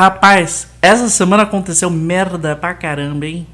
Rapaz, 0.00 0.66
essa 0.80 1.10
semana 1.10 1.42
aconteceu 1.42 1.90
merda 1.90 2.56
pra 2.56 2.72
caramba, 2.72 3.26
hein? 3.26 3.46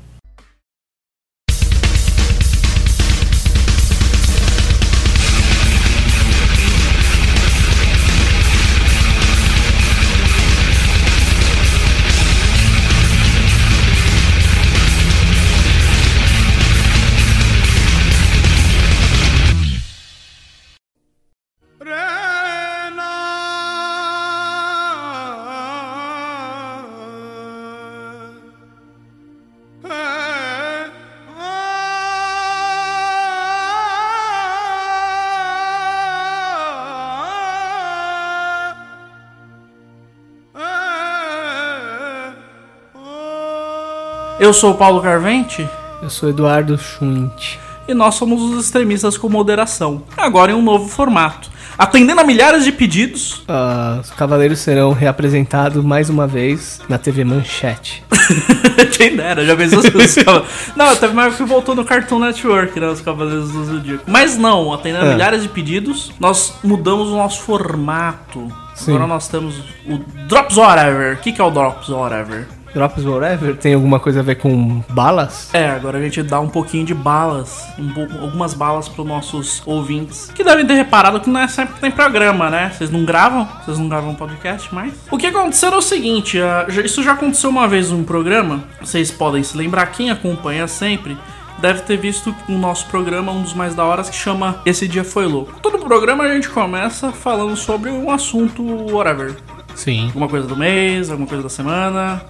Eu 44.46 44.54
sou 44.54 44.70
o 44.70 44.74
Paulo 44.76 45.02
Carvente. 45.02 45.68
Eu 46.00 46.08
sou 46.08 46.28
Eduardo 46.28 46.78
Schwint. 46.78 47.58
E 47.88 47.92
nós 47.92 48.14
somos 48.14 48.40
os 48.40 48.64
extremistas 48.64 49.18
com 49.18 49.28
moderação. 49.28 50.04
Agora 50.16 50.52
em 50.52 50.54
um 50.54 50.62
novo 50.62 50.88
formato. 50.88 51.50
Atendendo 51.76 52.20
a 52.20 52.24
milhares 52.24 52.62
de 52.62 52.70
pedidos. 52.70 53.38
Uh, 53.38 54.00
os 54.00 54.10
Cavaleiros 54.10 54.60
serão 54.60 54.92
reapresentados 54.92 55.84
mais 55.84 56.08
uma 56.08 56.28
vez 56.28 56.80
na 56.88 56.96
TV 56.96 57.24
Manchete. 57.24 58.04
Quem 58.96 59.16
dera, 59.16 59.44
já 59.44 59.56
pensou 59.56 59.82
se 59.82 59.88
os 59.88 60.16
Não, 60.76 60.94
teve 60.94 61.12
mais 61.12 61.34
que 61.34 61.42
voltou 61.42 61.74
no 61.74 61.84
Cartoon 61.84 62.20
Network, 62.20 62.78
né? 62.78 62.86
Os 62.86 63.00
Cavaleiros 63.00 63.50
do 63.50 63.64
Zodíaco. 63.64 64.04
Mas 64.06 64.38
não, 64.38 64.72
atendendo 64.72 65.06
a 65.06 65.08
é. 65.08 65.12
milhares 65.12 65.42
de 65.42 65.48
pedidos, 65.48 66.12
nós 66.20 66.54
mudamos 66.62 67.08
o 67.08 67.16
nosso 67.16 67.40
formato. 67.42 68.46
Sim. 68.76 68.92
Agora 68.92 69.08
nós 69.08 69.26
temos 69.26 69.58
o 69.88 69.98
Drops 70.28 70.56
Whatever. 70.56 71.16
O 71.16 71.16
que, 71.16 71.32
que 71.32 71.40
é 71.40 71.44
o 71.44 71.50
Drops 71.50 71.88
Whatever? 71.88 72.46
Drops 72.76 73.06
Whatever 73.06 73.56
tem 73.56 73.72
alguma 73.72 73.98
coisa 73.98 74.20
a 74.20 74.22
ver 74.22 74.34
com 74.34 74.84
balas? 74.90 75.48
É, 75.54 75.66
agora 75.66 75.96
a 75.96 76.02
gente 76.02 76.22
dá 76.22 76.38
um 76.38 76.48
pouquinho 76.48 76.84
de 76.84 76.92
balas, 76.92 77.66
um, 77.78 78.20
algumas 78.20 78.52
balas 78.52 78.86
para 78.86 79.00
os 79.00 79.08
nossos 79.08 79.62
ouvintes, 79.64 80.30
que 80.34 80.44
devem 80.44 80.66
ter 80.66 80.74
reparado 80.74 81.18
que 81.20 81.30
não 81.30 81.40
é 81.40 81.48
sempre 81.48 81.76
que 81.76 81.80
tem 81.80 81.90
programa, 81.90 82.50
né? 82.50 82.70
Vocês 82.76 82.90
não 82.90 83.02
gravam? 83.02 83.48
Vocês 83.64 83.78
não 83.78 83.88
gravam 83.88 84.14
podcast 84.14 84.74
mais? 84.74 84.92
O 85.10 85.16
que 85.16 85.26
aconteceu 85.26 85.72
é 85.72 85.76
o 85.76 85.80
seguinte, 85.80 86.38
uh, 86.38 86.70
isso 86.84 87.02
já 87.02 87.12
aconteceu 87.12 87.48
uma 87.48 87.66
vez 87.66 87.90
num 87.90 88.04
programa, 88.04 88.64
vocês 88.78 89.10
podem 89.10 89.42
se 89.42 89.56
lembrar, 89.56 89.86
quem 89.86 90.10
acompanha 90.10 90.68
sempre, 90.68 91.16
deve 91.58 91.80
ter 91.80 91.96
visto 91.96 92.34
o 92.46 92.52
nosso 92.52 92.84
programa, 92.88 93.32
um 93.32 93.40
dos 93.40 93.54
mais 93.54 93.74
da 93.74 93.84
horas, 93.84 94.10
que 94.10 94.16
chama 94.16 94.60
Esse 94.66 94.86
Dia 94.86 95.02
Foi 95.02 95.24
Louco. 95.24 95.58
Todo 95.62 95.78
programa 95.78 96.24
a 96.24 96.34
gente 96.34 96.50
começa 96.50 97.10
falando 97.10 97.56
sobre 97.56 97.88
um 97.88 98.10
assunto 98.10 98.62
whatever. 98.92 99.34
Sim. 99.74 100.08
Alguma 100.08 100.28
coisa 100.28 100.46
do 100.46 100.56
mês, 100.56 101.10
alguma 101.10 101.26
coisa 101.26 101.42
da 101.42 101.48
semana, 101.48 102.22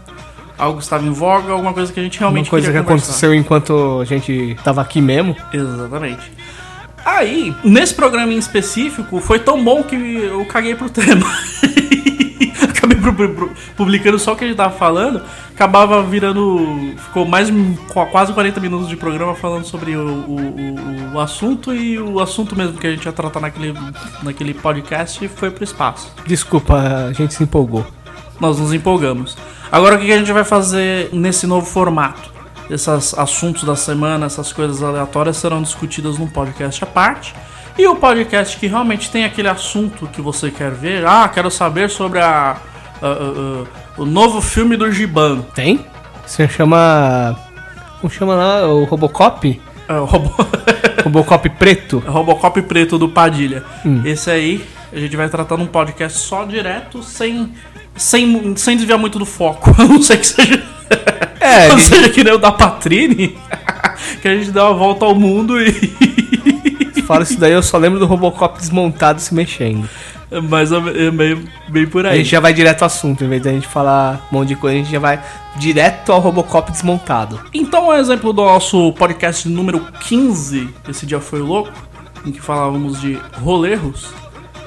algo 0.58 0.80
estava 0.80 1.04
em 1.04 1.12
voga, 1.12 1.52
alguma 1.52 1.72
coisa 1.72 1.92
que 1.92 2.00
a 2.00 2.02
gente 2.02 2.18
realmente 2.18 2.46
Uma 2.46 2.50
coisa 2.50 2.72
que 2.72 2.78
conversar. 2.78 3.04
aconteceu 3.04 3.34
enquanto 3.34 4.00
a 4.00 4.04
gente 4.04 4.32
estava 4.52 4.80
aqui 4.80 5.00
mesmo. 5.00 5.36
Exatamente. 5.52 6.32
Aí, 7.04 7.54
nesse 7.62 7.94
programa 7.94 8.32
em 8.32 8.38
específico, 8.38 9.20
foi 9.20 9.38
tão 9.38 9.62
bom 9.62 9.82
que 9.82 9.94
eu 9.94 10.44
caguei 10.46 10.74
pro 10.74 10.90
tema. 10.90 11.24
Acabei 12.68 12.98
publicando 13.76 14.18
só 14.18 14.32
o 14.32 14.36
que 14.36 14.44
a 14.44 14.48
gente 14.48 14.56
tava 14.56 14.76
falando. 14.76 15.22
Acabava 15.54 16.02
virando. 16.02 16.94
Ficou 16.98 17.24
mais 17.24 17.48
quase 18.10 18.32
40 18.32 18.60
minutos 18.60 18.88
de 18.88 18.96
programa 18.96 19.34
falando 19.34 19.64
sobre 19.64 19.96
o, 19.96 20.04
o, 20.04 21.14
o, 21.14 21.20
assunto 21.20 21.72
e 21.72 21.98
o 21.98 22.18
assunto 22.20 22.56
mesmo 22.56 22.76
que 22.76 22.86
a 22.86 22.90
gente 22.90 23.06
ia 23.06 23.12
tratar 23.12 23.40
naquele, 23.40 23.72
naquele 24.22 24.52
podcast 24.52 25.28
foi 25.28 25.50
pro 25.50 25.62
espaço. 25.62 26.12
Desculpa, 26.26 27.06
a 27.08 27.12
gente 27.12 27.34
se 27.34 27.42
empolgou. 27.44 27.86
Nós 28.40 28.58
nos 28.58 28.72
empolgamos. 28.72 29.36
Agora 29.70 29.96
o 29.96 29.98
que 29.98 30.12
a 30.12 30.18
gente 30.18 30.32
vai 30.32 30.44
fazer 30.44 31.10
nesse 31.12 31.46
novo 31.46 31.66
formato? 31.66 32.30
Esses 32.70 33.14
assuntos 33.16 33.64
da 33.64 33.76
semana, 33.76 34.26
essas 34.26 34.52
coisas 34.52 34.82
aleatórias 34.82 35.36
serão 35.36 35.62
discutidas 35.62 36.18
num 36.18 36.26
podcast 36.26 36.82
à 36.82 36.86
parte. 36.86 37.34
E 37.78 37.86
o 37.86 37.94
podcast 37.94 38.56
que 38.56 38.66
realmente 38.66 39.10
tem 39.10 39.24
aquele 39.24 39.48
assunto 39.48 40.06
que 40.08 40.20
você 40.20 40.50
quer 40.50 40.70
ver, 40.70 41.06
ah, 41.06 41.28
quero 41.28 41.50
saber 41.50 41.90
sobre 41.90 42.18
a, 42.18 42.56
a, 43.02 43.06
a, 43.06 44.00
o 44.00 44.06
novo 44.06 44.40
filme 44.40 44.76
do 44.76 44.90
Giban. 44.90 45.42
Tem? 45.54 45.84
Você 46.26 46.48
chama. 46.48 47.36
Como 48.00 48.12
chama 48.12 48.34
lá? 48.34 48.66
O 48.66 48.84
Robocop? 48.84 49.60
É, 49.88 49.92
o 49.94 50.04
Robo... 50.04 50.34
Robocop 51.04 51.48
preto? 51.50 52.02
É 52.04 52.10
Robocop 52.10 52.60
preto 52.62 52.98
do 52.98 53.08
Padilha. 53.08 53.62
Hum. 53.84 54.02
Esse 54.04 54.30
aí 54.30 54.66
a 54.92 54.98
gente 54.98 55.16
vai 55.16 55.28
tratar 55.28 55.56
num 55.56 55.66
podcast 55.66 56.18
só 56.18 56.44
direto, 56.44 57.02
sem 57.02 57.52
sem, 57.96 58.56
sem 58.56 58.76
desviar 58.76 58.98
muito 58.98 59.18
do 59.18 59.26
foco. 59.26 59.74
A 59.80 59.84
não 59.84 60.02
sei 60.02 60.16
que 60.18 60.26
seja. 60.26 60.62
É, 61.40 61.68
não 61.68 61.78
seja 61.78 62.08
que 62.10 62.22
nem 62.22 62.32
o 62.32 62.38
da 62.38 62.52
Patrine. 62.52 63.36
que 64.20 64.28
a 64.28 64.36
gente 64.36 64.50
dá 64.50 64.64
uma 64.70 64.74
volta 64.74 65.04
ao 65.04 65.14
mundo 65.14 65.60
e. 65.60 65.72
Fala 67.02 67.22
isso 67.22 67.38
daí, 67.38 67.52
eu 67.52 67.62
só 67.62 67.78
lembro 67.78 68.00
do 68.00 68.06
Robocop 68.06 68.58
desmontado 68.58 69.20
se 69.20 69.32
mexendo. 69.32 69.88
É 70.28 70.40
menos, 70.40 70.72
é 70.72 71.10
meio, 71.12 71.44
bem 71.68 71.86
por 71.86 72.04
aí. 72.04 72.14
A 72.14 72.16
gente 72.16 72.30
já 72.30 72.40
vai 72.40 72.52
direto 72.52 72.82
ao 72.82 72.86
assunto, 72.86 73.22
em 73.22 73.28
vez 73.28 73.40
de 73.40 73.48
a 73.48 73.52
gente 73.52 73.68
falar 73.68 74.26
um 74.32 74.38
monte 74.38 74.48
de 74.48 74.56
coisa, 74.56 74.74
a 74.74 74.78
gente 74.78 74.90
já 74.90 74.98
vai 74.98 75.22
direto 75.54 76.10
ao 76.10 76.18
Robocop 76.18 76.72
desmontado. 76.72 77.40
Então, 77.54 77.90
um 77.90 77.92
exemplo 77.92 78.32
do 78.32 78.42
nosso 78.42 78.92
podcast 78.94 79.48
número 79.48 79.86
15, 80.00 80.68
esse 80.88 81.06
dia 81.06 81.20
foi 81.20 81.38
louco, 81.38 81.72
em 82.24 82.32
que 82.32 82.40
falávamos 82.40 83.00
de 83.00 83.16
rolerros. 83.40 84.08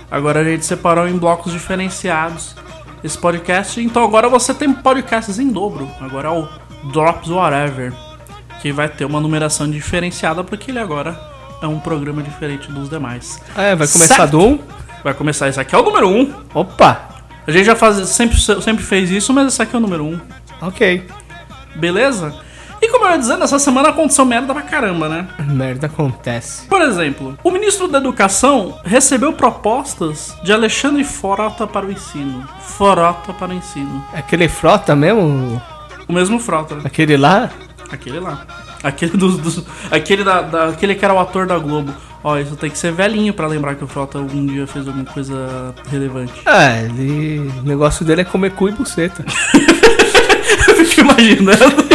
Agora 0.09 0.39
a 0.39 0.43
gente 0.45 0.65
separou 0.65 1.09
em 1.09 1.17
blocos 1.17 1.51
diferenciados 1.51 2.55
esse 3.03 3.17
podcast. 3.17 3.81
Então 3.81 4.03
agora 4.03 4.27
você 4.29 4.53
tem 4.53 4.71
podcasts 4.71 5.39
em 5.39 5.49
dobro. 5.49 5.89
Agora 5.99 6.29
é 6.29 6.31
o 6.31 6.47
Drops 6.91 7.29
Whatever. 7.29 7.93
Que 8.61 8.71
vai 8.71 8.89
ter 8.89 9.05
uma 9.05 9.21
numeração 9.21 9.69
diferenciada 9.69 10.43
porque 10.43 10.71
ele 10.71 10.79
agora 10.79 11.19
é 11.61 11.67
um 11.67 11.79
programa 11.79 12.21
diferente 12.21 12.71
dos 12.71 12.89
demais. 12.89 13.41
É, 13.55 13.75
vai 13.75 13.87
começar 13.87 14.15
certo? 14.15 14.31
do 14.31 14.41
1? 14.41 14.59
Vai 15.03 15.13
começar, 15.13 15.47
esse 15.47 15.59
aqui 15.59 15.73
é 15.73 15.77
o 15.77 15.83
número 15.83 16.09
1. 16.09 16.33
Opa! 16.53 17.09
A 17.47 17.51
gente 17.51 17.65
já 17.65 17.75
faz, 17.75 17.97
sempre, 18.09 18.37
sempre 18.37 18.83
fez 18.83 19.09
isso, 19.09 19.33
mas 19.33 19.47
esse 19.47 19.61
aqui 19.61 19.75
é 19.75 19.79
o 19.79 19.81
número 19.81 20.03
1. 20.03 20.19
Ok. 20.61 21.07
Beleza? 21.75 22.35
Ia 23.09 23.17
dizendo, 23.17 23.43
essa 23.43 23.57
semana 23.57 23.89
aconteceu 23.89 24.23
merda 24.23 24.53
pra 24.53 24.61
caramba, 24.61 25.09
né? 25.09 25.27
Merda 25.47 25.87
acontece. 25.87 26.67
Por 26.67 26.79
exemplo, 26.79 27.35
o 27.43 27.49
ministro 27.49 27.87
da 27.87 27.97
Educação 27.97 28.77
recebeu 28.85 29.33
propostas 29.33 30.37
de 30.43 30.53
Alexandre 30.53 31.03
Frota 31.03 31.65
para 31.65 31.87
o 31.87 31.91
ensino. 31.91 32.47
Frota 32.61 33.33
para 33.33 33.49
o 33.49 33.53
ensino. 33.53 34.05
Aquele 34.13 34.47
Frota 34.47 34.95
mesmo? 34.95 35.59
O 36.07 36.13
mesmo 36.13 36.39
Frota. 36.39 36.77
Aquele 36.83 37.17
lá? 37.17 37.49
Aquele 37.91 38.19
lá. 38.19 38.45
Aquele 38.83 39.17
dos. 39.17 39.37
dos 39.37 39.65
aquele, 39.89 40.23
da, 40.23 40.43
da, 40.43 40.67
aquele 40.69 40.93
que 40.93 41.03
era 41.03 41.13
o 41.13 41.19
ator 41.19 41.47
da 41.47 41.57
Globo. 41.57 41.91
Ó, 42.23 42.37
isso 42.37 42.55
tem 42.55 42.69
que 42.69 42.77
ser 42.77 42.91
velhinho 42.91 43.33
para 43.33 43.47
lembrar 43.47 43.73
que 43.73 43.83
o 43.83 43.87
Frota 43.87 44.19
algum 44.19 44.45
dia 44.45 44.67
fez 44.67 44.87
alguma 44.87 45.05
coisa 45.05 45.73
relevante. 45.89 46.33
Ah, 46.45 46.77
ele. 46.77 47.39
O 47.39 47.63
negócio 47.63 48.05
dele 48.05 48.21
é 48.21 48.25
comer 48.25 48.51
cu 48.51 48.69
e 48.69 48.71
buceta. 48.71 49.25
eu 50.67 50.85
fico 50.85 51.01
imaginando. 51.01 51.88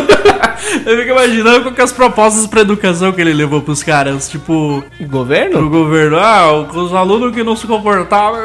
Eu 0.87 0.99
fico 0.99 1.11
imaginando 1.11 1.63
qual 1.63 1.75
que 1.75 1.81
é 1.81 1.85
as 1.85 1.93
propostas 1.93 2.47
pra 2.47 2.63
educação 2.63 3.13
que 3.13 3.21
ele 3.21 3.33
levou 3.33 3.63
pros 3.63 3.83
caras. 3.83 4.29
Tipo. 4.29 4.85
O 5.01 5.07
governo? 5.07 5.67
O 5.67 5.71
governo. 5.71 6.19
Ah, 6.19 6.53
os 6.53 6.93
alunos 6.93 7.35
que 7.35 7.43
não 7.43 7.57
se 7.57 7.67
comportavam. 7.67 8.41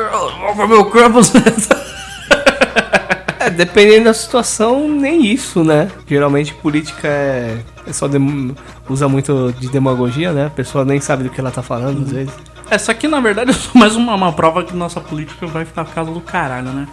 Vão 0.56 0.68
meu 0.68 0.86
corpo. 0.86 1.20
é, 3.40 3.50
dependendo 3.50 4.06
da 4.06 4.14
situação, 4.14 4.88
nem 4.88 5.26
isso, 5.26 5.64
né? 5.64 5.90
Geralmente 6.08 6.54
política 6.54 7.08
é. 7.08 7.58
é 7.88 7.94
só 7.94 8.08
dem... 8.08 8.56
usa 8.90 9.08
muito 9.08 9.54
de 9.60 9.70
demagogia, 9.70 10.32
né? 10.32 10.48
A 10.48 10.52
pessoa 10.52 10.86
nem 10.86 11.00
sabe 11.00 11.24
do 11.24 11.30
que 11.30 11.40
ela 11.40 11.52
tá 11.52 11.64
falando, 11.64 11.98
uhum. 11.98 12.04
às 12.04 12.12
vezes. 12.12 12.34
Essa 12.70 12.92
aqui, 12.92 13.08
na 13.08 13.20
verdade, 13.20 13.50
é 13.50 13.54
só 13.54 13.72
mais 13.74 13.96
uma, 13.96 14.14
uma 14.14 14.32
prova 14.32 14.64
que 14.64 14.76
nossa 14.76 15.02
política 15.02 15.48
vai 15.48 15.66
ficar 15.66 15.86
por 15.86 15.94
causa 15.94 16.12
do 16.12 16.22
caralho, 16.22 16.72
né? 16.72 16.88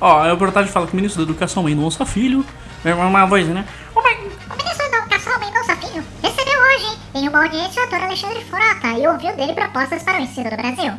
Ó, 0.00 0.20
a 0.20 0.30
reportagem 0.30 0.70
fala 0.70 0.86
que 0.86 0.92
o 0.92 0.96
ministro 0.96 1.24
da 1.24 1.30
Educação 1.30 1.62
Mendonça 1.62 2.06
Filho. 2.06 2.44
É 2.84 2.94
uma 2.94 3.26
voz, 3.26 3.46
né? 3.48 3.64
O, 3.94 4.00
ministro 4.00 4.27
em 7.18 7.28
uma 7.28 7.42
audiência, 7.42 7.82
o 7.82 7.84
ator 7.86 8.00
Alexandre 8.00 8.44
Frota 8.44 8.96
e 8.96 9.06
ouviu 9.08 9.34
dele 9.34 9.52
propostas 9.52 10.04
para 10.04 10.20
o 10.20 10.22
ensino 10.22 10.48
do 10.48 10.56
Brasil. 10.56 10.92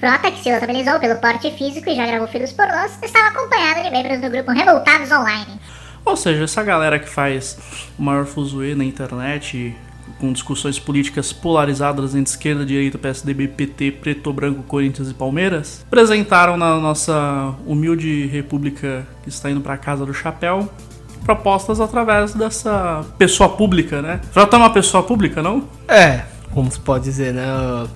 Frota, 0.00 0.30
que 0.32 0.42
se 0.42 0.52
notabilizou 0.52 0.98
pelo 0.98 1.20
porte 1.20 1.50
físico 1.52 1.88
e 1.88 1.94
já 1.94 2.06
gravou 2.06 2.26
filhos 2.26 2.52
pornôs, 2.52 2.98
estava 3.00 3.28
acompanhado 3.28 3.84
de 3.84 3.90
membros 3.90 4.20
do 4.20 4.28
grupo 4.28 4.50
Revoltados 4.50 5.12
Online. 5.12 5.60
Ou 6.04 6.16
seja, 6.16 6.42
essa 6.42 6.64
galera 6.64 6.98
que 6.98 7.08
faz 7.08 7.56
o 7.96 8.02
maior 8.02 8.26
fuzuê 8.26 8.74
na 8.74 8.82
internet, 8.82 9.76
com 10.18 10.32
discussões 10.32 10.80
políticas 10.80 11.32
polarizadas 11.32 12.16
entre 12.16 12.32
esquerda, 12.32 12.66
direita, 12.66 12.98
PSDB, 12.98 13.46
PT, 13.46 13.92
Preto, 13.92 14.32
Branco, 14.32 14.64
Corinthians 14.64 15.08
e 15.10 15.14
Palmeiras, 15.14 15.84
apresentaram 15.86 16.56
na 16.56 16.80
nossa 16.80 17.54
humilde 17.64 18.26
república 18.26 19.06
que 19.22 19.28
está 19.28 19.48
indo 19.48 19.60
para 19.60 19.74
a 19.74 19.78
casa 19.78 20.04
do 20.04 20.12
chapéu 20.12 20.68
propostas 21.24 21.80
através 21.80 22.34
dessa 22.34 23.04
pessoa 23.18 23.48
pública, 23.48 24.02
né? 24.02 24.20
Frota 24.32 24.56
é 24.56 24.58
uma 24.58 24.70
pessoa 24.70 25.02
pública, 25.02 25.42
não? 25.42 25.64
É, 25.88 26.22
como 26.52 26.70
se 26.70 26.80
pode 26.80 27.04
dizer, 27.04 27.32
né? 27.32 27.44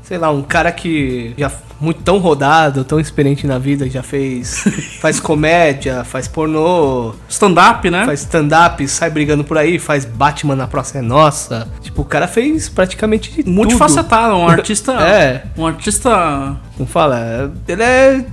Sei 0.02 0.16
lá, 0.16 0.30
um 0.30 0.42
cara 0.42 0.70
que 0.70 1.34
já 1.36 1.50
muito 1.80 2.02
tão 2.02 2.18
rodado, 2.18 2.84
tão 2.84 3.00
experiente 3.00 3.46
na 3.46 3.58
vida, 3.58 3.88
já 3.90 4.02
fez 4.02 4.64
faz 5.00 5.18
comédia, 5.18 6.04
faz 6.04 6.28
pornô, 6.28 7.14
Stand-up, 7.28 7.90
né? 7.90 8.04
faz 8.04 8.20
stand-up, 8.20 8.86
sai 8.86 9.10
brigando 9.10 9.42
por 9.44 9.58
aí, 9.58 9.78
faz 9.78 10.04
Batman 10.04 10.54
na 10.54 10.66
Praça 10.66 10.98
é 10.98 11.02
Nossa. 11.02 11.68
Tipo, 11.80 12.02
o 12.02 12.04
cara 12.04 12.28
fez 12.28 12.68
praticamente 12.68 13.30
de 13.30 13.42
tudo. 13.42 13.52
Multifacetado, 13.52 14.34
um 14.34 14.48
artista. 14.48 14.94
É. 15.04 15.44
Um 15.56 15.66
artista. 15.66 16.56
Como 16.76 16.88
fala? 16.88 17.52
Ele 17.68 17.82
é 17.82 18.24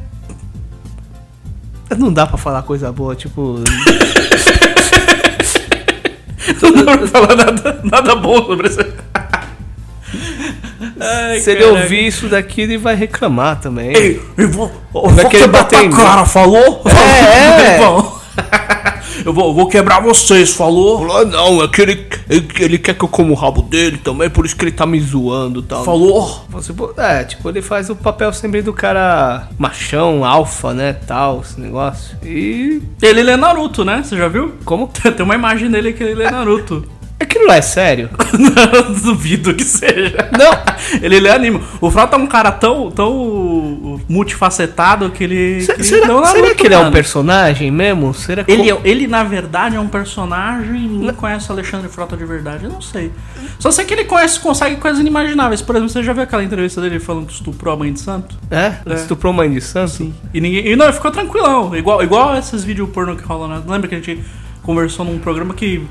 não 1.97 2.11
dá 2.11 2.25
pra 2.25 2.37
falar 2.37 2.61
coisa 2.63 2.91
boa, 2.91 3.15
tipo. 3.15 3.55
Não 6.61 6.85
dá 6.85 6.97
pra 6.97 7.07
falar 7.07 7.35
nada, 7.35 7.81
nada 7.83 8.15
bom 8.15 8.45
sobre 8.45 8.67
isso. 8.67 8.79
Ai, 10.99 11.39
se 11.39 11.51
ele 11.51 11.61
caraca. 11.61 11.81
ouvir 11.81 12.07
isso 12.07 12.27
daqui, 12.27 12.61
ele 12.61 12.77
vai 12.77 12.95
reclamar 12.95 13.59
também. 13.59 13.95
Ei, 13.95 14.21
eu 14.37 14.49
vou, 14.49 14.71
eu 14.93 15.01
Vai 15.09 15.23
vou 15.23 15.29
quebrar 15.29 15.63
bater 15.63 15.89
tua 15.89 15.97
cara, 15.97 16.25
falou? 16.25 16.83
É, 16.85 17.75
é. 17.75 17.77
Bom. 17.77 18.20
Eu, 19.25 19.33
vou, 19.33 19.47
eu 19.47 19.53
vou 19.53 19.67
quebrar 19.67 20.01
vocês, 20.01 20.53
falou? 20.53 20.99
Falou, 20.99 21.25
não, 21.25 21.63
é 21.63 21.67
que 21.67 21.81
ele, 21.81 22.07
ele, 22.29 22.47
ele 22.59 22.77
quer 22.77 22.95
que 22.95 23.03
eu 23.03 23.09
como 23.09 23.33
o 23.33 23.35
rabo 23.35 23.61
dele 23.61 23.97
também, 23.97 24.29
por 24.29 24.45
isso 24.45 24.55
que 24.55 24.63
ele 24.63 24.71
tá 24.71 24.85
me 24.85 24.99
zoando 24.99 25.59
e 25.59 25.63
tal. 25.63 25.83
Falou? 25.83 26.45
Você, 26.49 26.73
pô, 26.73 26.93
é, 26.97 27.23
tipo, 27.23 27.49
ele 27.49 27.61
faz 27.61 27.89
o 27.89 27.95
papel 27.95 28.31
sempre 28.33 28.61
do 28.61 28.73
cara 28.73 29.47
machão, 29.57 30.25
alfa, 30.25 30.73
né, 30.73 30.93
tal, 30.93 31.41
esse 31.41 31.59
negócio. 31.59 32.17
E 32.23 32.81
Ele 33.01 33.23
lê 33.23 33.35
Naruto, 33.35 33.83
né? 33.83 34.01
Você 34.03 34.15
já 34.17 34.27
viu? 34.27 34.53
como? 34.65 34.87
Tem 35.15 35.25
uma 35.25 35.35
imagem 35.35 35.69
dele 35.69 35.93
que 35.93 36.03
ele 36.03 36.15
lê 36.15 36.29
Naruto. 36.29 36.85
Aquilo 37.21 37.47
lá 37.47 37.57
é 37.57 37.61
sério? 37.61 38.09
Não, 38.37 38.93
duvido 38.93 39.53
que 39.53 39.63
seja. 39.63 40.29
Não. 40.37 40.51
Ele 41.01 41.19
lê 41.19 41.29
anime. 41.29 41.61
O 41.79 41.89
Frota 41.91 42.15
é 42.15 42.19
um 42.19 42.25
cara 42.27 42.51
tão, 42.51 42.89
tão 42.91 44.01
multifacetado 44.09 45.09
que 45.11 45.23
ele. 45.23 45.61
Se- 45.61 45.73
que 45.73 45.83
será, 45.83 46.07
lê 46.07 46.13
o 46.13 46.25
será 46.25 46.55
que 46.55 46.65
ele 46.67 46.73
é 46.73 46.77
um 46.79 46.91
personagem 46.91 47.69
mesmo? 47.71 48.13
Será 48.13 48.43
que 48.43 48.51
Ele, 48.51 48.69
é- 48.71 48.79
ele, 48.83 49.07
na 49.07 49.23
verdade, 49.23 49.75
é 49.75 49.79
um 49.79 49.87
personagem 49.87 50.75
e 50.75 50.87
ninguém 50.87 51.13
conhece 51.13 51.49
o 51.49 51.53
Alexandre 51.53 51.87
Frota 51.89 52.17
de 52.17 52.25
verdade. 52.25 52.65
Eu 52.65 52.71
não 52.71 52.81
sei. 52.81 53.11
Só 53.59 53.69
sei 53.71 53.85
que 53.85 53.93
ele 53.93 54.05
conhece, 54.05 54.39
consegue 54.39 54.75
coisas 54.77 54.99
inimagináveis. 54.99 55.61
Por 55.61 55.75
exemplo, 55.75 55.91
você 55.93 56.03
já 56.03 56.13
viu 56.13 56.23
aquela 56.23 56.43
entrevista 56.43 56.81
dele 56.81 56.99
falando 56.99 57.27
que 57.27 57.33
estuprou 57.33 57.73
a 57.73 57.77
mãe 57.77 57.93
de 57.93 57.99
santo? 57.99 58.35
É? 58.49 58.73
É. 58.85 58.93
Estuprou 58.95 59.31
mãe 59.33 59.51
de 59.51 59.61
santo? 59.61 60.11
E 60.33 60.41
ninguém. 60.41 60.67
E 60.67 60.75
não, 60.75 60.85
ele 60.85 60.93
ficou 60.93 61.11
tranquilão. 61.11 61.75
Igual, 61.75 62.01
igual 62.03 62.35
esses 62.37 62.63
vídeos 62.63 62.89
porno 62.89 63.15
que 63.15 63.23
rolam, 63.23 63.47
né? 63.49 63.61
Lembra 63.67 63.87
que 63.87 63.95
a 63.95 63.97
gente 63.99 64.19
conversou 64.63 65.05
num 65.05 65.19
programa 65.19 65.53
que 65.53 65.83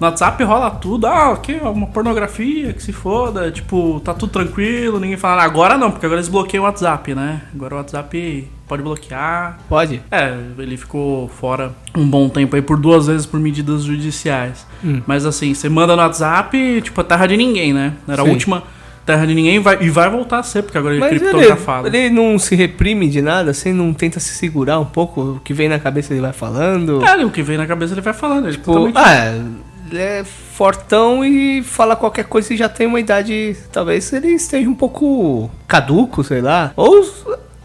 no 0.00 0.06
WhatsApp 0.06 0.42
rola 0.44 0.70
tudo. 0.70 1.06
Ah, 1.06 1.38
é 1.48 1.68
uma 1.68 1.86
pornografia, 1.86 2.72
que 2.72 2.82
se 2.82 2.92
foda. 2.92 3.50
Tipo, 3.50 4.00
tá 4.00 4.14
tudo 4.14 4.30
tranquilo, 4.32 5.00
ninguém 5.00 5.16
fala. 5.16 5.42
Agora 5.42 5.76
não, 5.76 5.90
porque 5.90 6.06
agora 6.06 6.20
eles 6.20 6.28
bloqueiam 6.28 6.62
o 6.62 6.66
WhatsApp, 6.66 7.14
né? 7.14 7.42
Agora 7.54 7.74
o 7.74 7.78
WhatsApp 7.78 8.48
pode 8.68 8.82
bloquear. 8.82 9.58
Pode? 9.68 10.02
É, 10.10 10.36
ele 10.58 10.76
ficou 10.76 11.28
fora 11.28 11.72
um 11.96 12.06
bom 12.06 12.28
tempo 12.28 12.54
aí 12.54 12.62
por 12.62 12.78
duas 12.78 13.06
vezes 13.06 13.26
por 13.26 13.40
medidas 13.40 13.82
judiciais. 13.84 14.66
Hum. 14.84 15.00
Mas 15.06 15.24
assim, 15.26 15.54
você 15.54 15.68
manda 15.68 15.96
no 15.96 16.02
WhatsApp, 16.02 16.82
tipo, 16.82 17.00
é 17.00 17.04
terra 17.04 17.26
de 17.26 17.36
ninguém, 17.36 17.72
né? 17.72 17.94
Era 18.06 18.22
a 18.22 18.24
Sim. 18.24 18.30
última 18.30 18.62
terra 19.06 19.26
de 19.26 19.34
ninguém 19.34 19.56
e 19.56 19.58
vai, 19.58 19.78
e 19.82 19.88
vai 19.88 20.10
voltar 20.10 20.40
a 20.40 20.42
ser, 20.42 20.62
porque 20.62 20.76
agora 20.76 20.94
ele 20.94 21.02
é 21.02 21.08
criptografado. 21.08 21.88
ele, 21.88 21.96
ele 21.96 22.10
não 22.14 22.38
se 22.38 22.54
reprime 22.54 23.08
de 23.08 23.22
nada, 23.22 23.50
assim, 23.52 23.72
não 23.72 23.94
tenta 23.94 24.20
se 24.20 24.34
segurar 24.34 24.78
um 24.78 24.84
pouco, 24.84 25.20
o 25.22 25.40
que 25.40 25.54
vem 25.54 25.66
na 25.66 25.78
cabeça 25.78 26.12
ele 26.12 26.20
vai 26.20 26.34
falando. 26.34 27.02
É, 27.02 27.24
o 27.24 27.30
que 27.30 27.42
vem 27.42 27.56
na 27.56 27.66
cabeça 27.66 27.94
ele 27.94 28.02
vai 28.02 28.12
falando. 28.12 28.44
Ele 28.48 28.52
Tipo, 28.58 28.66
totalmente- 28.66 28.98
ah, 28.98 29.32
ele 29.34 29.67
é 29.96 30.24
fortão 30.24 31.24
e 31.24 31.62
fala 31.62 31.94
qualquer 31.96 32.24
coisa 32.24 32.52
e 32.52 32.56
já 32.56 32.68
tem 32.68 32.86
uma 32.86 33.00
idade. 33.00 33.56
Talvez 33.72 34.12
ele 34.12 34.28
esteja 34.28 34.68
um 34.68 34.74
pouco 34.74 35.50
caduco, 35.66 36.22
sei 36.24 36.40
lá. 36.40 36.72
Ou, 36.76 37.08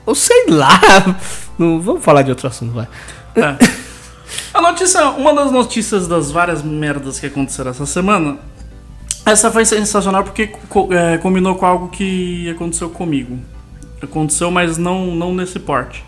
ou 0.05 0.15
sei 0.15 0.45
lá. 0.47 0.79
Não, 1.57 1.79
vamos 1.81 2.03
falar 2.03 2.21
de 2.21 2.29
outro 2.29 2.47
assunto, 2.47 2.71
vai. 2.73 2.87
É. 3.35 3.57
A 4.53 4.61
notícia, 4.61 5.09
uma 5.09 5.33
das 5.33 5.51
notícias 5.51 6.07
das 6.07 6.31
várias 6.31 6.61
merdas 6.63 7.19
que 7.19 7.25
aconteceram 7.25 7.71
essa 7.71 7.85
semana, 7.85 8.37
essa 9.25 9.51
foi 9.51 9.65
sensacional 9.65 10.23
porque 10.23 10.47
co- 10.69 10.89
é, 10.91 11.17
combinou 11.17 11.55
com 11.55 11.65
algo 11.65 11.89
que 11.89 12.49
aconteceu 12.49 12.89
comigo. 12.89 13.37
Aconteceu, 14.01 14.51
mas 14.51 14.77
não, 14.77 15.07
não 15.15 15.33
nesse 15.33 15.59
porte. 15.59 16.03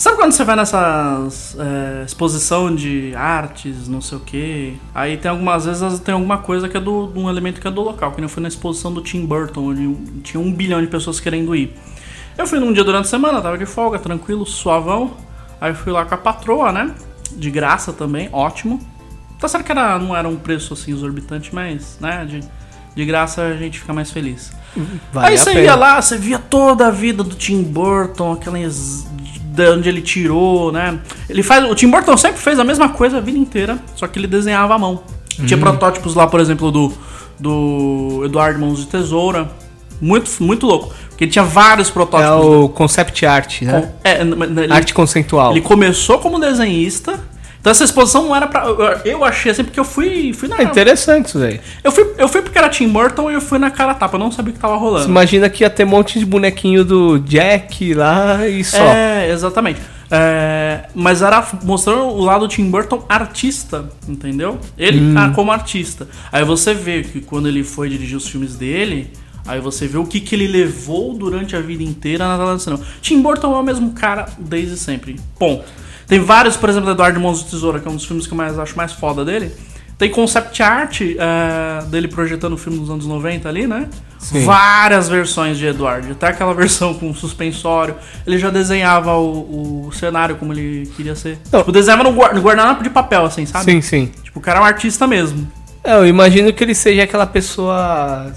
Sabe 0.00 0.16
quando 0.16 0.32
você 0.32 0.44
vai 0.44 0.56
nessas 0.56 1.54
é, 1.58 2.04
exposição 2.06 2.74
de 2.74 3.14
artes, 3.14 3.86
não 3.86 4.00
sei 4.00 4.16
o 4.16 4.20
que, 4.22 4.80
aí 4.94 5.18
tem 5.18 5.30
algumas 5.30 5.66
vezes 5.66 6.00
tem 6.00 6.14
alguma 6.14 6.38
coisa 6.38 6.70
que 6.70 6.76
é 6.78 6.80
do, 6.80 7.08
de 7.08 7.18
um 7.18 7.28
elemento 7.28 7.60
que 7.60 7.68
é 7.68 7.70
do 7.70 7.82
local, 7.82 8.12
que 8.12 8.16
nem 8.16 8.22
eu 8.22 8.30
fui 8.30 8.40
na 8.40 8.48
exposição 8.48 8.90
do 8.90 9.02
Tim 9.02 9.26
Burton, 9.26 9.60
onde 9.60 9.94
tinha 10.22 10.40
um 10.40 10.50
bilhão 10.50 10.80
de 10.80 10.86
pessoas 10.86 11.20
querendo 11.20 11.54
ir. 11.54 11.76
Eu 12.38 12.46
fui 12.46 12.58
num 12.58 12.72
dia 12.72 12.82
durante 12.82 13.04
a 13.04 13.08
semana, 13.10 13.42
tava 13.42 13.58
de 13.58 13.66
folga, 13.66 13.98
tranquilo, 13.98 14.46
suavão. 14.46 15.10
Aí 15.60 15.72
eu 15.72 15.74
fui 15.74 15.92
lá 15.92 16.06
com 16.06 16.14
a 16.14 16.16
patroa, 16.16 16.72
né? 16.72 16.94
De 17.32 17.50
graça 17.50 17.92
também, 17.92 18.30
ótimo. 18.32 18.80
Tá 19.38 19.48
certo 19.48 19.66
que 19.66 19.72
era, 19.72 19.98
não 19.98 20.16
era 20.16 20.26
um 20.26 20.36
preço 20.36 20.72
assim 20.72 20.92
exorbitante, 20.92 21.54
mas, 21.54 21.98
né? 22.00 22.24
De, 22.24 22.40
de 22.96 23.04
graça 23.04 23.42
a 23.42 23.54
gente 23.54 23.78
fica 23.78 23.92
mais 23.92 24.10
feliz. 24.10 24.50
Vale 25.12 25.28
Aí 25.28 25.36
você 25.36 25.50
pena. 25.50 25.60
ia 25.60 25.74
lá, 25.74 26.00
você 26.00 26.16
via 26.16 26.38
toda 26.38 26.86
a 26.86 26.90
vida 26.90 27.22
do 27.22 27.34
Tim 27.34 27.62
Burton, 27.62 28.32
aquelas. 28.32 29.06
De 29.54 29.68
onde 29.70 29.88
ele 29.88 30.00
tirou, 30.02 30.70
né? 30.72 30.98
Ele 31.28 31.42
faz. 31.42 31.64
O 31.70 31.74
Tim 31.74 31.90
Burton 31.90 32.16
sempre 32.16 32.40
fez 32.40 32.58
a 32.58 32.64
mesma 32.64 32.88
coisa 32.90 33.18
a 33.18 33.20
vida 33.20 33.38
inteira, 33.38 33.78
só 33.96 34.06
que 34.06 34.18
ele 34.18 34.26
desenhava 34.26 34.74
à 34.74 34.78
mão. 34.78 35.02
Tinha 35.46 35.56
Hum. 35.56 35.60
protótipos 35.60 36.14
lá, 36.14 36.26
por 36.26 36.40
exemplo, 36.40 36.70
do. 36.70 36.92
Do 37.38 38.22
Eduardo 38.26 38.58
Mãos 38.60 38.80
de 38.80 38.86
Tesoura. 38.86 39.50
Muito, 40.00 40.30
muito 40.42 40.66
louco. 40.66 40.92
Porque 41.08 41.24
ele 41.24 41.30
tinha 41.30 41.44
vários 41.44 41.88
É 41.88 41.92
protótipos. 41.92 42.46
o 42.46 42.68
concept 42.68 43.24
art, 43.26 43.62
né? 43.62 43.92
É, 44.04 44.22
n- 44.22 44.34
n- 44.46 44.62
ele, 44.64 44.72
Arte 44.72 44.92
conceitual. 44.92 45.50
ele 45.52 45.60
começou 45.62 46.18
como 46.18 46.38
desenhista. 46.38 47.18
Então 47.60 47.70
essa 47.70 47.84
exposição 47.84 48.24
não 48.24 48.34
era 48.34 48.46
pra. 48.46 48.64
Eu, 49.04 49.22
achei 49.22 49.52
assim, 49.52 49.62
porque 49.62 49.78
eu 49.78 49.84
fui. 49.84 50.32
fui 50.32 50.48
na, 50.48 50.58
É 50.58 50.62
interessante 50.62 51.26
isso 51.26 51.38
daí. 51.38 51.60
eu, 51.84 51.92
fui, 51.92 52.06
eu 52.16 52.28
fui 52.28 52.40
porque 52.40 52.56
era 52.56 52.70
Tim 52.70 52.88
Burton 52.88 53.30
e 53.30 53.34
eu 53.34 53.40
fui 53.40 53.58
na 53.58 53.70
cara 53.70 53.92
tapa. 53.92 54.16
Eu 54.16 54.20
não 54.20 54.32
sabia 54.32 54.50
o 54.50 54.54
que 54.54 54.60
tava 54.60 54.76
rolando. 54.76 55.04
Você 55.04 55.10
imagina 55.10 55.48
que 55.50 55.62
ia 55.62 55.68
ter 55.68 55.84
um 55.84 55.88
monte 55.88 56.18
de 56.18 56.24
bonequinho 56.24 56.84
do 56.84 57.18
Jack 57.18 57.92
lá 57.92 58.48
e 58.48 58.64
só. 58.64 58.82
É, 58.82 59.30
exatamente. 59.30 59.80
É, 60.10 60.86
mas 60.94 61.22
era 61.22 61.46
mostrando 61.62 62.04
o 62.04 62.24
lado 62.24 62.46
do 62.46 62.48
Tim 62.48 62.68
Burton 62.68 63.04
artista, 63.08 63.88
entendeu? 64.08 64.58
Ele 64.76 65.14
ah, 65.16 65.30
como 65.34 65.52
artista. 65.52 66.08
Aí 66.32 66.44
você 66.44 66.72
vê 66.72 67.02
que 67.02 67.20
quando 67.20 67.46
ele 67.46 67.62
foi 67.62 67.90
dirigir 67.90 68.16
os 68.16 68.26
filmes 68.26 68.56
dele, 68.56 69.12
aí 69.46 69.60
você 69.60 69.86
vê 69.86 69.98
o 69.98 70.04
que, 70.04 70.20
que 70.20 70.34
ele 70.34 70.48
levou 70.48 71.14
durante 71.14 71.54
a 71.54 71.60
vida 71.60 71.82
inteira 71.82 72.26
na 72.26 72.38
tela 72.38 72.54
do 72.54 72.60
cinema. 72.60 72.82
Tim 73.00 73.20
Burton 73.20 73.54
é 73.54 73.58
o 73.58 73.62
mesmo 73.62 73.92
cara 73.92 74.26
desde 74.38 74.76
sempre. 74.76 75.16
Ponto. 75.38 75.64
Tem 76.10 76.18
vários, 76.18 76.56
por 76.56 76.68
exemplo, 76.68 76.90
Eduardo 76.90 77.20
Mãos 77.20 77.44
de 77.44 77.50
Tesoura, 77.50 77.78
que 77.78 77.86
é 77.86 77.90
um 77.90 77.94
dos 77.94 78.04
filmes 78.04 78.26
que 78.26 78.32
eu 78.32 78.36
mais 78.36 78.58
acho 78.58 78.76
mais 78.76 78.92
foda 78.92 79.24
dele. 79.24 79.52
Tem 79.96 80.10
concept 80.10 80.60
art 80.60 81.02
é, 81.02 81.84
dele 81.84 82.08
projetando 82.08 82.54
o 82.54 82.56
filme 82.56 82.80
dos 82.80 82.90
anos 82.90 83.06
90 83.06 83.48
ali, 83.48 83.64
né? 83.64 83.86
Sim. 84.18 84.44
Várias 84.44 85.08
versões 85.08 85.56
de 85.56 85.66
Eduardo. 85.66 86.10
Até 86.10 86.26
aquela 86.26 86.52
versão 86.56 86.94
com 86.94 87.14
suspensório. 87.14 87.94
Ele 88.26 88.38
já 88.38 88.50
desenhava 88.50 89.14
o, 89.14 89.86
o 89.86 89.92
cenário 89.92 90.34
como 90.34 90.52
ele 90.52 90.90
queria 90.96 91.14
ser. 91.14 91.38
Não. 91.52 91.60
Tipo, 91.60 91.70
desenhava 91.70 92.02
no, 92.02 92.10
no 92.10 92.40
guardanapo 92.40 92.82
de 92.82 92.90
papel, 92.90 93.24
assim, 93.24 93.46
sabe? 93.46 93.70
Sim, 93.70 93.80
sim. 93.80 94.12
Tipo, 94.24 94.40
o 94.40 94.42
cara 94.42 94.58
é 94.58 94.62
um 94.62 94.64
artista 94.64 95.06
mesmo. 95.06 95.48
É, 95.84 95.94
eu 95.94 96.04
imagino 96.04 96.52
que 96.52 96.64
ele 96.64 96.74
seja 96.74 97.04
aquela 97.04 97.26
pessoa 97.26 98.32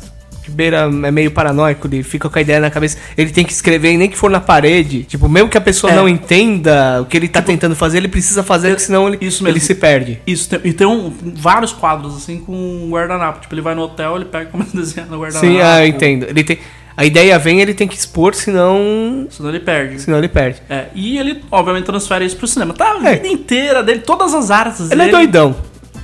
beira, 0.51 0.89
é 1.03 1.12
meio 1.12 1.31
paranoico, 1.31 1.88
ele 1.88 2.03
fica 2.03 2.29
com 2.29 2.38
a 2.38 2.41
ideia 2.41 2.59
na 2.59 2.69
cabeça, 2.69 2.97
ele 3.17 3.31
tem 3.31 3.43
que 3.45 3.51
escrever, 3.51 3.95
nem 3.97 4.09
que 4.09 4.17
for 4.17 4.29
na 4.31 4.39
parede. 4.39 5.03
Tipo, 5.03 5.27
mesmo 5.29 5.50
que 5.50 5.57
a 5.57 5.62
pessoa 5.62 5.91
É. 5.91 5.95
não 5.95 6.07
entenda 6.09 7.01
o 7.01 7.05
que 7.05 7.17
ele 7.17 7.27
tá 7.27 7.41
tentando 7.41 7.75
fazer, 7.75 7.97
ele 7.97 8.07
precisa 8.07 8.43
fazer, 8.43 8.69
porque 8.69 8.83
senão 8.83 9.07
ele, 9.07 9.17
Isso 9.21 9.43
mesmo. 9.43 9.57
ele 9.57 9.59
se 9.59 9.75
perde. 9.75 10.19
Isso, 10.25 10.50
tem, 10.50 10.59
e 10.63 10.73
tem 10.73 10.88
um- 10.88 11.13
vários 11.35 11.71
quadros, 11.71 12.15
assim, 12.17 12.39
com 12.39 12.88
guardanapo. 12.89 13.41
Tipo, 13.41 13.53
ele 13.55 13.62
vai 13.62 13.75
no 13.75 13.81
hotel, 13.83 14.15
ele 14.15 14.25
pega 14.25 14.45
e 14.45 14.51
começa 14.51 14.75
a 14.77 14.79
desenhar 14.79 15.09
no 15.09 15.19
guardanapo. 15.19 15.45
Sim, 15.45 15.59
ah, 15.62 15.81
eu 15.83 15.88
entendo. 15.88 16.25
Ele 16.29 16.43
tem, 16.43 16.57
a 16.95 17.05
ideia 17.05 17.38
vem, 17.39 17.59
ele 17.62 17.73
tem 17.73 17.88
que 17.88 17.95
expor, 17.95 18.35
senão, 18.35 19.27
Senão 19.29 19.50
ele 19.50 19.59
perde. 19.59 20.00
senão 20.01 20.17
ele 20.17 20.27
perde. 20.27 20.62
É, 20.69 20.85
e 20.93 21.17
ele, 21.17 21.41
obviamente, 21.51 21.85
transfere 21.85 22.25
isso 22.25 22.38
pro 22.38 22.47
cinema. 22.47 22.73
Tá 22.73 22.93
a 23.01 23.09
É. 23.09 23.15
vida 23.15 23.27
inteira 23.27 23.81
dele, 23.83 24.00
todas 24.01 24.33
as 24.33 24.51
artes 24.51 24.91
Ele 24.91 25.01
é 25.01 25.05
dele. 25.05 25.12
doidão. 25.17 25.55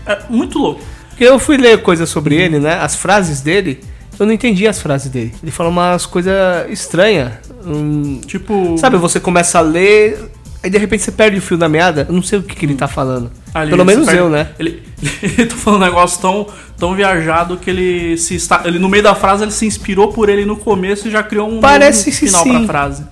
É 0.06 0.18
muito 0.30 0.58
louco. 0.58 0.82
Porque 1.10 1.24
eu 1.24 1.38
fui 1.38 1.58
ler 1.58 1.82
coisas 1.82 2.10
sobre 2.10 2.36
ele, 2.36 2.60
né? 2.60 2.80
As 2.82 2.96
frases 2.96 3.42
dele, 3.42 3.82
eu 4.20 4.26
não 4.26 4.34
entendi 4.34 4.68
as 4.68 4.82
frases 4.82 5.10
dele. 5.12 5.34
Ele 5.42 5.52
fala 5.52 5.70
umas 5.70 6.06
coisas 6.06 6.34
estranhas. 6.70 7.34
Hum, 7.66 8.22
Tipo. 8.26 8.78
Sabe, 8.78 8.98
você 8.98 9.20
começa 9.20 9.58
a 9.60 9.62
ler 9.62 10.18
Aí 10.62 10.70
de 10.70 10.78
repente 10.78 11.02
você 11.04 11.12
perde 11.14 11.38
o 11.38 11.42
fio 11.42 11.58
da 11.58 11.70
meada, 11.70 12.06
eu 12.10 12.14
não 12.14 12.22
sei 12.22 12.38
o 12.40 12.44
que, 12.44 12.54
que 12.54 12.66
ele 12.66 12.76
tá 12.76 12.86
falando. 12.86 13.32
Ali, 13.54 13.70
Pelo 13.70 13.86
menos 13.86 14.06
perde- 14.06 14.20
eu, 14.20 14.30
né? 14.30 14.50
Ele, 14.60 14.84
ele 15.24 15.46
tá 15.46 15.56
falando 15.56 15.82
um 15.82 15.86
negócio 15.86 16.20
tão, 16.20 16.48
tão 16.78 16.94
viajado 16.94 17.56
que 17.56 17.70
ele 17.70 18.18
se 18.18 18.36
está. 18.36 18.64
Ele, 18.66 18.78
no 18.78 18.90
meio 18.90 19.02
da 19.02 19.16
frase, 19.16 19.46
ele 19.46 19.52
se 19.52 19.66
inspirou 19.66 20.10
por 20.12 20.28
ele 20.28 20.44
no 20.44 20.58
começo 20.58 21.08
e 21.08 21.12
já 21.12 21.24
criou 21.24 21.50
um 21.50 21.62
Parece 21.62 22.10
novo 22.10 22.18
final 22.20 22.44
sim. 22.44 22.52
pra 22.58 22.64
frase. 22.68 23.04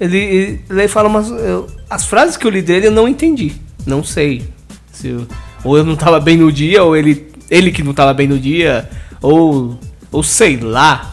Ele, 0.00 0.60
ele 0.70 0.88
fala 0.88 1.10
umas. 1.10 1.28
eu- 1.28 1.66
as 1.90 2.06
frases 2.06 2.38
que 2.38 2.46
eu 2.46 2.50
li 2.50 2.62
dele 2.62 2.86
eu 2.86 2.90
não 2.90 3.06
entendi. 3.06 3.52
Não 3.86 4.02
sei. 4.02 4.42
Se 4.90 5.08
eu- 5.08 5.26
ou 5.62 5.76
eu 5.76 5.84
não 5.84 5.96
tava 5.96 6.18
bem 6.18 6.38
no 6.38 6.50
dia, 6.50 6.82
ou 6.82 6.96
ele. 6.96 7.28
Ele 7.50 7.70
que 7.70 7.82
não 7.82 7.92
tava 7.92 8.14
bem 8.14 8.26
no 8.26 8.38
dia, 8.38 8.88
ou. 9.20 9.78
Ou 10.14 10.22
sei 10.22 10.56
lá. 10.58 11.10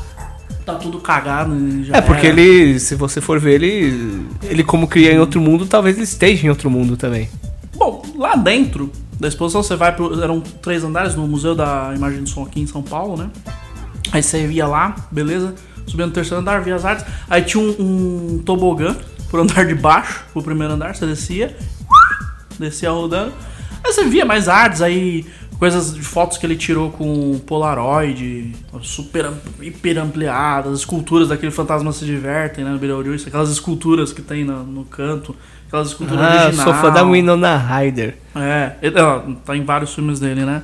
Tá 0.64 0.76
tudo 0.76 1.00
cagado. 1.00 1.56
Já 1.84 1.98
É 1.98 2.02
porque 2.02 2.28
era. 2.28 2.40
ele, 2.40 2.80
se 2.80 2.94
você 2.94 3.20
for 3.20 3.40
ver 3.40 3.56
ele, 3.56 4.22
ele 4.44 4.64
como 4.64 4.88
cria 4.88 5.12
em 5.12 5.18
outro 5.18 5.42
mundo, 5.42 5.66
talvez 5.66 5.96
ele 5.96 6.04
esteja 6.04 6.46
em 6.46 6.50
outro 6.50 6.70
mundo 6.70 6.96
também. 6.96 7.28
Bom, 7.76 8.04
lá 8.16 8.36
dentro 8.36 8.92
da 9.20 9.28
exposição 9.28 9.64
você 9.64 9.76
vai 9.76 9.92
pro. 9.96 10.22
Eram 10.22 10.40
três 10.40 10.84
andares 10.84 11.16
no 11.16 11.28
Museu 11.28 11.56
da 11.56 11.92
Imagem 11.96 12.22
do 12.22 12.30
Som 12.30 12.44
aqui 12.44 12.62
em 12.62 12.68
São 12.68 12.84
Paulo, 12.84 13.18
né? 13.18 13.30
Aí 14.12 14.22
você 14.22 14.46
ia 14.48 14.68
lá, 14.68 14.96
beleza? 15.12 15.56
Subia 15.88 16.06
no 16.06 16.12
terceiro 16.12 16.42
andar, 16.42 16.62
via 16.62 16.76
as 16.76 16.86
artes. 16.86 17.06
Aí 17.28 17.42
tinha 17.42 17.64
um, 17.64 18.36
um 18.36 18.44
tobogã 18.46 18.96
pro 19.32 19.42
andar 19.42 19.66
de 19.66 19.74
baixo, 19.74 20.24
pro 20.32 20.44
primeiro 20.44 20.74
andar, 20.74 20.94
você 20.96 21.08
descia, 21.08 21.58
descia 22.60 22.92
rodando. 22.92 23.34
Aí 23.84 23.92
você 23.92 24.04
via 24.06 24.26
mais 24.26 24.48
artes, 24.48 24.80
aí 24.80 25.26
coisas 25.62 25.94
de 25.94 26.02
fotos 26.02 26.40
que 26.40 26.46
ele 26.48 26.56
tirou 26.56 26.90
com 26.90 27.38
Polaroid, 27.46 28.52
super 28.82 29.30
hiper 29.62 30.00
ampliadas, 30.00 30.80
esculturas 30.80 31.28
daquele 31.28 31.52
Fantasma 31.52 31.92
Se 31.92 32.04
Divertem, 32.04 32.64
né? 32.66 32.72
No 32.72 32.80
Beetlejuice, 32.80 33.28
aquelas 33.28 33.52
esculturas 33.52 34.12
que 34.12 34.24
tem 34.24 34.44
no, 34.44 34.64
no 34.64 34.84
canto, 34.86 35.36
aquelas 35.68 35.90
esculturas 35.90 36.20
Ah, 36.26 36.26
eu 36.26 36.44
originais. 36.48 36.64
sou 36.64 36.74
fã 36.74 36.90
da 36.92 37.04
Winona 37.04 37.56
Ryder. 37.58 38.16
É, 38.36 38.72
ele- 38.82 39.00
ó, 39.00 39.20
tá 39.46 39.56
em 39.56 39.64
vários 39.64 39.94
filmes 39.94 40.20
dele, 40.20 40.44
né? 40.46 40.64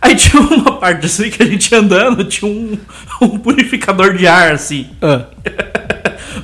Aí 0.00 0.14
tinha 0.16 0.40
uma 0.40 0.78
parte 0.78 1.06
assim 1.06 1.30
que 1.30 1.42
a 1.42 1.46
gente 1.46 1.72
ia 1.72 1.80
andando, 1.80 2.22
tinha 2.22 2.48
um, 2.48 2.78
um 3.20 3.38
purificador 3.40 4.14
de 4.16 4.28
ar, 4.28 4.52
assim. 4.52 4.86
Ah, 5.02 5.24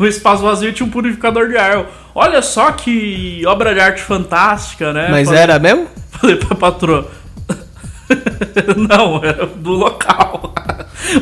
No 0.01 0.05
espaço 0.09 0.43
vazio 0.43 0.73
tinha 0.73 0.85
um 0.85 0.91
purificador 0.91 1.47
de 1.49 1.57
ar. 1.57 1.87
Olha 2.13 2.43
só 2.43 2.73
que 2.73 3.41
obra 3.47 3.73
de 3.73 3.79
arte 3.79 4.03
fantástica, 4.03 4.93
né? 4.93 5.07
mas 5.13 5.29
Falei- 5.29 5.43
era 5.45 5.61
mesmo? 5.61 5.87
Falei 6.11 6.35
pra 6.35 6.57
patroa. 6.57 7.09
Não, 8.89 9.23
era 9.25 9.47
do 9.47 9.71
local. 9.73 10.55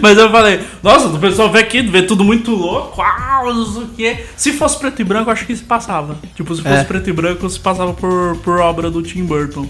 Mas 0.01 0.17
eu 0.17 0.31
falei, 0.31 0.61
nossa, 0.83 1.09
o 1.09 1.19
pessoal 1.19 1.51
vê 1.51 1.61
aqui, 1.61 1.83
vê 1.83 2.03
tudo 2.03 2.25
muito 2.25 2.53
louco, 2.53 3.01
uau, 3.01 3.53
não 3.55 3.67
sei 3.67 3.83
o 3.83 3.89
quê. 3.89 4.25
Se 4.37 4.53
fosse 4.53 4.79
preto 4.79 5.01
e 5.01 5.05
branco, 5.05 5.31
acho 5.31 5.45
que 5.45 5.55
se 5.57 5.63
passava. 5.63 6.17
Tipo, 6.35 6.55
se 6.55 6.63
fosse 6.63 6.75
É. 6.75 6.85
preto 6.85 7.11
e 7.11 7.13
branco, 7.13 7.49
se 7.49 7.59
passava 7.59 7.93
por, 7.93 8.37
por 8.39 8.59
obra 8.61 8.91
do 8.91 9.03
Tim 9.03 9.25
Burton. 9.25 9.67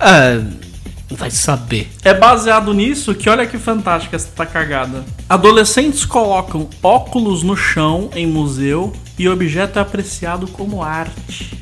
Ah, 0.00 0.42
vai 1.10 1.30
saber. 1.30 1.90
É 2.02 2.14
baseado 2.14 2.72
nisso 2.72 3.14
que 3.14 3.28
olha 3.28 3.46
que 3.46 3.58
fantástica 3.58 4.16
essa 4.16 4.46
cagada. 4.46 5.04
Adolescentes 5.28 6.04
colocam 6.04 6.68
óculos 6.82 7.42
no 7.42 7.56
chão 7.56 8.10
em 8.14 8.26
museu 8.26 8.92
e 9.18 9.28
o 9.28 9.32
objeto 9.32 9.78
é 9.78 9.82
apreciado 9.82 10.46
como 10.48 10.82
arte. 10.82 11.58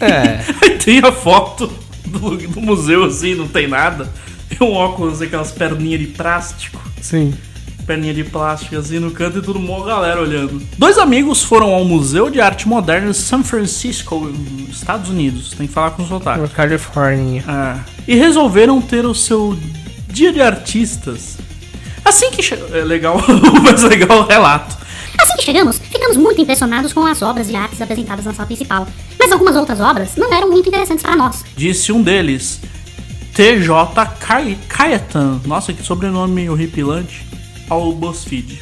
É. 0.00 0.40
Aí 0.62 0.78
tem 0.78 0.98
a 1.00 1.10
foto 1.12 1.70
do, 2.10 2.36
do 2.36 2.60
museu 2.60 3.04
assim, 3.04 3.34
não 3.34 3.48
tem 3.48 3.66
nada. 3.66 4.10
E 4.50 4.62
um 4.62 4.72
óculos, 4.72 5.22
aquelas 5.22 5.52
perninhas 5.52 6.00
de 6.00 6.06
plástico. 6.08 6.80
Sim. 7.00 7.32
Perninha 7.86 8.12
de 8.12 8.24
plástico 8.24 8.76
assim 8.76 8.98
no 8.98 9.10
canto 9.10 9.38
e 9.38 9.42
tudo 9.42 9.58
mó 9.58 9.82
galera 9.82 10.20
olhando. 10.20 10.60
Dois 10.76 10.98
amigos 10.98 11.42
foram 11.42 11.72
ao 11.72 11.84
Museu 11.84 12.30
de 12.30 12.40
Arte 12.40 12.68
Moderna 12.68 13.10
em 13.10 13.12
San 13.12 13.42
Francisco, 13.42 14.30
Estados 14.68 15.08
Unidos. 15.08 15.50
Tem 15.50 15.66
que 15.66 15.72
falar 15.72 15.92
com 15.92 16.06
sotaque. 16.06 16.48
Califórnia. 16.54 17.44
Ah, 17.46 17.80
e 18.06 18.14
resolveram 18.14 18.80
ter 18.80 19.04
o 19.06 19.14
seu 19.14 19.56
dia 20.08 20.32
de 20.32 20.40
artistas. 20.40 21.38
Assim 22.04 22.30
que 22.30 22.42
chegou. 22.42 22.74
É 22.76 22.82
legal, 22.82 23.20
mas 23.62 23.82
legal 23.82 24.20
o 24.20 24.26
relato. 24.26 24.76
Assim 25.20 25.36
que 25.36 25.44
chegamos, 25.44 25.78
ficamos 25.78 26.16
muito 26.16 26.40
impressionados 26.40 26.92
com 26.92 27.04
as 27.04 27.20
obras 27.20 27.46
de 27.46 27.54
artes 27.54 27.80
apresentadas 27.80 28.24
na 28.24 28.32
sala 28.32 28.46
principal. 28.46 28.86
Mas 29.18 29.30
algumas 29.30 29.54
outras 29.54 29.78
obras 29.78 30.16
não 30.16 30.32
eram 30.32 30.48
muito 30.50 30.68
interessantes 30.68 31.02
para 31.02 31.14
nós. 31.14 31.44
Disse 31.54 31.92
um 31.92 32.02
deles, 32.02 32.60
TJ 33.34 33.68
Kayatan. 34.68 35.40
Nossa, 35.44 35.72
que 35.72 35.82
sobrenome 35.82 36.48
horripilante. 36.48 37.26
Ao 37.68 37.92
BuzzFeed. 37.92 38.60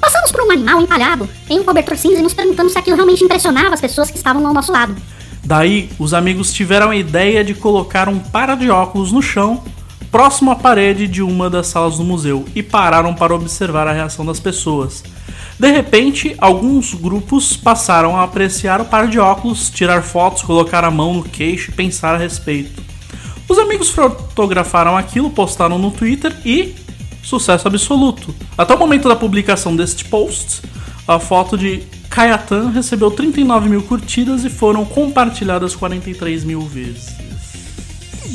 Passamos 0.00 0.32
por 0.32 0.42
um 0.42 0.50
animal 0.50 0.80
empalhado 0.80 1.28
em 1.48 1.60
um 1.60 1.64
cobertor 1.64 1.96
cinza 1.96 2.18
e 2.18 2.22
nos 2.22 2.34
perguntamos 2.34 2.72
se 2.72 2.78
aquilo 2.78 2.96
realmente 2.96 3.22
impressionava 3.22 3.74
as 3.74 3.80
pessoas 3.80 4.10
que 4.10 4.16
estavam 4.16 4.44
ao 4.44 4.52
nosso 4.52 4.72
lado. 4.72 4.96
Daí, 5.44 5.88
os 5.98 6.12
amigos 6.12 6.52
tiveram 6.52 6.90
a 6.90 6.96
ideia 6.96 7.44
de 7.44 7.54
colocar 7.54 8.08
um 8.08 8.18
par 8.18 8.56
de 8.56 8.68
óculos 8.68 9.12
no 9.12 9.22
chão, 9.22 9.62
próximo 10.10 10.50
à 10.50 10.56
parede 10.56 11.06
de 11.06 11.22
uma 11.22 11.48
das 11.48 11.68
salas 11.68 11.98
do 11.98 12.04
museu, 12.04 12.44
e 12.54 12.62
pararam 12.62 13.14
para 13.14 13.34
observar 13.34 13.86
a 13.86 13.92
reação 13.92 14.26
das 14.26 14.40
pessoas. 14.40 15.04
De 15.58 15.70
repente, 15.70 16.34
alguns 16.38 16.92
grupos 16.92 17.56
passaram 17.56 18.16
a 18.16 18.24
apreciar 18.24 18.80
o 18.80 18.84
par 18.84 19.08
de 19.08 19.18
óculos, 19.18 19.70
tirar 19.70 20.02
fotos, 20.02 20.42
colocar 20.42 20.84
a 20.84 20.90
mão 20.90 21.14
no 21.14 21.22
queixo 21.22 21.70
e 21.70 21.74
pensar 21.74 22.14
a 22.14 22.18
respeito. 22.18 22.82
Os 23.48 23.58
amigos 23.58 23.88
fotografaram 23.88 24.96
aquilo, 24.96 25.30
postaram 25.30 25.78
no 25.78 25.90
Twitter 25.90 26.36
e. 26.44 26.74
sucesso 27.22 27.66
absoluto. 27.66 28.34
Até 28.56 28.74
o 28.74 28.78
momento 28.78 29.08
da 29.08 29.16
publicação 29.16 29.74
deste 29.74 30.04
post, 30.04 30.62
a 31.08 31.18
foto 31.18 31.56
de 31.56 31.82
Kayatan 32.10 32.70
recebeu 32.70 33.10
39 33.10 33.68
mil 33.68 33.82
curtidas 33.82 34.44
e 34.44 34.50
foram 34.50 34.84
compartilhadas 34.84 35.74
43 35.74 36.44
mil 36.44 36.60
vezes. 36.60 37.15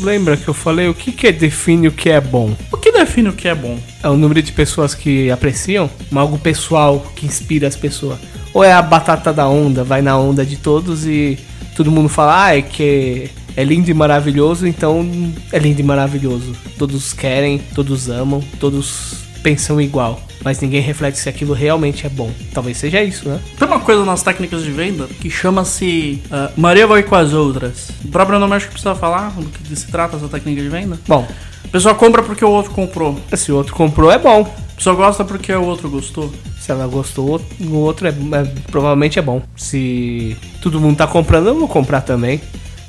Lembra 0.02 0.36
que 0.36 0.48
eu 0.48 0.54
falei 0.54 0.88
o 0.88 0.94
que, 0.94 1.12
que 1.12 1.32
define 1.32 1.88
o 1.88 1.92
que 1.92 2.10
é 2.10 2.20
bom? 2.20 2.56
O 2.72 2.78
que 2.78 2.92
define 2.92 3.30
o 3.30 3.34
que 3.34 3.48
é 3.48 3.54
bom? 3.54 3.80
É 4.02 4.10
o 4.10 4.18
número 4.18 4.42
de 4.42 4.52
pessoas 4.52 4.96
que 4.96 5.30
apreciam? 5.30 5.90
Algo 6.14 6.40
pessoal 6.40 7.06
que 7.16 7.26
inspira 7.26 7.68
as 7.68 7.76
pessoas? 7.76 8.18
Ou 8.54 8.64
é 8.64 8.74
a 8.74 8.82
batata 8.82 9.32
da 9.32 9.48
onda, 9.48 9.84
vai 9.84 10.02
na 10.02 10.18
onda 10.18 10.46
de 10.46 10.58
todos 10.58 11.06
e 11.06 11.38
todo 11.76 11.92
mundo 11.92 12.10
fala, 12.10 12.46
ah, 12.46 12.58
é 12.58 12.62
que 12.62 13.30
é 13.56 13.64
lindo 13.64 13.92
e 13.92 13.94
maravilhoso, 13.94 14.66
então 14.66 15.08
é 15.52 15.60
lindo 15.60 15.80
e 15.80 15.84
maravilhoso. 15.84 16.56
Todos 16.78 17.14
querem, 17.14 17.60
todos 17.76 18.10
amam, 18.10 18.42
todos 18.60 19.31
pensam 19.44 19.80
igual. 19.82 20.20
Mas 20.44 20.60
ninguém 20.60 20.82
reflete 20.82 21.20
se 21.20 21.30
aquilo 21.30 21.54
realmente 21.54 22.06
é 22.06 22.10
bom. 22.10 22.32
Talvez 22.54 22.78
seja 22.78 23.04
isso, 23.04 23.30
né? 23.30 23.40
Tem 23.60 23.68
uma 23.68 23.80
coisa 23.80 24.04
nas 24.04 24.24
técnicas 24.24 24.64
de 24.64 24.72
venda 24.72 25.06
que 25.20 25.30
chama-se 25.30 26.20
ah, 26.32 26.50
Maria 26.58 26.88
vai 26.88 27.04
com 27.04 27.14
as 27.16 27.32
outras. 27.34 27.90
O 28.04 28.08
próprio 28.08 28.40
nome 28.40 28.56
acho 28.56 28.66
que 28.66 28.72
precisa 28.72 28.96
falar 28.96 29.30
do 29.32 29.46
que 29.46 29.76
se 29.76 29.88
trata 29.92 30.18
essa 30.18 30.28
técnica 30.28 30.62
de 30.62 30.70
venda. 30.70 30.98
Bom, 31.08 31.28
A 31.64 31.68
pessoa 31.68 31.94
compra 31.94 32.24
porque 32.24 32.44
o 32.44 32.50
outro 32.50 32.72
comprou. 32.72 33.20
se 33.36 33.52
o 33.52 33.56
outro 33.56 33.76
comprou 33.76 34.12
é 34.12 34.18
bom. 34.18 34.42
A 34.72 34.76
pessoa 34.76 34.96
gosta 34.96 35.24
porque 35.24 35.54
o 35.54 35.64
outro 35.64 35.88
gostou. 35.92 36.34
Se 36.60 36.72
ela 36.72 36.88
gostou, 36.88 37.40
o 37.60 37.76
outro 37.76 38.08
é, 38.08 38.10
é- 38.10 38.54
provavelmente 38.72 39.20
é 39.20 39.22
bom. 39.22 39.44
Se 39.56 40.36
todo 40.60 40.80
mundo 40.82 40.98
tá 40.98 41.06
comprando, 41.06 41.48
eu 41.50 41.56
vou 41.60 41.68
comprar 41.68 42.02
também. 42.02 42.42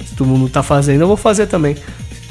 Se 0.06 0.14
todo 0.16 0.26
mundo 0.26 0.49
tá 0.49 0.62
fazendo, 0.62 1.02
eu 1.02 1.06
vou 1.06 1.16
fazer 1.18 1.47
também. 1.47 1.76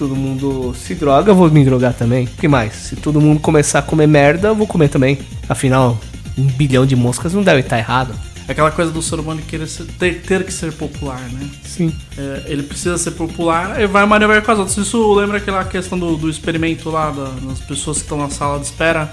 Todo 0.01 0.15
mundo 0.15 0.73
se 0.73 0.95
droga, 0.95 1.29
eu 1.29 1.35
vou 1.35 1.47
me 1.51 1.63
drogar 1.63 1.93
também. 1.93 2.25
O 2.25 2.27
que 2.29 2.47
mais? 2.47 2.73
Se 2.73 2.95
todo 2.95 3.21
mundo 3.21 3.39
começar 3.39 3.77
a 3.77 3.81
comer 3.83 4.07
merda, 4.07 4.47
eu 4.47 4.55
vou 4.55 4.65
comer 4.65 4.87
também. 4.89 5.19
Afinal, 5.47 5.95
um 6.35 6.41
bilhão 6.41 6.87
de 6.87 6.95
moscas 6.95 7.35
não 7.35 7.43
deve 7.43 7.59
estar 7.59 7.77
errado. 7.77 8.15
Aquela 8.47 8.71
coisa 8.71 8.89
do 8.89 8.99
ser 8.99 9.19
humano 9.19 9.39
querer 9.47 9.67
ser- 9.67 9.85
ter, 9.99 10.23
ter 10.23 10.43
que 10.43 10.51
ser 10.51 10.71
popular, 10.73 11.19
né? 11.31 11.47
Sim. 11.63 11.93
É, 12.17 12.45
ele 12.47 12.63
precisa 12.63 12.97
ser 12.97 13.11
popular 13.11 13.79
e 13.79 13.85
vai 13.85 14.07
vai 14.07 14.41
com 14.41 14.51
as 14.51 14.57
outras. 14.57 14.75
Isso 14.75 15.13
lembra 15.13 15.37
aquela 15.37 15.63
questão 15.65 15.99
do, 15.99 16.17
do 16.17 16.27
experimento 16.27 16.89
lá 16.89 17.11
da- 17.11 17.29
das 17.47 17.59
pessoas 17.59 17.97
que 17.97 18.03
estão 18.05 18.17
na 18.17 18.29
sala 18.31 18.57
de 18.57 18.65
espera 18.65 19.11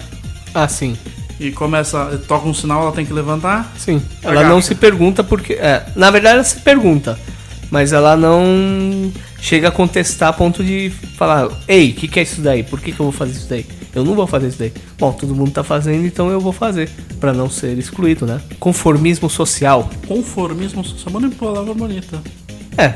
Ah, 0.54 0.66
sim. 0.66 0.96
e 1.38 1.50
começa, 1.52 2.18
toca 2.26 2.48
um 2.48 2.54
sinal, 2.54 2.80
ela 2.84 2.92
tem 2.92 3.04
que 3.04 3.12
levantar. 3.12 3.74
Sim. 3.76 4.00
Ela 4.22 4.32
Agacha. 4.40 4.48
não 4.48 4.62
se 4.62 4.74
pergunta 4.74 5.22
porque. 5.22 5.52
É, 5.52 5.84
na 5.94 6.10
verdade, 6.10 6.36
ela 6.36 6.44
se 6.44 6.60
pergunta. 6.60 7.18
Mas 7.70 7.92
ela 7.92 8.16
não 8.16 9.12
chega 9.40 9.68
a 9.68 9.70
contestar 9.70 10.30
a 10.30 10.32
ponto 10.32 10.64
de 10.64 10.90
falar: 11.16 11.48
Ei, 11.66 11.90
o 11.90 11.94
que, 11.94 12.08
que 12.08 12.20
é 12.20 12.22
isso 12.22 12.40
daí? 12.40 12.62
Por 12.62 12.80
que, 12.80 12.92
que 12.92 13.00
eu 13.00 13.04
vou 13.04 13.12
fazer 13.12 13.32
isso 13.32 13.48
daí? 13.48 13.66
Eu 13.94 14.04
não 14.04 14.14
vou 14.14 14.26
fazer 14.26 14.48
isso 14.48 14.58
daí. 14.58 14.72
Bom, 14.98 15.12
todo 15.12 15.34
mundo 15.34 15.50
tá 15.50 15.64
fazendo, 15.64 16.06
então 16.06 16.30
eu 16.30 16.40
vou 16.40 16.52
fazer. 16.52 16.88
Pra 17.20 17.32
não 17.32 17.50
ser 17.50 17.76
excluído, 17.78 18.26
né? 18.26 18.40
Conformismo 18.58 19.28
social. 19.28 19.90
Conformismo 20.06 20.84
social, 20.84 21.16
uma 21.16 21.30
palavra 21.30 21.74
bonita. 21.74 22.22
É. 22.76 22.94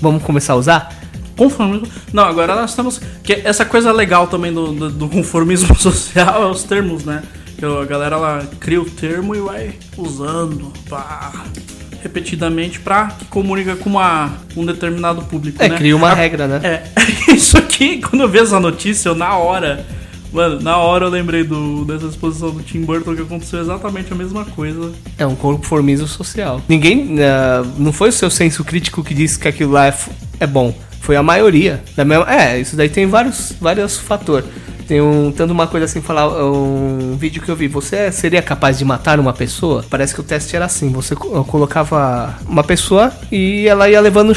Vamos 0.00 0.22
começar 0.22 0.54
a 0.54 0.56
usar? 0.56 1.02
Conformismo. 1.36 1.86
Não, 2.12 2.24
agora 2.24 2.54
nós 2.54 2.74
temos. 2.74 3.00
Que 3.22 3.34
essa 3.44 3.64
coisa 3.64 3.92
legal 3.92 4.26
também 4.26 4.52
do, 4.52 4.72
do, 4.72 4.90
do 4.90 5.08
conformismo 5.08 5.74
social 5.78 6.42
é 6.42 6.46
os 6.46 6.64
termos, 6.64 7.04
né? 7.04 7.22
Que 7.56 7.64
a 7.64 7.84
galera 7.84 8.16
ela 8.16 8.48
cria 8.58 8.80
o 8.80 8.84
termo 8.84 9.34
e 9.34 9.40
vai 9.40 9.74
usando 9.96 10.72
pá, 10.88 11.44
repetidamente 12.02 12.80
pra 12.80 13.06
que 13.08 13.24
comunica 13.26 13.76
com 13.76 13.90
uma, 13.90 14.32
um 14.56 14.64
determinado 14.66 15.22
público. 15.22 15.62
É, 15.62 15.68
né? 15.68 15.76
cria 15.76 15.96
uma 15.96 16.10
A- 16.10 16.14
regra, 16.14 16.46
né? 16.46 16.60
É, 16.62 16.82
isso 17.32 17.56
aqui, 17.56 17.98
quando 17.98 18.22
eu 18.22 18.28
vi 18.28 18.38
essa 18.38 18.58
notícia, 18.58 19.08
eu 19.08 19.14
na 19.14 19.36
hora 19.36 19.84
Mano, 20.32 20.60
na 20.62 20.78
hora 20.78 21.04
eu 21.04 21.10
lembrei 21.10 21.44
do, 21.44 21.84
dessa 21.84 22.06
exposição 22.06 22.50
do 22.50 22.62
Tim 22.62 22.80
Burton 22.80 23.14
que 23.14 23.20
aconteceu 23.20 23.60
exatamente 23.60 24.10
a 24.14 24.16
mesma 24.16 24.46
coisa. 24.46 24.90
É 25.18 25.26
um 25.26 25.34
conformismo 25.36 26.08
social. 26.08 26.62
Ninguém. 26.66 27.16
eh, 27.20 27.62
não 27.76 27.92
foi 27.92 28.08
o 28.08 28.12
seu 28.12 28.30
senso 28.30 28.64
crítico 28.64 29.04
que 29.04 29.12
disse 29.12 29.38
que 29.38 29.46
aquilo 29.46 29.72
lá 29.72 29.88
é, 29.88 29.94
é 30.40 30.46
bom. 30.46 30.74
Foi 31.02 31.16
a 31.16 31.22
maioria. 31.22 31.82
Da 31.94 32.02
mesma, 32.04 32.32
é, 32.32 32.58
isso 32.58 32.76
daí 32.76 32.88
tem 32.88 33.06
vários, 33.06 33.52
vários 33.60 33.98
fatores. 33.98 34.48
Tem 34.86 35.00
um, 35.00 35.32
tanto 35.32 35.52
uma 35.52 35.66
coisa 35.66 35.86
assim, 35.86 36.00
falar 36.00 36.28
um 36.44 37.16
vídeo 37.16 37.40
que 37.40 37.48
eu 37.48 37.56
vi. 37.56 37.68
Você 37.68 38.10
seria 38.10 38.42
capaz 38.42 38.78
de 38.78 38.84
matar 38.84 39.18
uma 39.20 39.32
pessoa? 39.32 39.84
Parece 39.88 40.14
que 40.14 40.20
o 40.20 40.24
teste 40.24 40.54
era 40.56 40.64
assim. 40.64 40.90
Você 40.92 41.14
co- 41.14 41.44
colocava 41.44 42.34
uma 42.46 42.64
pessoa 42.64 43.12
e 43.30 43.66
ela 43.66 43.88
ia 43.88 44.00
levando 44.00 44.32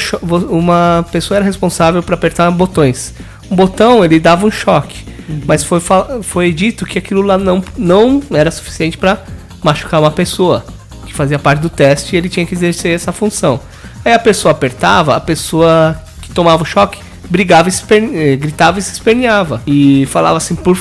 uma 0.50 1.06
pessoa 1.12 1.38
era 1.38 1.46
responsável 1.46 2.02
para 2.04 2.16
apertar 2.16 2.50
botões. 2.52 3.14
Um 3.50 3.56
botão 3.56 4.04
ele 4.06 4.20
dava 4.20 4.46
um 4.46 4.52
choque, 4.52 5.06
mas 5.46 5.64
foi 5.64 5.80
foi 6.22 6.52
dito 6.52 6.86
que 6.86 6.98
aquilo 6.98 7.22
lá 7.22 7.38
não 7.38 7.64
não 7.78 8.22
era 8.32 8.50
suficiente 8.52 8.98
para 8.98 9.20
machucar 9.64 10.00
uma 10.00 10.12
pessoa 10.12 10.64
que 11.06 11.14
fazia 11.14 11.38
parte 11.40 11.60
do 11.60 11.70
teste 11.70 12.16
e 12.16 12.18
ele 12.18 12.30
tinha 12.30 12.46
que 12.46 12.54
exercer 12.56 12.94
essa 12.96 13.12
função. 13.12 13.60
Aí 14.04 14.14
a 14.14 14.20
pessoa 14.20 14.52
apertava, 14.52 15.16
a 15.16 15.20
pessoa 15.20 15.96
que 16.22 16.32
tomava 16.32 16.64
o 16.64 16.66
choque 16.66 17.00
brigava, 17.30 17.70
eh, 17.70 18.36
gritava 18.36 18.80
e 18.80 18.82
se 18.82 18.94
esperneava 18.94 19.62
e 19.66 20.06
falava 20.08 20.38
assim 20.38 20.56
por 20.56 20.78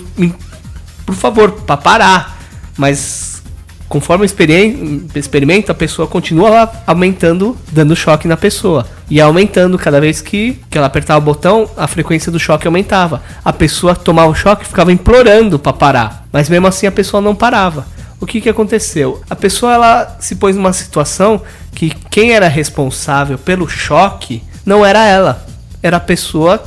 por 1.04 1.14
favor, 1.14 1.52
para 1.52 1.76
parar. 1.76 2.38
Mas 2.76 3.42
conforme 3.88 4.24
o 4.24 5.18
experimento, 5.18 5.70
a 5.70 5.74
pessoa 5.74 6.08
continua 6.08 6.70
aumentando, 6.86 7.56
dando 7.70 7.94
choque 7.94 8.26
na 8.26 8.36
pessoa. 8.36 8.86
E 9.08 9.20
aumentando 9.20 9.78
cada 9.78 10.00
vez 10.00 10.20
que, 10.20 10.58
que 10.70 10.78
ela 10.78 10.86
apertava 10.86 11.20
o 11.20 11.22
botão, 11.22 11.68
a 11.76 11.86
frequência 11.86 12.32
do 12.32 12.40
choque 12.40 12.66
aumentava. 12.66 13.22
A 13.44 13.52
pessoa 13.52 13.94
tomava 13.94 14.30
o 14.30 14.34
choque 14.34 14.64
e 14.64 14.68
ficava 14.68 14.92
implorando 14.92 15.58
para 15.58 15.72
parar. 15.72 16.26
Mas 16.32 16.48
mesmo 16.48 16.66
assim 16.66 16.86
a 16.86 16.92
pessoa 16.92 17.20
não 17.20 17.34
parava. 17.34 17.86
O 18.20 18.26
que, 18.26 18.40
que 18.40 18.48
aconteceu? 18.48 19.20
A 19.28 19.36
pessoa 19.36 19.74
ela 19.74 20.16
se 20.18 20.36
pôs 20.36 20.56
numa 20.56 20.72
situação 20.72 21.42
que 21.74 21.90
quem 22.10 22.32
era 22.32 22.48
responsável 22.48 23.36
pelo 23.36 23.68
choque 23.68 24.42
não 24.64 24.84
era 24.84 25.04
ela, 25.04 25.43
era 25.84 25.98
a 25.98 26.00
pessoa 26.00 26.62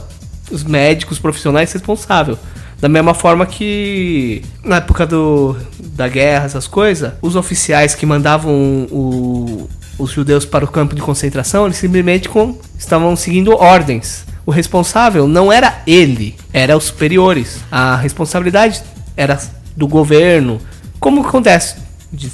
os 0.52 0.64
médicos, 0.64 1.18
os 1.18 1.20
profissionais 1.22 1.74
responsáveis. 1.74 2.38
Da 2.80 2.88
mesma 2.88 3.14
forma 3.16 3.46
que 3.46 4.44
na 4.64 4.78
época 4.78 5.06
do, 5.08 5.58
da 5.80 6.08
guerra, 6.08 6.46
essas 6.46 6.68
coisas, 6.68 7.12
os 7.22 7.36
oficiais 7.36 7.96
que 7.96 8.06
mandavam 8.06 8.54
o- 8.92 9.68
os 9.98 10.12
judeus 10.12 10.46
para 10.46 10.64
o 10.64 10.68
campo 10.68 10.94
de 10.96 11.02
concentração, 11.02 11.66
eles 11.66 11.78
simplesmente 11.78 12.30
com- 12.30 12.56
estavam 12.78 13.16
seguindo 13.16 13.52
ordens. 13.58 14.24
O 14.46 14.52
responsável 14.52 15.28
não 15.28 15.52
era 15.52 15.82
ele, 15.88 16.36
era 16.54 16.78
os 16.78 16.86
superiores. 16.86 17.60
A 17.72 17.96
responsabilidade 17.96 18.82
era 19.18 19.38
do 19.76 19.88
governo, 19.88 20.62
como 21.00 21.22
acontece 21.28 21.78
de- 22.14 22.32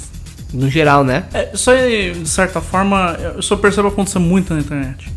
no 0.52 0.68
geral, 0.70 1.02
né? 1.02 1.24
É, 1.32 1.50
isso 1.54 1.70
aí, 1.70 2.12
de 2.12 2.28
certa 2.28 2.60
forma, 2.60 3.16
eu 3.34 3.42
só 3.42 3.56
percebo 3.56 3.88
acontecer 3.88 4.18
muito 4.20 4.52
na 4.54 4.60
internet. 4.60 5.10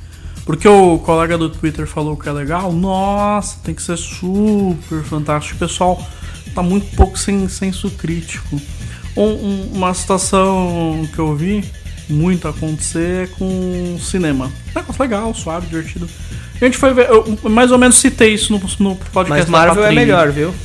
Porque 0.47 0.67
o 0.67 0.97
colega 0.99 1.37
do 1.37 1.49
Twitter 1.49 1.85
falou 1.85 2.15
que 2.17 2.27
é 2.27 2.31
legal, 2.31 2.71
nossa, 2.71 3.57
tem 3.63 3.75
que 3.75 3.81
ser 3.83 3.97
super 3.97 5.03
fantástico. 5.03 5.57
O 5.57 5.59
pessoal 5.59 6.01
tá 6.55 6.63
muito 6.63 6.95
pouco 6.95 7.19
sem 7.19 7.47
senso 7.49 7.91
crítico. 7.91 8.59
Um- 9.15 9.23
um- 9.23 9.71
uma 9.75 9.93
situação 9.93 11.07
que 11.13 11.19
eu 11.19 11.35
vi 11.35 11.63
muito 12.09 12.47
acontecer 12.47 13.25
é 13.25 13.27
com 13.27 13.97
cinema. 14.01 14.49
Negócio 14.73 15.01
legal, 15.01 15.33
suave, 15.35 15.67
divertido. 15.67 16.09
A 16.59 16.65
gente 16.65 16.77
foi 16.77 16.93
ver, 16.93 17.09
eu 17.09 17.37
mais 17.49 17.71
ou 17.71 17.77
menos 17.77 17.97
citei 17.97 18.33
isso 18.33 18.53
no, 18.53 18.59
no 18.79 18.95
podcast 18.95 19.29
Mas 19.29 19.49
Marvel 19.49 19.85
é 19.85 19.91
melhor, 19.91 20.31
viu? 20.31 20.55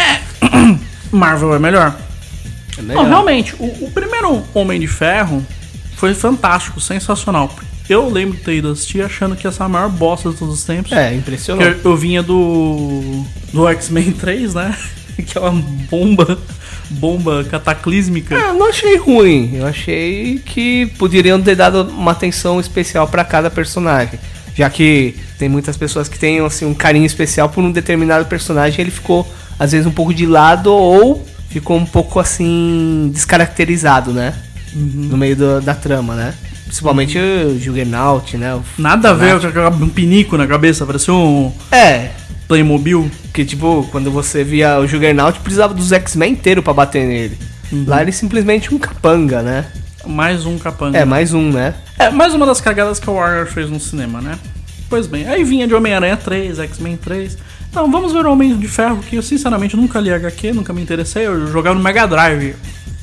Marvel 1.10 1.54
é 1.54 1.58
melhor. 1.58 1.96
É 2.78 2.82
Não, 2.82 2.88
melhor. 2.88 3.06
realmente, 3.08 3.54
o, 3.58 3.64
o 3.86 3.90
primeiro 3.90 4.42
Homem 4.54 4.78
de 4.80 4.86
Ferro 4.86 5.44
foi 5.96 6.14
fantástico, 6.14 6.80
sensacional. 6.80 7.52
Eu 7.90 8.08
lembro 8.08 8.36
de 8.38 8.44
ter 8.44 8.54
ido 8.54 8.70
assistir 8.70 9.02
achando 9.02 9.34
que 9.34 9.46
essa 9.46 9.64
é 9.64 9.66
a 9.66 9.68
maior 9.68 9.88
bosta 9.90 10.30
de 10.30 10.36
todos 10.36 10.54
os 10.54 10.64
tempos. 10.64 10.92
É, 10.92 11.12
impressionante. 11.14 11.80
eu, 11.84 11.90
eu 11.90 11.96
vinha 11.96 12.22
do. 12.22 13.24
do 13.52 13.66
X-Men 13.68 14.12
3, 14.12 14.54
né? 14.54 14.76
que 15.26 15.36
é 15.36 15.40
uma 15.40 15.60
bomba. 15.90 16.38
bomba 16.88 17.44
cataclísmica. 17.44 18.36
Ah, 18.36 18.48
eu 18.48 18.54
não 18.54 18.68
achei 18.68 18.96
ruim. 18.96 19.50
Eu 19.56 19.66
achei 19.66 20.38
que 20.38 20.86
poderiam 20.98 21.40
ter 21.42 21.56
dado 21.56 21.82
uma 21.90 22.12
atenção 22.12 22.60
especial 22.60 23.08
pra 23.08 23.24
cada 23.24 23.50
personagem. 23.50 24.18
Já 24.54 24.70
que 24.70 25.16
tem 25.38 25.48
muitas 25.48 25.76
pessoas 25.76 26.08
que 26.08 26.18
têm 26.18 26.38
assim, 26.40 26.64
um 26.66 26.74
carinho 26.74 27.06
especial 27.06 27.48
por 27.48 27.62
um 27.64 27.70
determinado 27.72 28.24
personagem, 28.26 28.80
ele 28.82 28.90
ficou 28.90 29.26
às 29.58 29.72
vezes 29.72 29.86
um 29.86 29.90
pouco 29.90 30.12
de 30.14 30.26
lado 30.26 30.72
ou 30.72 31.26
ficou 31.48 31.76
um 31.76 31.86
pouco 31.86 32.18
assim 32.20 33.10
descaracterizado, 33.12 34.12
né? 34.12 34.34
No 34.74 35.16
meio 35.16 35.34
do- 35.36 35.60
da 35.60 35.74
trama, 35.74 36.14
né? 36.14 36.34
Principalmente 36.70 37.18
o 37.18 37.58
Juggernaut, 37.58 38.36
né? 38.36 38.54
O 38.54 38.62
Nada 38.78 39.10
a 39.10 39.12
ver 39.12 39.40
com 39.52 39.84
um 39.84 39.88
pinico 39.88 40.36
na 40.36 40.46
cabeça, 40.46 40.86
parecia 40.86 41.12
um 41.12 41.52
É, 41.72 42.10
Playmobil. 42.46 43.10
que 43.34 43.44
tipo, 43.44 43.88
quando 43.90 44.08
você 44.08 44.44
via 44.44 44.78
o 44.78 44.86
Juggernaut, 44.86 45.40
precisava 45.40 45.74
dos 45.74 45.90
X-Men 45.90 46.34
inteiro 46.34 46.62
pra 46.62 46.72
bater 46.72 47.04
nele. 47.04 47.36
Lá 47.88 48.00
ele 48.00 48.10
é 48.10 48.12
simplesmente 48.12 48.72
um 48.72 48.78
capanga, 48.78 49.42
né? 49.42 49.66
Mais 50.06 50.46
um 50.46 50.58
capanga. 50.58 50.96
É, 50.96 51.04
mais 51.04 51.34
um, 51.34 51.50
né? 51.50 51.74
É, 51.98 52.08
mais 52.08 52.34
uma 52.34 52.46
das 52.46 52.60
cagadas 52.60 53.00
que 53.00 53.10
a 53.10 53.12
Warner 53.12 53.46
fez 53.48 53.68
no 53.68 53.80
cinema, 53.80 54.20
né? 54.20 54.38
Pois 54.88 55.08
bem, 55.08 55.26
aí 55.26 55.42
vinha 55.42 55.66
de 55.66 55.74
Homem-Aranha 55.74 56.16
3, 56.16 56.60
X-Men 56.60 56.96
3. 56.96 57.36
Então, 57.68 57.90
vamos 57.90 58.12
ver 58.12 58.24
o 58.26 58.30
Homem 58.32 58.56
de 58.56 58.68
Ferro, 58.68 58.98
que 58.98 59.16
eu 59.16 59.22
sinceramente 59.22 59.76
nunca 59.76 59.98
li 59.98 60.12
HQ, 60.12 60.52
nunca 60.52 60.72
me 60.72 60.82
interessei. 60.82 61.26
Eu 61.26 61.48
jogava 61.48 61.76
no 61.76 61.82
Mega 61.82 62.06
Drive 62.06 62.54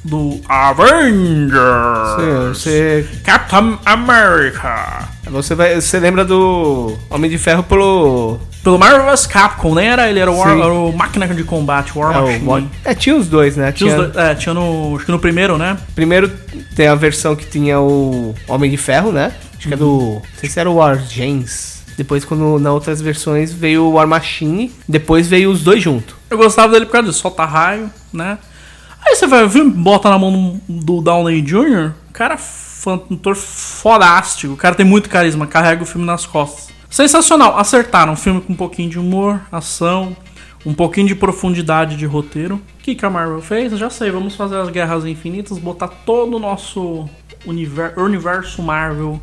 do 0.08 0.40
Avengers. 0.48 2.58
Você, 2.58 3.08
Captain 3.24 3.78
America. 3.86 5.08
você, 5.30 5.56
vai, 5.56 5.80
você 5.80 6.00
lembra 6.00 6.26
do 6.26 6.98
Homem 7.10 7.30
de 7.30 7.38
Ferro 7.38 7.64
pelo. 7.64 8.40
Pelo 8.64 8.78
Marvel 8.78 9.06
vs 9.06 9.28
Capcom, 9.28 9.74
nem 9.76 9.88
era 9.88 10.10
ele, 10.10 10.20
era 10.20 10.30
o, 10.30 10.38
War, 10.38 10.50
era 10.50 10.74
o 10.74 10.92
máquina 10.92 11.26
de 11.28 11.44
combate, 11.46 11.98
War 11.98 12.18
É, 12.18 12.38
Machine. 12.40 12.70
o, 12.86 12.90
é, 12.90 12.94
tinha 12.94 13.16
os 13.16 13.28
dois, 13.28 13.56
né? 13.56 13.72
Tinha, 13.72 13.94
Tinha, 13.96 14.08
dois- 14.08 14.18
é, 14.18 14.36
tinha 14.36 14.54
no. 14.54 14.96
Acho 14.98 15.06
que 15.06 15.12
no 15.12 15.20
primeiro, 15.20 15.58
né? 15.58 15.78
Primeiro 15.96 16.30
tem 16.76 16.88
a 16.88 16.96
versão 16.96 17.36
que 17.36 17.46
tinha 17.46 17.80
o 17.80 18.36
Homem 18.48 18.70
de 18.70 18.76
Ferro, 18.78 19.12
né? 19.12 19.32
Acho 19.58 19.68
que 19.70 19.74
é 19.74 19.78
do. 19.78 20.16
Não 20.16 20.22
sei 20.40 20.50
se 20.50 20.60
era 20.60 20.70
o 20.70 20.76
War 20.76 21.00
James. 21.10 21.78
Depois, 21.98 22.24
quando 22.26 22.60
nas 22.60 22.74
outras 22.74 23.02
versões 23.02 23.52
veio 23.54 23.84
o 23.84 23.94
War 23.94 24.08
Machine. 24.08 24.72
Depois 24.88 25.28
veio 25.28 25.50
os 25.50 25.62
dois 25.64 25.82
juntos. 25.82 26.16
Eu 26.30 26.38
gostava 26.38 26.74
dele 26.74 26.86
por 26.86 26.92
causa 26.92 27.08
disso, 27.08 27.22
solta 27.22 27.46
raio, 27.46 27.90
né? 28.14 28.38
Aí 29.08 29.16
você 29.16 29.26
vai 29.26 29.48
ver, 29.48 29.64
bota 29.64 30.10
na 30.10 30.20
mão 30.20 30.60
do 30.68 31.02
Downey 31.02 31.42
Jr., 31.42 31.94
cara 32.12 32.38
ator 32.86 33.36
fodástico, 33.36 34.54
o 34.54 34.58
cara 34.58 34.76
tem 34.76 34.86
muito 34.86 35.10
carisma, 35.10 35.48
carrega 35.48 35.84
o 35.84 35.86
filme 35.86 36.06
nas 36.06 36.26
costas. 36.26 36.70
Sensacional, 36.90 37.58
acertaram, 37.58 38.14
um 38.14 38.16
filme 38.16 38.42
com 38.42 38.54
um 38.54 38.56
pouquinho 38.56 38.90
de 38.90 39.00
humor, 39.00 39.42
ação, 39.52 40.16
um 40.66 40.74
pouquinho 40.74 41.08
de 41.08 41.16
profundidade 41.16 41.96
de 41.96 42.06
roteiro. 42.06 42.56
O 42.56 42.84
que, 42.84 42.96
que 42.96 43.06
a 43.06 43.10
Marvel 43.10 43.42
fez? 43.42 43.72
Já 43.78 43.90
sei, 43.90 44.12
vamos 44.12 44.36
fazer 44.36 44.58
as 44.58 44.70
Guerras 44.70 45.06
Infinitas, 45.06 45.58
botar 45.58 45.88
todo 45.88 46.36
o 46.36 46.40
nosso 46.40 47.08
univer- 47.46 47.98
universo 47.98 48.62
Marvel 48.62 49.22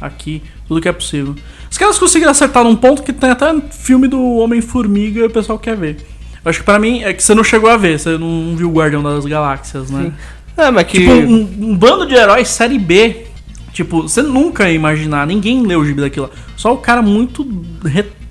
aqui, 0.00 0.42
tudo 0.66 0.80
que 0.80 0.88
é 0.88 0.92
possível. 0.92 1.34
Os 1.70 1.78
caras 1.78 1.98
conseguiram 1.98 2.30
acertar 2.30 2.62
num 2.64 2.76
ponto 2.76 3.02
que 3.02 3.12
tem 3.12 3.30
até 3.30 3.52
filme 3.70 4.06
do 4.08 4.20
Homem-Formiga 4.38 5.20
e 5.20 5.24
o 5.24 5.30
pessoal 5.30 5.58
quer 5.58 5.76
ver. 5.76 6.04
Eu 6.44 6.50
acho 6.50 6.58
que 6.58 6.64
pra 6.64 6.78
mim 6.78 7.02
é 7.02 7.12
que 7.12 7.22
você 7.22 7.34
não 7.34 7.42
chegou 7.42 7.70
a 7.70 7.76
ver, 7.76 7.98
você 7.98 8.18
não 8.18 8.54
viu 8.56 8.68
o 8.68 8.72
Guardião 8.72 9.02
das 9.02 9.24
Galáxias, 9.24 9.90
né? 9.90 10.12
Ah, 10.56 10.70
mas 10.70 10.86
que. 10.86 10.98
Tipo, 10.98 11.12
um, 11.12 11.70
um 11.70 11.76
bando 11.76 12.06
de 12.06 12.14
heróis 12.14 12.48
série 12.48 12.78
B. 12.78 13.26
Tipo, 13.72 14.02
você 14.02 14.22
nunca 14.22 14.68
ia 14.68 14.74
imaginar, 14.74 15.26
ninguém 15.26 15.66
leu 15.66 15.80
o 15.80 15.84
gibi 15.84 16.00
daquilo. 16.00 16.30
Só 16.56 16.72
o 16.72 16.76
cara 16.76 17.02
muito 17.02 17.44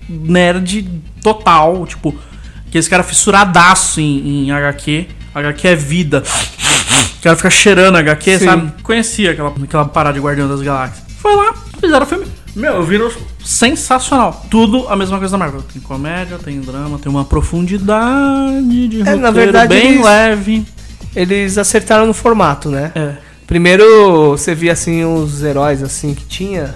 nerd 0.08 0.88
total, 1.21 1.86
tipo, 1.86 2.15
aqueles 2.67 2.88
cara 2.88 3.04
fissuradaço 3.04 3.99
em, 3.99 4.45
em 4.45 4.52
HQ. 4.52 5.08
HQ 5.36 5.67
é 5.67 5.76
vida. 5.76 6.23
O 7.19 7.23
cara 7.23 7.36
fica 7.36 7.49
cheirando 7.49 7.97
HQ, 7.97 8.39
Sim. 8.39 8.45
sabe? 8.45 8.73
Conhecia 8.84 9.32
aquela, 9.32 9.54
aquela 9.63 9.86
parada 9.86 10.13
de 10.13 10.23
Guardião 10.23 10.47
das 10.47 10.62
Galáxias. 10.62 11.04
Foi 11.19 11.36
lá, 11.36 11.54
fizeram 11.80 12.04
o 12.04 12.06
filme. 12.06 12.26
Meu, 12.56 12.74
eu 12.76 12.84
viro 12.84 13.12
sensacional. 13.44 14.46
Tudo 14.50 14.88
a 14.88 14.96
mesma 14.96 15.18
coisa 15.18 15.32
da 15.32 15.38
Marvel. 15.38 15.62
Tem 15.74 15.82
comédia, 15.82 16.38
tem 16.38 16.60
drama, 16.62 17.00
tem 17.00 17.12
uma 17.12 17.26
profundidade 17.26 18.88
de 18.88 18.98
É, 18.98 19.00
roteiro 19.00 19.22
na 19.22 19.32
verdade, 19.32 19.68
bem 19.70 19.94
eles- 19.94 20.06
leve. 20.06 20.66
Eles 21.16 21.58
acertaram 21.58 22.06
no 22.08 22.13
formato, 22.13 22.70
né? 22.70 22.92
É. 22.96 23.13
Primeiro, 23.46 24.32
você 24.32 24.56
via 24.56 24.72
assim 24.74 25.04
os 25.04 25.44
heróis 25.44 25.84
assim 25.84 26.13
que 26.13 26.26
tinha, 26.26 26.74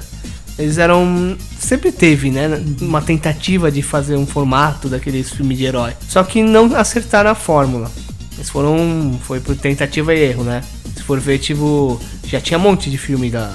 eles 0.60 0.78
eram 0.78 1.36
sempre 1.60 1.92
teve, 1.92 2.30
né, 2.30 2.62
uma 2.82 3.02
tentativa 3.02 3.72
de 3.72 3.82
fazer 3.82 4.16
um 4.16 4.26
formato 4.28 4.88
daqueles 4.88 5.32
filmes 5.32 5.58
de 5.58 5.66
herói. 5.66 5.94
Só 6.08 6.24
que 6.24 6.44
não 6.44 6.76
acertaram 6.76 7.32
a 7.32 7.36
fórmula. 7.36 7.90
Eles 8.36 8.50
foram 8.50 9.18
foi 9.24 9.40
por 9.40 9.56
tentativa 9.56 10.14
e 10.14 10.20
erro, 10.20 10.44
né? 10.44 10.62
Se 10.96 11.02
for 11.04 11.20
ver, 11.20 11.40
tipo, 11.40 12.00
já 12.28 12.40
tinha 12.40 12.60
um 12.60 12.62
monte 12.62 12.90
de 12.92 12.98
filme 12.98 13.30
da 13.32 13.50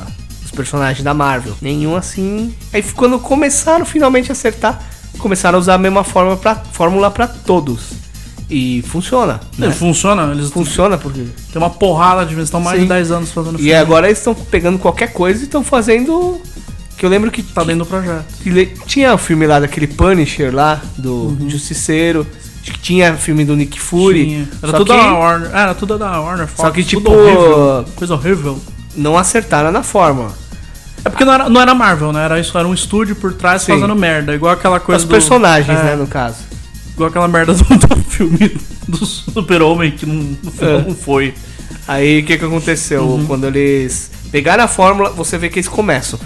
personagens 0.55 1.03
da 1.03 1.13
Marvel. 1.15 1.55
Nenhum 1.61 1.97
assim. 1.97 2.55
Aí 2.73 2.83
quando 2.83 3.19
começaram 3.19 3.85
finalmente 3.85 4.31
a 4.31 4.33
acertar, 4.33 4.81
começaram 5.19 5.59
a 5.59 5.61
usar 5.61 5.75
a 5.75 5.79
mesma 5.79 6.05
forma 6.05 6.37
pra, 6.37 6.55
fórmula 6.55 7.11
para 7.11 7.27
todos. 7.27 8.01
E 8.51 8.83
funciona. 8.87 9.41
Né? 9.57 9.71
Funciona, 9.71 10.31
eles 10.33 10.51
Funciona 10.51 10.99
porque. 10.99 11.25
tem 11.53 11.61
uma 11.63 11.71
porrada 11.71 12.27
de 12.27 12.35
eles 12.35 12.45
estão 12.45 12.61
mais 12.61 12.77
Sim. 12.77 12.83
de 12.83 12.89
10 12.91 13.11
anos 13.11 13.33
fazendo 13.33 13.59
E 13.59 13.73
agora 13.73 14.07
eles 14.09 14.19
estão 14.19 14.35
pegando 14.35 14.79
qualquer 14.79 15.13
coisa 15.13 15.41
e 15.41 15.45
estão 15.45 15.65
fazendo. 15.65 16.39
Que 16.99 17.07
eu 17.07 17.11
lembro 17.11 17.31
que 17.31 17.43
Tá 17.43 17.65
dentro 17.65 17.85
do 17.85 17.87
projeto. 17.87 18.25
que 18.43 18.67
tinha 18.87 19.15
o 19.15 19.19
filme 19.19 19.47
lá 19.47 19.59
daquele 19.59 19.87
Punisher 19.87 20.55
lá, 20.55 20.81
do 20.99 21.29
Uhum. 21.41 21.49
Justiceiro. 21.49 22.27
Acho 22.63 22.73
que 22.73 22.79
tinha 22.79 23.15
filme 23.17 23.45
do 23.45 23.57
Nick 23.57 23.81
Fury. 23.81 24.25
Tinha. 24.27 24.49
Era 24.63 24.73
tudo 24.75 24.93
que 24.93 24.99
da 25.01 25.15
Warner. 25.15 25.51
Era 25.53 25.75
tudo 25.75 25.99
da 25.99 26.21
Warner 26.21 26.47
Fox. 26.47 26.61
Só 26.61 26.71
que, 26.71 26.85
tipo, 26.85 27.11
horrível, 27.11 27.85
coisa 27.97 28.15
horrível. 28.15 28.59
não 28.95 29.17
acertaram 29.19 29.73
na 29.73 29.83
fórmula. 29.83 30.31
É 31.05 31.11
porque 31.11 31.25
não 31.25 31.33
era, 31.33 31.49
não 31.49 31.61
era 31.61 31.75
Marvel, 31.75 32.13
né? 32.13 32.25
Era 32.25 32.39
isso, 32.39 32.57
era 32.57 32.67
um 32.67 32.75
estúdio 32.75 33.17
por 33.17 33.33
trás 33.35 33.63
Sim. 33.63 33.73
fazendo 33.75 33.95
merda. 33.97 34.35
Igual 34.35 34.53
aquela 34.53 34.79
coisa. 34.79 34.99
Os 35.03 35.09
do- 35.09 35.11
personagens, 35.11 35.79
é, 35.79 35.83
né, 35.83 35.97
no 35.97 36.07
caso. 36.07 36.37
Igual 36.95 37.09
aquela 37.09 37.27
merda 37.29 37.55
do, 37.55 37.65
do 37.65 37.97
filme 38.05 38.57
do 38.87 39.05
Super-Homem 39.05 39.91
que 39.93 40.07
não, 40.07 40.37
É. 40.61 40.83
não 40.87 40.95
foi. 40.95 41.35
Aí 41.89 42.21
o 42.21 42.25
que 42.25 42.39
que 42.39 42.45
aconteceu? 42.45 43.03
Uhum. 43.03 43.27
Quando 43.27 43.47
eles 43.47 44.11
pegaram 44.31 44.63
a 44.63 44.69
fórmula, 44.69 45.11
você 45.11 45.37
vê 45.39 45.49
que 45.49 45.59
eles 45.59 45.69
começam. 45.69 46.19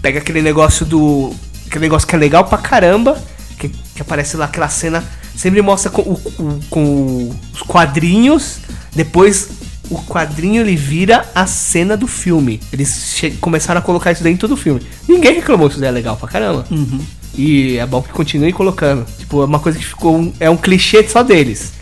Pega 0.00 0.18
aquele 0.20 0.42
negócio 0.42 0.84
do. 0.86 1.34
Aquele 1.66 1.84
negócio 1.86 2.06
que 2.06 2.14
é 2.14 2.18
legal 2.18 2.44
pra 2.44 2.58
caramba. 2.58 3.18
Que, 3.58 3.68
que 3.68 4.00
aparece 4.02 4.36
lá 4.36 4.44
aquela 4.44 4.68
cena. 4.68 5.02
Sempre 5.34 5.60
mostra 5.62 5.90
com, 5.90 6.02
o- 6.02 6.60
com 6.70 7.34
os 7.52 7.62
quadrinhos. 7.62 8.58
Depois 8.94 9.48
o 9.94 10.02
quadrinho 10.06 10.62
ele 10.62 10.74
vira 10.76 11.24
a 11.34 11.46
cena 11.46 11.96
do 11.96 12.06
filme. 12.06 12.60
Eles 12.72 13.22
começaram 13.40 13.78
a 13.80 13.82
colocar 13.82 14.12
isso 14.12 14.22
dentro 14.22 14.48
do 14.48 14.56
filme. 14.56 14.80
Ninguém 15.08 15.34
reclamou 15.34 15.68
que 15.68 15.76
isso 15.76 15.84
é 15.84 15.90
legal 15.90 16.16
pra 16.16 16.28
caramba. 16.28 16.64
Uhum. 16.70 17.00
E 17.36 17.78
é 17.78 17.86
bom 17.86 18.02
que 18.02 18.10
continue 18.10 18.52
colocando. 18.52 19.06
Tipo, 19.18 19.42
é 19.42 19.46
uma 19.46 19.58
coisa 19.58 19.78
que 19.78 19.84
ficou. 19.86 20.16
um- 20.18 20.32
é 20.38 20.50
um 20.50 20.56
clichê 20.56 21.02
só 21.08 21.22
deles. 21.22 21.72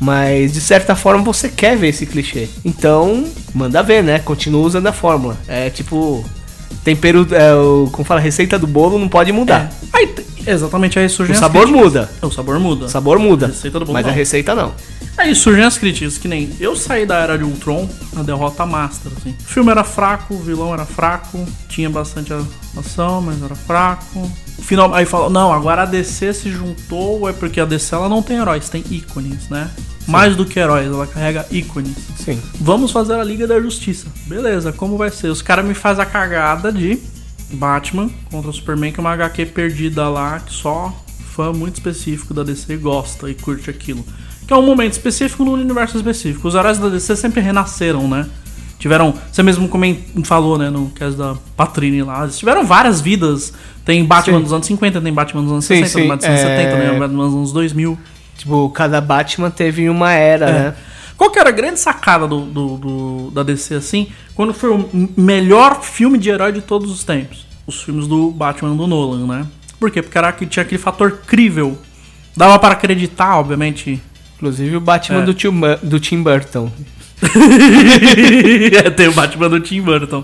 Mas 0.00 0.52
de 0.54 0.60
certa 0.60 0.94
forma 0.96 1.22
você 1.22 1.48
quer 1.48 1.76
ver 1.76 1.88
esse 1.88 2.06
clichê. 2.06 2.48
Então, 2.64 3.24
manda 3.54 3.82
ver, 3.82 4.02
né? 4.02 4.18
Continua 4.20 4.62
usando 4.66 4.86
a 4.86 4.92
fórmula. 4.92 5.36
É 5.46 5.68
tipo. 5.70 6.24
Tempero. 6.82 7.26
É, 7.32 7.54
o, 7.54 7.88
como 7.92 8.04
fala, 8.04 8.20
receita 8.20 8.58
do 8.58 8.66
bolo 8.66 8.98
não 8.98 9.08
pode 9.08 9.30
mudar. 9.32 9.70
É. 9.92 9.96
Aí, 9.98 10.14
exatamente 10.46 10.98
aí 10.98 11.08
surgem 11.08 11.34
O 11.36 11.38
sabor 11.38 11.62
críticas. 11.62 11.84
muda. 11.84 12.10
É, 12.22 12.26
O 12.26 12.30
sabor 12.30 12.58
muda. 12.58 12.86
O 12.86 12.88
sabor 12.88 13.18
muda. 13.18 13.46
A 13.46 13.48
receita 13.50 13.78
do 13.78 13.84
bolo 13.84 13.92
mas 13.94 14.06
não. 14.06 14.12
a 14.12 14.14
receita 14.16 14.54
não. 14.54 14.72
Aí 15.16 15.34
surgem 15.34 15.64
as 15.64 15.78
críticas, 15.78 16.18
que 16.18 16.26
nem 16.26 16.50
eu 16.58 16.74
saí 16.74 17.06
da 17.06 17.18
era 17.18 17.38
de 17.38 17.44
Ultron 17.44 17.88
na 18.12 18.22
derrota 18.22 18.66
master, 18.66 19.12
assim. 19.16 19.30
O 19.30 19.44
filme 19.44 19.70
era 19.70 19.84
fraco, 19.84 20.34
o 20.34 20.42
vilão 20.42 20.74
era 20.74 20.84
fraco, 20.84 21.46
tinha 21.68 21.88
bastante 21.88 22.32
ação, 22.76 23.22
mas 23.22 23.40
era 23.42 23.54
fraco. 23.54 24.30
Final, 24.60 24.92
aí 24.92 25.06
falou, 25.06 25.30
não, 25.30 25.52
agora 25.52 25.82
a 25.82 25.86
DC 25.86 26.34
se 26.34 26.50
juntou, 26.50 27.28
é 27.28 27.32
porque 27.32 27.60
a 27.60 27.64
DC 27.64 27.94
ela 27.94 28.08
não 28.08 28.22
tem 28.22 28.38
heróis, 28.38 28.68
tem 28.68 28.84
ícones, 28.90 29.48
né? 29.48 29.70
Mais 30.06 30.36
do 30.36 30.44
que 30.44 30.58
heróis, 30.58 30.86
ela 30.86 31.06
carrega 31.06 31.46
ícones. 31.50 31.96
Sim. 32.18 32.40
Vamos 32.60 32.90
fazer 32.90 33.14
a 33.14 33.24
Liga 33.24 33.46
da 33.46 33.60
Justiça. 33.60 34.06
Beleza, 34.26 34.72
como 34.72 34.96
vai 34.96 35.10
ser? 35.10 35.28
Os 35.28 35.40
caras 35.40 35.64
me 35.64 35.74
fazem 35.74 36.02
a 36.02 36.06
cagada 36.06 36.72
de 36.72 36.98
Batman 37.52 38.10
contra 38.30 38.50
o 38.50 38.52
Superman, 38.52 38.92
que 38.92 39.00
é 39.00 39.02
uma 39.02 39.12
HQ 39.12 39.46
perdida 39.46 40.08
lá, 40.08 40.40
que 40.40 40.52
só 40.52 40.92
fã 41.34 41.52
muito 41.52 41.74
específico 41.74 42.34
da 42.34 42.42
DC 42.42 42.76
gosta 42.76 43.30
e 43.30 43.34
curte 43.34 43.70
aquilo. 43.70 44.04
Que 44.46 44.52
é 44.52 44.56
um 44.56 44.62
momento 44.62 44.92
específico 44.92 45.44
no 45.44 45.52
universo 45.52 45.96
específico. 45.96 46.46
Os 46.48 46.54
heróis 46.54 46.78
da 46.78 46.88
DC 46.88 47.16
sempre 47.16 47.40
renasceram, 47.40 48.06
né? 48.08 48.26
Tiveram. 48.78 49.14
Você 49.32 49.42
mesmo 49.42 49.70
falou, 50.24 50.58
né, 50.58 50.68
no 50.68 50.90
caso 50.90 51.16
da 51.16 51.34
Patrine 51.56 52.02
lá. 52.02 52.24
Eles 52.24 52.38
tiveram 52.38 52.64
várias 52.64 53.00
vidas. 53.00 53.54
Tem 53.84 54.04
Batman 54.04 54.38
Sim. 54.38 54.42
dos 54.44 54.52
anos 54.52 54.66
50, 54.66 55.00
tem 55.00 55.12
Batman 55.12 55.42
dos 55.42 55.52
anos 55.52 55.64
Sim, 55.64 55.76
60, 55.84 55.92
tem 55.94 56.02
sim, 56.02 56.08
Batman 56.08 56.30
dos 56.34 56.40
anos 56.40 56.50
é. 56.50 56.56
70, 56.70 56.90
tem 56.90 56.98
Batman 56.98 57.24
dos 57.26 57.34
anos 57.34 57.52
2000. 57.52 57.98
Tipo, 58.36 58.68
cada 58.70 59.00
Batman 59.00 59.50
teve 59.50 59.88
uma 59.88 60.12
era, 60.12 60.46
né? 60.52 60.74
Qual 61.16 61.30
que 61.30 61.38
era 61.38 61.48
a 61.50 61.52
grande 61.52 61.78
sacada 61.78 62.26
do, 62.26 62.40
do- 62.40 62.76
do- 62.76 63.30
da 63.30 63.42
DC 63.42 63.74
assim? 63.76 64.08
Quando 64.34 64.52
foi 64.52 64.70
o 64.70 64.90
melhor 65.16 65.80
filme 65.82 66.18
de 66.18 66.28
herói 66.28 66.50
de 66.52 66.60
todos 66.60 66.90
os 66.90 67.04
tempos? 67.04 67.46
Os 67.66 67.80
filmes 67.82 68.06
do 68.06 68.30
Batman 68.30 68.74
do 68.74 68.86
Nolan, 68.86 69.26
né? 69.26 69.46
Por 69.78 69.90
quê? 69.90 70.02
Porque 70.02 70.18
era 70.18 70.32
tinha 70.32 70.62
aquele 70.62 70.80
fator 70.80 71.20
crível. 71.26 71.78
Dava 72.36 72.58
para 72.58 72.72
acreditar, 72.72 73.38
obviamente. 73.38 74.02
Inclusive 74.44 74.76
o 74.76 74.80
Batman 74.80 75.22
É. 75.22 75.24
do, 75.24 75.32
Tim, 75.32 75.50
Bur- 75.58 75.78
do 75.82 75.98
Tim 75.98 76.22
Burton. 76.22 76.70
é, 78.84 78.90
tem 78.90 79.08
o 79.08 79.12
Batman 79.12 79.48
do 79.48 79.58
Tim 79.58 79.80
Burton. 79.80 80.22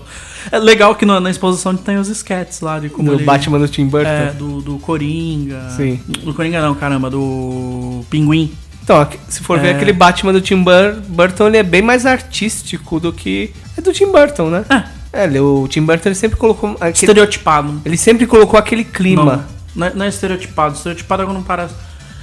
É 0.51 0.59
legal 0.59 0.93
que 0.93 1.07
na, 1.07 1.19
na 1.19 1.31
exposição 1.31 1.75
tem 1.75 1.97
os 1.97 2.07
sketches 2.07 2.61
lá 2.61 2.77
de 2.77 2.87
como 2.89 3.09
Do 3.09 3.15
ele... 3.17 3.23
Batman 3.23 3.57
do 3.57 3.67
Tim 3.67 3.87
Burton. 3.87 4.07
É, 4.09 4.31
do, 4.31 4.61
do 4.61 4.77
Coringa. 4.77 5.71
Sim. 5.71 5.99
Do 6.23 6.35
Coringa 6.35 6.61
não, 6.61 6.75
caramba, 6.75 7.09
do 7.09 8.03
Pinguim. 8.11 8.51
Então, 8.83 9.07
se 9.27 9.41
for 9.41 9.59
ver 9.59 9.69
É. 9.69 9.71
aquele 9.71 9.91
Batman 9.93 10.33
do 10.33 10.41
Tim 10.41 10.61
Bur- 10.61 11.01
Burton, 11.07 11.47
ele 11.47 11.57
é 11.57 11.63
bem 11.63 11.81
mais 11.81 12.05
artístico 12.05 12.99
do 12.99 13.11
que. 13.11 13.51
É 13.75 13.81
do 13.81 13.91
Tim 13.91 14.11
Burton, 14.11 14.49
né? 14.51 14.63
É, 15.11 15.25
É, 15.25 15.41
o 15.41 15.67
Tim 15.67 15.81
Burton 15.81 16.09
ele 16.09 16.15
sempre 16.15 16.37
colocou. 16.37 16.71
Aquele, 16.79 16.91
estereotipado. 16.91 17.81
ele 17.83 17.97
sempre 17.97 18.27
colocou 18.27 18.59
aquele 18.59 18.83
clima. 18.83 19.23
Não, 19.25 19.43
não 19.75 19.87
é, 19.87 19.93
não 19.95 20.05
é 20.05 20.09
estereotipado. 20.09 20.75
Estereotipado 20.75 21.23
é 21.23 21.25
quando 21.25 21.43
parece. 21.43 21.73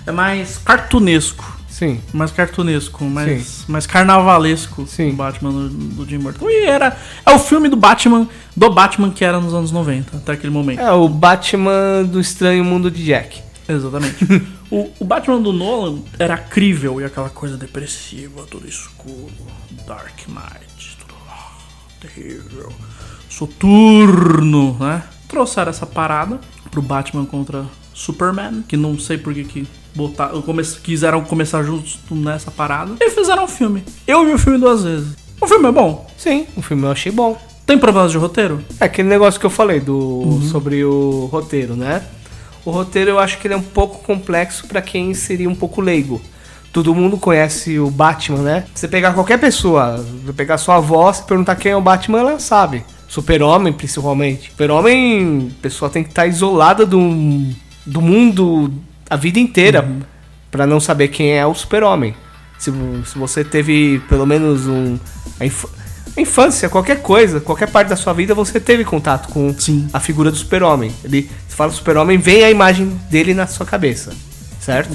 É 0.06 0.12
mais 0.12 0.58
cartunesco. 0.58 1.57
Sim. 1.78 2.00
Mais 2.12 2.32
cartunesco, 2.32 3.04
mais, 3.04 3.64
mais 3.68 3.86
carnavalesco 3.86 4.84
Sim. 4.84 5.10
o 5.10 5.12
Batman 5.12 5.52
do, 5.52 5.68
do 5.68 6.06
Tim 6.06 6.18
Burton. 6.18 6.50
E 6.50 6.64
era. 6.64 6.96
É 7.24 7.30
o 7.32 7.38
filme 7.38 7.68
do 7.68 7.76
Batman, 7.76 8.28
do 8.56 8.68
Batman 8.68 9.12
que 9.12 9.24
era 9.24 9.38
nos 9.38 9.54
anos 9.54 9.70
90, 9.70 10.16
até 10.16 10.32
aquele 10.32 10.52
momento. 10.52 10.80
É, 10.80 10.90
o 10.90 11.08
Batman 11.08 12.02
do 12.04 12.18
Estranho 12.18 12.64
Mundo 12.64 12.90
de 12.90 13.04
Jack. 13.04 13.40
Exatamente. 13.68 14.24
o, 14.68 14.90
o 14.98 15.04
Batman 15.04 15.40
do 15.40 15.52
Nolan 15.52 16.00
era 16.18 16.36
crível 16.36 17.00
e 17.00 17.04
aquela 17.04 17.30
coisa 17.30 17.56
depressiva, 17.56 18.44
tudo 18.50 18.66
escuro. 18.66 19.30
Dark 19.86 20.26
Knight, 20.26 20.98
tudo 20.98 21.14
ah, 21.30 21.52
terrível. 22.00 22.72
Soturno, 23.30 24.76
né? 24.80 25.04
Trouxeram 25.28 25.70
essa 25.70 25.86
parada 25.86 26.40
pro 26.72 26.82
Batman 26.82 27.24
contra 27.24 27.66
Superman, 27.94 28.64
que 28.66 28.76
não 28.76 28.98
sei 28.98 29.16
por 29.16 29.32
que 29.32 29.44
que 29.44 29.68
botaram, 29.94 30.40
come, 30.42 30.62
quiseram 30.64 31.22
começar 31.22 31.62
justo 31.62 32.14
nessa 32.14 32.50
parada. 32.50 32.92
E 33.00 33.10
fizeram 33.10 33.44
um 33.44 33.48
filme. 33.48 33.82
Eu 34.06 34.24
vi 34.24 34.32
o 34.32 34.38
filme 34.38 34.58
duas 34.58 34.82
vezes. 34.84 35.08
O 35.40 35.46
filme 35.46 35.68
é 35.68 35.72
bom. 35.72 36.06
Sim, 36.16 36.46
o 36.56 36.62
filme 36.62 36.84
eu 36.84 36.90
achei 36.92 37.12
bom. 37.12 37.36
Tem 37.66 37.78
problemas 37.78 38.10
de 38.12 38.18
roteiro? 38.18 38.60
É 38.80 38.86
aquele 38.86 39.08
negócio 39.08 39.38
que 39.38 39.44
eu 39.46 39.50
falei 39.50 39.78
do 39.80 39.96
Uhum. 39.96 40.42
sobre 40.50 40.84
o 40.84 41.28
roteiro, 41.30 41.76
né? 41.76 42.02
O 42.64 42.70
roteiro 42.70 43.10
eu 43.10 43.18
acho 43.18 43.38
que 43.38 43.46
ele 43.46 43.54
é 43.54 43.56
um 43.56 43.62
pouco 43.62 44.02
complexo 44.04 44.66
pra 44.66 44.80
quem 44.82 45.12
seria 45.14 45.48
um 45.48 45.54
pouco 45.54 45.80
leigo. 45.80 46.20
Todo 46.72 46.94
mundo 46.94 47.16
conhece 47.16 47.78
o 47.78 47.90
Batman, 47.90 48.38
né? 48.42 48.64
Você 48.74 48.86
pegar 48.88 49.12
qualquer 49.14 49.38
pessoa, 49.38 49.96
você 50.24 50.32
pegar 50.32 50.58
sua 50.58 50.76
avó, 50.76 51.10
se 51.12 51.22
perguntar 51.24 51.56
quem 51.56 51.72
é 51.72 51.76
o 51.76 51.80
Batman, 51.80 52.18
ela 52.20 52.38
sabe. 52.38 52.84
Super-Homem, 53.08 53.72
principalmente. 53.72 54.50
Super-Homem, 54.50 55.52
a 55.58 55.62
pessoa 55.62 55.90
tem 55.90 56.02
que 56.02 56.10
estar 56.10 56.26
isolada 56.26 56.84
do, 56.84 56.98
do 57.86 58.00
mundo 58.02 58.70
a 59.08 59.16
vida 59.16 59.38
inteira 59.38 59.82
Uhum. 59.82 60.00
pra 60.50 60.66
não 60.66 60.80
saber 60.80 61.08
quem 61.08 61.32
é 61.32 61.46
o 61.46 61.54
Super-Homem. 61.54 62.14
Se, 62.58 62.72
se 63.06 63.16
você 63.18 63.44
teve 63.44 64.00
pelo 64.08 64.26
menos 64.26 64.66
um. 64.66 64.98
A, 65.38 65.46
inf- 65.46 65.66
a 66.16 66.20
infância, 66.20 66.68
qualquer 66.68 67.00
coisa, 67.02 67.38
qualquer 67.40 67.70
parte 67.70 67.88
da 67.88 67.96
sua 67.96 68.12
vida, 68.12 68.34
você 68.34 68.58
teve 68.58 68.84
contato 68.84 69.28
com 69.28 69.54
Sim. 69.56 69.88
a 69.92 70.00
figura 70.00 70.30
do 70.32 70.36
super-homem. 70.36 70.92
Ele 71.04 71.30
se 71.48 71.54
fala 71.54 71.70
super-homem, 71.70 72.18
vem 72.18 72.42
a 72.42 72.50
imagem 72.50 72.98
dele 73.10 73.32
na 73.34 73.46
sua 73.46 73.64
cabeça, 73.64 74.12
certo? 74.60 74.90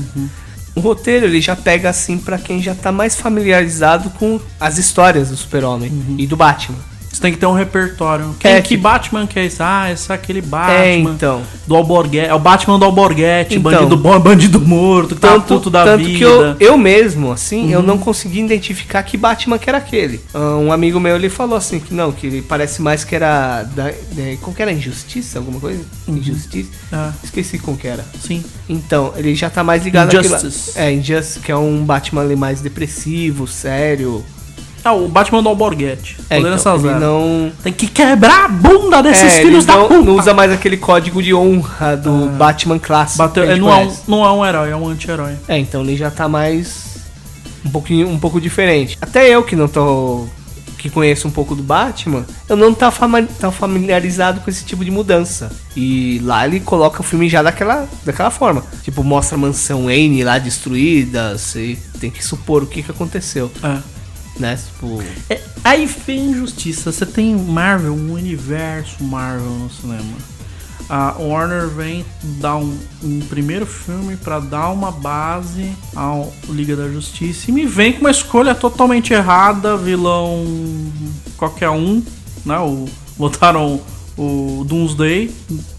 O 0.75 0.79
roteiro 0.81 1.25
ele 1.27 1.39
já 1.39 1.55
pega 1.55 1.89
assim 1.89 2.17
pra 2.17 2.37
quem 2.37 2.61
já 2.61 2.73
tá 2.75 2.91
mais 2.91 3.15
familiarizado 3.15 4.09
com 4.11 4.39
as 4.59 4.77
histórias 4.77 5.29
do 5.29 5.37
super-homem 5.37 6.15
e 6.17 6.27
do 6.27 6.35
Batman. 6.35 6.77
Tem 7.23 7.31
que 7.31 7.37
ter 7.39 7.45
um 7.45 7.53
repertório. 7.53 8.35
Quem, 8.37 8.51
É, 8.51 8.61
que 8.61 8.75
Batman 8.75 9.25
que 9.25 9.39
é 9.39 9.45
esse? 9.45 9.63
Ah, 9.63 9.89
esse 9.89 10.11
é 10.11 10.15
aquele 10.15 10.41
Batman. 10.41 10.73
É, 10.83 10.97
então. 10.97 11.41
Do 11.65 11.73
Alborguete. 11.73 12.27
É 12.27 12.33
o 12.33 12.37
Batman 12.39 12.77
do 12.77 12.83
Alborguete, 12.83 13.55
Então. 13.57 13.71
bandido 13.71 13.95
bom, 13.95 14.19
bandido 14.19 14.59
morto, 14.59 15.15
que 15.15 15.21
tá 15.21 15.29
Tanto, 15.35 15.45
puto 15.55 15.69
da 15.69 15.85
tanto 15.85 16.03
vida. 16.03 16.17
que 16.17 16.21
eu, 16.21 16.55
eu 16.59 16.77
mesmo, 16.77 17.31
assim, 17.31 17.71
eu 17.71 17.81
não 17.81 17.97
consegui 17.97 18.41
identificar 18.41 19.01
que 19.03 19.15
Batman 19.15 19.57
que 19.57 19.69
era 19.69 19.77
aquele. 19.77 20.19
Ah, 20.33 20.57
Um 20.57 20.69
amigo 20.73 20.99
meu, 20.99 21.15
ele 21.15 21.29
falou 21.29 21.55
assim, 21.57 21.79
que 21.79 21.93
não, 21.93 22.11
que 22.11 22.27
ele 22.27 22.41
parece 22.41 22.81
mais 22.81 23.05
que 23.05 23.15
era... 23.15 23.63
Da, 23.73 23.85
da, 23.85 23.93
como 24.41 24.53
que 24.53 24.61
era? 24.61 24.73
Injustiça? 24.73 25.39
Alguma 25.39 25.61
coisa? 25.61 25.81
Injustiça? 26.05 26.69
Ah, 26.91 27.13
Esqueci 27.23 27.57
como 27.57 27.77
que 27.77 27.87
era. 27.87 28.03
sim. 28.19 28.43
Então, 28.67 29.13
ele 29.15 29.33
já 29.33 29.49
tá 29.49 29.63
mais 29.63 29.85
ligado 29.85 30.13
Injustice. 30.13 30.71
àquilo- 30.71 30.85
É, 30.85 30.91
Injustice, 30.91 31.39
que 31.39 31.51
é 31.53 31.55
um 31.55 31.85
Batman 31.85 32.21
ali 32.23 32.35
mais 32.35 32.59
depressivo, 32.59 33.47
sério. 33.47 34.25
Ah, 34.83 34.93
o 34.93 35.07
Batman 35.07 35.41
do 35.41 35.49
Alborguete. 35.49 36.17
É, 36.29 36.37
Poder 36.37 36.55
então, 36.55 36.75
ele 36.75 36.99
não... 36.99 37.51
Tem 37.63 37.71
que 37.71 37.87
quebrar 37.87 38.45
a 38.45 38.47
bunda 38.47 39.01
desses 39.01 39.33
é, 39.33 39.41
filhos 39.41 39.65
da 39.65 39.75
não, 39.75 39.87
puta. 39.87 40.01
não 40.01 40.15
usa 40.17 40.33
mais 40.33 40.51
aquele 40.51 40.77
código 40.77 41.23
de 41.23 41.33
honra 41.33 41.95
do 41.95 42.27
Batman 42.37 42.79
clássico. 42.79 43.19
Bateu, 43.19 43.45
gente 43.45 43.59
não 43.59 43.73
é, 43.73 43.85
um, 43.85 43.95
não 44.07 44.25
é 44.25 44.31
um 44.31 44.45
herói, 44.45 44.71
é 44.71 44.75
um 44.75 44.87
anti-herói. 44.87 45.35
É, 45.47 45.57
então 45.57 45.81
ele 45.81 45.95
já 45.95 46.11
tá 46.11 46.27
mais 46.27 46.97
um 47.65 47.69
pouquinho 47.69 48.09
um 48.09 48.19
pouco 48.19 48.41
diferente. 48.41 48.97
Até 49.01 49.29
eu 49.29 49.43
que 49.43 49.55
não 49.55 49.67
tô 49.67 50.27
que 50.83 50.89
conheço 50.89 51.29
um 51.29 51.31
pouco 51.31 51.55
do 51.55 51.63
Batman, 51.63 52.25
eu 52.49 52.57
não 52.57 52.73
tá, 52.73 52.91
tá 53.39 53.49
familiarizado 53.49 54.41
com 54.41 54.49
esse 54.49 54.65
tipo 54.65 54.83
de 54.83 54.91
mudança. 54.91 55.49
E 55.77 56.19
lá 56.25 56.45
ele 56.45 56.59
coloca 56.59 56.99
o 56.99 57.03
filme 57.03 57.29
já 57.29 57.41
daquela, 57.41 57.87
daquela 58.03 58.29
forma. 58.29 58.61
Tipo, 58.83 59.01
mostra 59.01 59.37
a 59.37 59.39
mansão 59.39 59.85
Wayne 59.85 60.25
lá 60.25 60.37
destruída, 60.37 61.37
você 61.37 61.77
tem 62.01 62.11
que 62.11 62.21
supor 62.21 62.63
o 62.63 62.67
que, 62.67 62.83
que 62.83 62.91
aconteceu, 62.91 63.49
É. 63.63 63.92
né? 64.39 64.57
Tipo, 64.57 65.01
É, 65.29 65.39
aí 65.63 65.85
vem 65.85 66.31
injustiça. 66.31 66.91
Você 66.91 67.05
tem 67.05 67.35
Marvel, 67.35 67.93
um 67.93 68.13
universo 68.13 69.03
Marvel 69.03 69.49
no 69.49 69.69
cinema. 69.69 70.13
A 70.89 71.15
Warner 71.17 71.69
vem 71.69 72.05
dar 72.21 72.57
um, 72.57 72.77
um 73.01 73.19
primeiro 73.21 73.65
filme 73.65 74.17
pra 74.17 74.39
dar 74.39 74.69
uma 74.69 74.91
base 74.91 75.71
ao 75.95 76.31
Liga 76.49 76.75
da 76.75 76.89
Justiça 76.89 77.49
e 77.49 77.53
me 77.53 77.65
vem 77.65 77.93
com 77.93 78.01
uma 78.01 78.11
escolha 78.11 78.53
totalmente 78.53 79.13
errada, 79.13 79.77
vilão 79.77 80.45
qualquer 81.37 81.69
um, 81.69 82.03
né? 82.45 82.59
O, 82.59 82.85
botaram 83.17 83.79
o 84.17 84.63
Doomsday, 84.67 85.31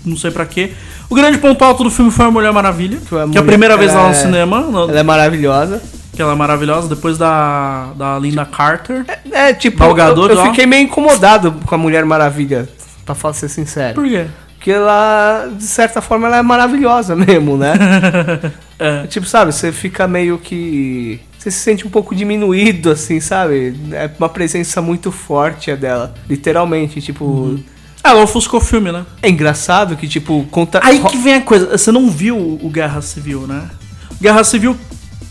não 0.05 0.17
sei 0.17 0.31
pra 0.31 0.47
quê. 0.47 0.73
O 1.09 1.15
grande 1.15 1.39
ponto 1.39 1.63
alto 1.63 1.85
do 1.85 1.91
filme 1.91 2.11
foi 2.11 2.25
a 2.25 2.31
Mulher 2.31 2.53
Maravilha, 2.53 2.99
que, 3.07 3.15
a 3.15 3.21
é 3.21 3.39
a 3.39 3.43
primeira 3.43 3.77
vez 3.77 3.93
lá 3.93 4.05
no 4.05 4.11
é- 4.11 4.15
cinema, 4.15 4.57
ela 4.73 4.99
é 4.99 5.03
maravilhosa. 5.03 5.83
Que 6.15 6.23
ela 6.23 6.33
é 6.33 6.37
maravilhosa, 6.37 6.89
depois 6.89 7.19
da, 7.19 7.93
da 7.97 8.19
Linda 8.19 8.45
Carter. 8.45 9.05
É, 9.31 9.53
tipo, 9.53 9.79
Gal 9.79 9.95
Gadot, 9.95 10.31
eu, 10.31 10.39
eu 10.39 10.45
fiquei 10.47 10.67
meio 10.67 10.85
incomodado 10.85 11.53
com 11.67 11.75
a 11.75 11.79
Mulher 11.79 12.05
Maravilha, 12.05 12.69
pra 13.05 13.15
falar 13.15 13.35
ser 13.35 13.49
sincero. 13.49 13.95
Por 13.95 14.09
quê? 14.09 14.27
Porque 14.55 14.71
ela, 14.71 15.51
de 15.55 15.65
certa 15.65 16.01
forma, 16.01 16.27
ela 16.27 16.39
é 16.39 16.43
maravilhosa 16.43 17.15
mesmo, 17.17 17.57
né? 17.57 17.75
É. 18.77 19.07
Tipo, 19.07 19.25
sabe, 19.25 19.53
você 19.53 19.71
fica 19.71 20.09
meio 20.09 20.37
que. 20.37 21.21
Você 21.39 21.49
se 21.49 21.61
sente 21.61 21.87
um 21.87 21.91
pouco 21.91 22.13
diminuído, 22.13 22.91
assim, 22.91 23.21
sabe? 23.21 23.73
É 23.93 24.11
uma 24.19 24.29
presença 24.29 24.83
muito 24.83 25.13
forte 25.13 25.71
a 25.71 25.77
dela. 25.77 26.13
Literalmente, 26.29 27.01
tipo. 27.01 27.57
Ela 28.03 28.23
ofuscou 28.25 28.59
o 28.59 28.63
filme, 28.63 28.91
né? 28.91 29.07
É 29.23 29.31
engraçado 29.31 29.97
que, 29.97 30.09
tipo, 30.09 30.45
conta. 30.51 30.81
Aí 30.83 30.99
que 31.05 31.17
vem 31.19 31.35
a 31.35 31.41
coisa, 31.41 31.79
você 31.79 31.93
não 31.93 32.11
viu 32.11 32.37
o 32.37 32.69
Guerra 32.69 33.01
Civil, 33.01 33.47
né? 33.47 33.71
Guerra 34.21 34.43
Civil 34.43 34.77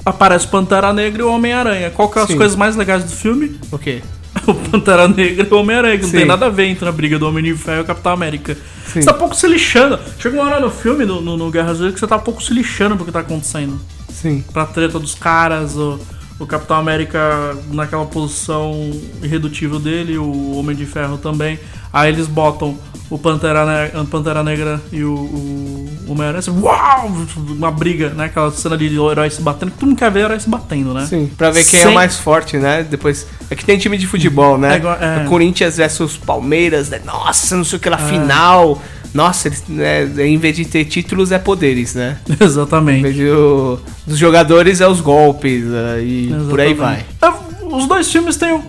aparece 0.06 0.46
o 0.46 0.50
Pantera 0.50 0.92
Negra 0.94 1.22
e 1.22 1.26
o 1.26 1.32
Homem-Aranha. 1.32 1.92
Qual 1.92 2.10
que 2.10 2.20
é 2.20 2.22
as 2.22 2.28
Sim. 2.28 2.38
coisas 2.38 2.56
mais 2.56 2.76
legais 2.76 3.04
do 3.04 3.12
filme? 3.12 3.60
O 3.72 3.78
quê? 3.78 4.02
O 4.48 4.54
Pantera 4.56 5.08
Negra 5.08 5.48
e 5.50 5.54
o 5.54 5.58
Homem-Aranha, 5.58 5.96
que 5.96 6.04
não 6.04 6.10
Sim. 6.10 6.18
tem 6.18 6.26
nada 6.26 6.48
a 6.48 6.50
ver 6.50 6.66
entre 6.66 6.90
a 6.90 6.92
briga 6.92 7.18
do 7.18 7.28
Homem 7.28 7.44
de 7.44 7.56
Ferro 7.56 7.78
e 7.78 7.82
o 7.82 7.86
Capitão 7.86 8.12
América. 8.12 8.56
Sim. 8.86 9.02
Você 9.02 9.06
tá 9.06 9.14
pouco 9.14 9.36
se 9.36 9.48
lixando. 9.48 9.98
Chega 10.20 10.36
uma 10.36 10.46
hora 10.46 10.60
no 10.60 10.70
filme, 10.70 11.06
no, 11.06 11.22
no, 11.22 11.38
no 11.38 11.52
Guerra 11.52 11.74
Civil, 11.76 11.94
que 11.94 12.00
você 12.00 12.08
tá 12.08 12.18
pouco 12.18 12.44
se 12.44 12.52
lixando 12.54 12.96
pro 12.96 13.06
que 13.06 13.12
tá 13.12 13.20
acontecendo. 13.20 13.80
Sim. 14.12 14.44
Pra 14.52 14.66
treta 14.66 15.00
dos 15.00 15.16
caras, 15.16 15.78
o, 15.78 16.00
o 16.40 16.46
Capitão 16.48 16.78
América 16.78 17.56
naquela 17.72 18.06
posição 18.06 18.74
irredutível 19.22 19.80
dele, 19.80 20.18
o 20.18 20.58
Homem 20.58 20.76
de 20.76 20.86
Ferro 20.86 21.18
também. 21.18 21.60
Aí 21.92 22.12
eles 22.12 22.28
botam 22.28 22.78
o 23.10 23.20
Pantera, 23.20 23.66
Ne 23.94 24.04
Pantera 24.06 24.42
Negra 24.44 24.82
e 24.92 25.04
o, 25.04 25.14
o 25.14 25.90
Homem-Aranha. 26.08 26.40
assim, 26.40 26.60
Uau! 26.60 27.12
Uma 27.38 27.70
briga, 27.70 28.10
né? 28.10 28.26
Aquela 28.26 28.50
cena 28.52 28.76
de 28.76 28.86
heróis 28.88 29.34
se 29.36 29.42
batendo. 29.44 29.72
que 29.72 29.78
Tu 29.78 29.86
não 29.86 29.96
quer 29.96 30.10
ver 30.10 30.22
heróis 30.22 30.42
se 30.44 30.50
batendo, 30.50 30.92
né? 30.94 31.06
Sim. 31.06 31.30
Pra 31.38 31.52
ver 31.52 31.64
quem 31.66 31.80
é 31.80 31.84
Sem- 31.84 31.92
o 31.92 31.94
mais 31.96 32.18
forte, 32.18 32.58
né? 32.58 32.82
Depois. 32.84 33.28
É 33.52 33.56
que 33.56 33.64
tem 33.64 33.78
time 33.78 33.98
de 33.98 34.08
futebol, 34.08 34.58
né? 34.58 34.74
É 34.74 34.78
igual- 34.78 34.98
é. 35.00 35.26
Corinthians 35.30 35.78
versus 35.78 36.18
Palmeiras, 36.18 36.90
né? 36.90 37.00
Nossa, 37.06 37.56
não 37.56 37.64
sei 37.64 37.78
o 37.78 37.80
que 37.80 37.90
lá, 37.90 37.98
É. 38.02 38.08
final. 38.10 38.82
Nossa, 39.14 39.48
eles, 39.48 39.64
né, 39.68 40.06
em 40.26 40.38
vez 40.38 40.56
de 40.56 40.66
ter 40.66 40.86
títulos, 40.86 41.32
é 41.32 41.38
poderes, 41.38 41.94
né? 41.96 42.18
Em 42.30 42.44
Exatamente. 42.44 43.02
vez 43.04 43.16
de 43.16 43.28
o- 43.30 43.80
dos 44.08 44.18
jogadores, 44.18 44.82
é 44.82 44.88
os 44.88 45.00
golpes. 45.02 45.64
né? 45.66 46.02
E 46.04 46.34
por 46.50 46.60
aí 46.60 46.74
vai. 46.74 47.06
Exatamente. 47.22 47.64
É, 47.64 47.76
Os 47.76 47.88
dois 47.88 48.12
filmes 48.12 48.36
têm. 48.38 48.60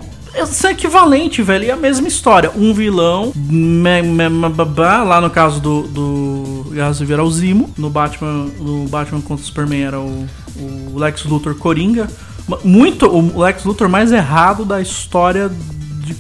Isso 0.43 0.67
é 0.67 0.73
equivalente, 0.73 1.41
velho, 1.43 1.65
e 1.65 1.71
a 1.71 1.77
mesma 1.77 2.09
história. 2.09 2.51
Um 2.57 2.75
vilão, 2.75 3.33
me, 3.37 4.03
me, 4.03 4.29
me- 4.29 4.49
babá, 4.49 5.03
lá 5.05 5.21
no 5.21 5.31
caso 5.31 5.61
do, 5.61 5.83
do 5.83 6.71
Guerra 6.73 6.93
Civil 6.93 7.15
era 7.15 7.25
o 7.25 7.31
Zimo, 7.31 7.71
no 7.79 7.89
Batman, 7.89 8.47
no 8.59 8.85
Batman 8.89 9.21
contra 9.21 9.43
o 9.45 9.47
Superman 9.47 9.83
era 9.85 10.01
o, 10.01 10.27
o 10.57 10.99
Lex 10.99 11.25
Luthor 11.25 11.55
Coringa. 11.55 12.09
Muito, 12.65 13.07
o 13.07 13.41
Lex 13.41 13.65
Luthor 13.65 13.89
mais 13.89 14.11
errado 14.11 14.65
da 14.65 14.81
história 14.81 15.49
de 16.01 16.17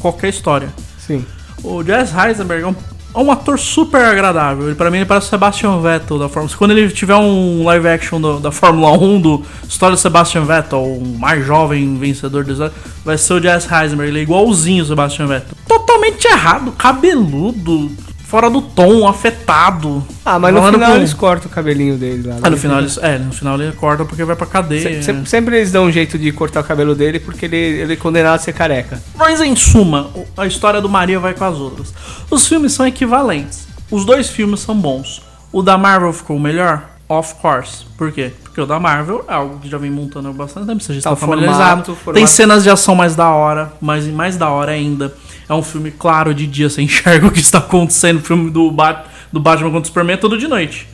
qualquer 0.00 0.28
história. 0.28 0.68
Sim. 0.98 1.24
O 1.64 1.82
Jess 1.82 2.12
Heisenberg 2.14 2.62
é 2.64 2.66
um, 2.66 2.74
é 3.14 3.18
um 3.18 3.30
ator 3.30 3.58
super 3.58 4.00
agradável. 4.04 4.66
Ele, 4.66 4.74
pra 4.74 4.90
mim, 4.90 4.98
ele 4.98 5.06
parece 5.06 5.26
o 5.26 5.30
Sebastian 5.30 5.80
Vettel 5.80 6.18
da 6.18 6.28
Fórmula 6.28 6.54
Quando 6.56 6.70
ele 6.70 6.88
tiver 6.90 7.16
um 7.16 7.64
live 7.64 7.88
action 7.88 8.20
do- 8.20 8.38
da 8.40 8.50
Fórmula 8.52 8.92
1 8.92 9.20
do 9.20 9.42
História 9.68 9.96
do 9.96 10.00
Sebastian 10.00 10.44
Vettel, 10.44 10.82
o 10.82 11.18
mais 11.18 11.44
jovem 11.44 11.96
vencedor 11.98 12.44
do 12.44 12.72
vai 13.04 13.18
ser 13.18 13.34
o 13.34 13.40
Jess 13.42 13.66
Heisenberg. 13.70 14.10
Ele 14.10 14.20
é 14.20 14.22
igualzinho 14.22 14.82
o 14.84 14.86
Sebastian 14.86 15.26
Vettel. 15.26 15.56
Totalmente 15.66 16.24
errado, 16.26 16.72
cabeludo, 16.72 17.90
fora 18.30 18.48
do 18.48 18.62
tom, 18.62 19.08
afetado. 19.08 20.02
Ah, 20.24 20.38
mas 20.38 20.54
no 20.54 20.62
final 20.62 20.90
com- 20.92 20.96
eles 20.96 21.12
cortam 21.12 21.50
o 21.50 21.54
cabelinho 21.54 21.96
dele 21.98 22.28
lá. 22.28 22.36
Ah, 22.42 22.48
no 22.48 22.56
né? 22.56 22.62
final 22.62 22.78
eles, 22.78 22.96
é, 22.98 23.18
no 23.18 23.32
final 23.32 23.60
ele 23.60 23.72
corta 23.72 24.04
porque 24.04 24.24
vai 24.24 24.36
pra 24.36 24.46
cadeia. 24.46 25.02
Se- 25.02 25.12
se- 25.12 25.26
sempre 25.26 25.56
eles 25.56 25.72
dão 25.72 25.86
um 25.86 25.90
jeito 25.92 26.16
de 26.18 26.30
cortar 26.30 26.60
o 26.60 26.64
cabelo 26.64 26.94
dele 26.94 27.18
porque 27.18 27.46
ele, 27.46 27.56
ele 27.56 27.92
é 27.94 27.96
condenado 27.96 28.36
a 28.36 28.38
ser 28.38 28.52
careca. 28.52 29.02
Mas 29.16 29.40
em 29.40 29.56
suma, 29.56 30.10
a 30.36 30.46
história 30.46 30.80
do 30.80 30.88
Maria 30.88 31.18
vai 31.18 31.34
com 31.34 31.44
as 31.44 31.56
outras. 31.56 31.92
Os 32.30 32.46
filmes 32.46 32.72
são 32.72 32.86
equivalentes. 32.86 33.66
Os 33.90 34.04
dois 34.04 34.28
filmes 34.30 34.60
são 34.60 34.76
bons. 34.76 35.20
O 35.52 35.62
da 35.62 35.76
Marvel 35.76 36.12
ficou 36.12 36.38
melhor? 36.38 36.84
Of 37.08 37.34
course. 37.42 37.84
Por 37.98 38.12
quê? 38.12 38.30
Porque 38.44 38.60
o 38.60 38.66
da 38.66 38.78
Marvel 38.78 39.24
é 39.28 39.32
algo 39.34 39.58
que 39.58 39.68
já 39.68 39.76
vem 39.78 39.90
montando 39.90 40.28
há 40.28 40.32
bastante 40.32 40.66
tempo, 40.68 40.80
você 40.80 40.94
já 40.94 41.00
Tá, 41.02 41.12
está 41.12 41.12
o 41.12 41.16
familiarizado. 41.16 41.68
formato, 41.84 41.94
formato. 41.96 42.14
Tem 42.14 42.26
cenas 42.26 42.62
de 42.62 42.70
ação 42.70 42.94
mais 42.94 43.16
da 43.16 43.28
hora, 43.30 43.72
mas 43.80 44.06
mais 44.06 44.36
da 44.36 44.48
hora 44.48 44.70
ainda. 44.70 45.12
É 45.50 45.54
um 45.54 45.62
filme 45.62 45.90
claro 45.90 46.32
de 46.32 46.46
dia, 46.46 46.70
você 46.70 46.80
enxerga 46.82 47.26
o 47.26 47.30
que 47.30 47.40
está 47.40 47.58
acontecendo. 47.58 48.18
O 48.18 48.22
filme 48.22 48.50
do, 48.50 48.70
Bat 48.70 49.04
do 49.32 49.40
Batman 49.40 49.66
contra 49.70 49.82
o 49.82 49.86
Superman 49.86 50.14
é 50.14 50.16
tudo 50.16 50.38
de 50.38 50.46
noite. 50.48 50.86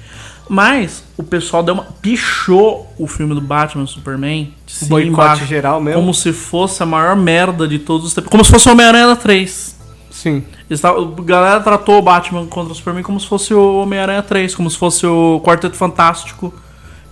Mas 0.49 1.03
o 1.17 1.23
pessoal 1.25 1.63
deu 1.63 1.75
uma. 1.75 1.83
pichou 2.01 2.93
o 2.99 3.07
filme 3.07 3.35
do 3.35 3.41
Batman 3.41 3.85
e 3.85 3.89
Superman 3.89 4.55
de 4.65 4.85
boicote 4.87 5.45
geral 5.45 5.81
mesmo? 5.81 6.01
Como 6.01 6.15
se 6.15 6.33
fosse 6.33 6.83
a 6.83 6.87
maior 6.87 7.17
merda 7.17 7.67
de 7.67 7.79
todos 7.81 8.07
os 8.07 8.15
tempos. 8.15 8.31
Como 8.31 8.45
se 8.45 8.51
fosse 8.51 8.69
o 8.69 8.73
Homem-Aranha 8.73 9.15
3. 9.17 9.77
Sim. 10.11 10.45
Tavam- 10.81 11.15
a 11.19 11.23
galera 11.23 11.61
tratou 11.61 11.99
o 11.99 12.03
Batman 12.03 12.47
contra 12.47 12.73
o 12.73 12.75
Superman 12.77 13.03
como 13.03 13.19
se 13.21 13.27
fosse 13.27 13.53
o 13.53 13.83
Homem-Aranha 13.83 14.23
3, 14.23 14.55
como 14.55 14.71
se 14.71 14.79
fosse 14.79 15.05
o 15.07 15.41
Quarteto 15.45 15.77
Fantástico, 15.77 16.55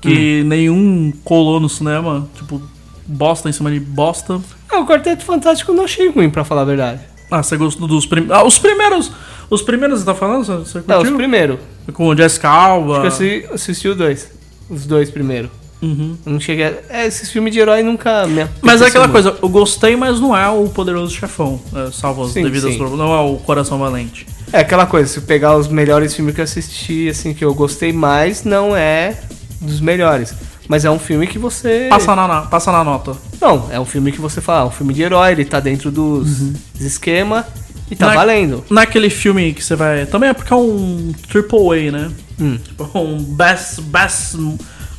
que 0.00 0.42
Hum. 0.44 0.48
nenhum 0.48 1.12
colou 1.24 1.58
no 1.60 1.68
cinema, 1.68 2.26
tipo, 2.36 2.62
bosta 3.06 3.48
em 3.48 3.52
cima 3.52 3.70
de 3.70 3.80
bosta. 3.80 4.40
Ah, 4.70 4.78
o 4.78 4.86
Quarteto 4.86 5.24
Fantástico 5.24 5.72
eu 5.72 5.76
não 5.76 5.84
achei 5.84 6.08
ruim, 6.08 6.30
pra 6.30 6.44
falar 6.44 6.62
a 6.62 6.66
verdade. 6.66 7.00
Ah, 7.30 7.42
você 7.42 7.56
gostou 7.56 7.86
dos 7.88 8.06
primeiros. 8.06 8.36
Ah, 8.36 8.44
os 8.44 8.58
primeiros. 8.58 9.10
Os 9.50 9.62
primeiros 9.62 10.00
você 10.00 10.06
tá 10.06 10.14
falando? 10.14 10.44
Você, 10.44 10.52
você 10.56 10.82
Não, 10.86 10.96
os 10.96 11.02
curtiu? 11.02 11.16
primeiros. 11.16 11.58
Com 11.92 12.08
o 12.08 12.16
Jessica 12.16 12.48
Alba. 12.48 13.06
Acho 13.06 13.18
que 13.18 13.44
eu 13.48 13.54
assisti, 13.54 13.88
os 13.88 13.96
dois. 13.96 14.30
Os 14.70 14.86
dois 14.86 15.10
primeiro. 15.10 15.50
Uhum. 15.82 16.16
Eu 16.24 16.32
não 16.32 16.40
cheguei 16.40 16.64
a... 16.64 16.72
É, 16.88 17.06
esses 17.06 17.30
filmes 17.30 17.52
de 17.52 17.58
herói 17.60 17.82
nunca 17.82 18.26
me 18.26 18.46
Mas 18.62 18.80
é 18.80 18.86
aquela 18.86 19.06
muito. 19.06 19.22
coisa, 19.22 19.38
eu 19.42 19.48
gostei, 19.50 19.94
mas 19.96 20.18
não 20.18 20.34
é 20.34 20.48
o 20.48 20.66
poderoso 20.70 21.14
chefão, 21.14 21.60
é, 21.76 21.90
salvo 21.90 22.24
as 22.24 22.30
Sim, 22.30 22.42
devidas 22.42 22.72
sim. 22.72 22.78
não 22.78 23.12
é 23.12 23.20
o 23.20 23.36
coração 23.36 23.78
valente. 23.78 24.26
É 24.50 24.60
aquela 24.60 24.86
coisa, 24.86 25.12
se 25.12 25.20
pegar 25.20 25.54
os 25.58 25.68
melhores 25.68 26.14
filmes 26.14 26.34
que 26.34 26.40
eu 26.40 26.44
assisti, 26.44 27.08
assim, 27.10 27.34
que 27.34 27.44
eu 27.44 27.52
gostei 27.52 27.92
mais, 27.92 28.44
não 28.44 28.74
é 28.74 29.14
dos 29.60 29.78
melhores. 29.80 30.32
Mas 30.68 30.86
é 30.86 30.90
um 30.90 30.98
filme 30.98 31.26
que 31.26 31.38
você. 31.38 31.88
Passa 31.90 32.16
na- 32.16 32.42
passa 32.42 32.72
na 32.72 32.82
nota. 32.82 33.14
Não, 33.44 33.68
é 33.70 33.78
um 33.78 33.84
filme 33.84 34.10
que 34.10 34.20
você 34.20 34.40
fala, 34.40 34.64
é 34.64 34.68
um 34.68 34.70
filme 34.70 34.94
de 34.94 35.02
herói, 35.02 35.32
ele 35.32 35.44
tá 35.44 35.60
dentro 35.60 35.90
dos 35.90 36.52
esquema 36.80 37.46
e 37.90 37.94
tá 37.96 38.06
Na- 38.08 38.14
valendo. 38.14 38.64
Naquele 38.70 39.10
filme 39.10 39.52
que 39.52 39.62
você 39.62 39.76
vai. 39.76 40.06
Também 40.06 40.30
é 40.30 40.32
porque 40.32 40.52
é 40.52 40.56
um 40.56 41.12
triple 41.28 41.88
A, 41.88 41.92
né? 41.92 42.10
Hum. 42.40 42.56
Tipo, 42.64 42.98
um 42.98 43.22
best, 43.22 43.80
best. 43.82 44.36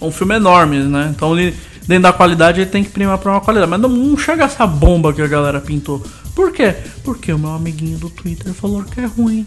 Um 0.02 0.12
filme 0.12 0.36
enorme, 0.36 0.78
né? 0.84 1.12
Então 1.16 1.38
ele, 1.38 1.56
dentro 1.88 2.04
da 2.04 2.14
qualidade 2.14 2.62
ele 2.62 2.70
tem 2.70 2.84
que 2.84 2.90
primar 2.92 3.18
pra 3.18 3.32
uma 3.32 3.42
qualidade. 3.42 3.70
Mas 3.72 3.82
não, 3.82 3.90
não 3.90 4.18
chega 4.18 4.44
essa 4.44 4.68
bomba 4.68 5.12
que 5.14 5.22
a 5.22 5.28
galera 5.28 5.60
pintou. 5.60 6.04
Por 6.36 6.52
quê? 6.52 6.76
Porque 7.04 7.32
o 7.34 7.40
meu 7.40 7.52
amiguinho 7.54 7.98
do 7.98 8.10
Twitter 8.10 8.54
falou 8.54 8.84
que 8.84 9.00
é 9.00 9.06
ruim. 9.06 9.46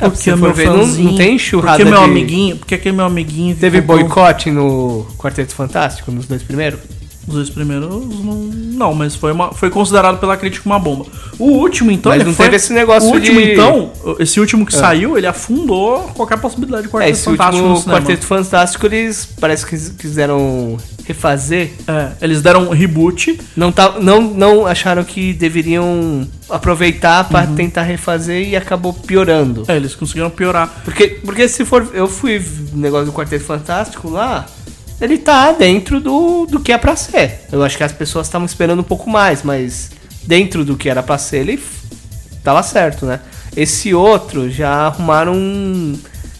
É, 0.00 0.08
Porque 0.08 0.32
o 0.32 0.36
meu 0.36 0.52
ver, 0.52 0.66
não- 0.66 0.78
fãzinho. 0.80 1.10
não 1.10 1.16
tem 1.16 1.36
enxurrada 1.36 1.78
Porque 1.78 1.90
meu 1.90 2.00
de- 2.00 2.10
amiguinho. 2.10 2.56
Porque 2.56 2.74
aquele 2.74 2.96
meu 2.96 3.04
amiguinho. 3.06 3.54
Teve 3.56 3.80
boicote 3.80 4.50
no 4.50 5.06
Quarteto 5.16 5.54
Fantástico, 5.54 6.10
nos 6.10 6.26
dois 6.26 6.42
primeiros? 6.42 6.80
Os 7.26 7.34
dois 7.34 7.48
primeiros 7.50 7.88
não, 7.88 8.34
não 8.34 8.94
mas 8.94 9.14
foi, 9.16 9.32
uma, 9.32 9.52
foi 9.52 9.70
considerado 9.70 10.18
pela 10.18 10.36
crítica 10.36 10.68
uma 10.68 10.78
bomba. 10.78 11.06
O 11.38 11.44
último, 11.52 11.90
então, 11.90 12.10
Mas 12.10 12.20
ele 12.20 12.28
não 12.30 12.36
foi, 12.36 12.46
teve 12.46 12.56
esse 12.56 12.72
negócio 12.72 13.08
O 13.08 13.12
último, 13.14 13.40
de- 13.40 13.52
então, 13.52 13.90
esse 14.18 14.38
último 14.38 14.66
que 14.66 14.74
saiu, 14.74 15.16
ele 15.16 15.26
afundou 15.26 16.02
qualquer 16.14 16.38
possibilidade 16.38 16.82
de 16.82 16.88
É, 16.88 16.92
Quarteto 16.92 17.12
esse 17.12 17.24
Fantástico 17.24 17.56
no 17.56 17.68
último 17.70 17.82
cinema. 17.82 18.00
Quarteto 18.00 18.26
Fantástico, 18.26 18.86
eles 18.86 19.28
parece 19.40 19.64
que 19.66 19.76
quiseram 19.92 20.76
refazer. 21.06 21.72
É, 21.88 22.08
eles 22.20 22.40
deram 22.42 22.68
um 22.68 22.70
reboot. 22.70 23.40
Não, 23.56 23.72
tá, 23.72 23.96
não, 24.00 24.20
não 24.22 24.66
acharam 24.66 25.02
que 25.04 25.32
deveriam 25.32 26.26
aproveitar 26.48 27.24
pra 27.28 27.42
Uhum. 27.44 27.54
tentar 27.54 27.82
refazer 27.82 28.48
e 28.48 28.54
acabou 28.56 28.92
piorando. 28.92 29.64
É, 29.68 29.76
eles 29.76 29.94
conseguiram 29.94 30.30
piorar. 30.30 30.82
Porque, 30.84 31.20
porque 31.24 31.48
se 31.48 31.64
for. 31.64 31.88
Eu 31.94 32.06
fui 32.08 32.42
no 32.72 32.80
negócio 32.80 33.06
do 33.06 33.12
Quarteto 33.12 33.44
Fantástico 33.44 34.08
lá. 34.10 34.46
Ele 35.00 35.18
tá 35.18 35.52
dentro 35.52 36.00
do, 36.00 36.46
do 36.46 36.60
que 36.60 36.72
é 36.72 36.78
pra 36.78 36.94
ser. 36.96 37.40
Eu 37.50 37.62
acho 37.62 37.76
que 37.76 37.82
as 37.84 37.92
pessoas 37.92 38.26
estavam 38.26 38.46
esperando 38.46 38.80
um 38.80 38.84
pouco 38.84 39.10
mais, 39.10 39.42
mas 39.42 39.90
dentro 40.22 40.64
do 40.64 40.76
que 40.76 40.88
era 40.88 41.02
pra 41.02 41.18
ser, 41.18 41.38
ele 41.38 41.62
tava 42.42 42.62
certo, 42.62 43.04
né? 43.06 43.20
Esse 43.56 43.92
outro 43.94 44.50
já 44.50 44.70
arrumaram. 44.86 45.34
um- 45.34 45.98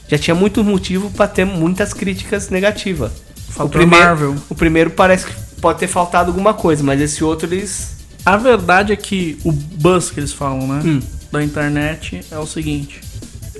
Já 0.09 0.19
tinha 0.19 0.35
muito 0.35 0.63
motivo 0.63 1.11
pra 1.11 1.27
ter 1.27 1.45
muitas 1.47 1.93
críticas 1.95 2.51
negativas. 2.51 3.11
O 3.59 3.69
primeiro, 3.69 4.05
Marvel. 4.05 4.37
o 4.51 4.55
primeiro 4.55 4.91
parece 4.91 5.27
que 5.27 5.33
pode 5.61 5.79
ter 5.79 5.87
faltado 5.87 6.31
alguma 6.31 6.53
coisa, 6.53 6.83
mas 6.83 7.01
esse 7.01 7.25
outro 7.25 7.49
eles. 7.49 7.95
A 8.25 8.37
verdade 8.37 8.93
é 8.93 8.97
que 8.97 9.39
o 9.45 9.51
buzz 9.51 10.11
que 10.11 10.21
eles 10.21 10.33
falam, 10.33 10.67
né? 10.69 10.83
Hum. 10.85 11.01
Da 11.33 11.43
internet 11.43 12.21
é 12.31 12.39
o 12.39 12.47
seguinte. 12.47 13.01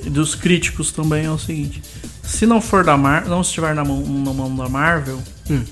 E 0.05 0.11
dos 0.11 0.35
críticos 0.35 0.93
também 0.93 1.25
é 1.25 1.31
o 1.31 1.39
seguinte. 1.39 1.83
Se 2.25 2.47
não 2.47 2.61
for 2.61 2.85
da 2.85 2.97
Marvel, 2.97 3.31
não 3.31 3.41
estiver 3.43 3.75
na 3.75 3.85
mão, 3.85 4.01
na 4.01 4.33
mão 4.33 4.55
da 4.57 4.69
Marvel, 4.69 5.21
Hum. 5.51 5.63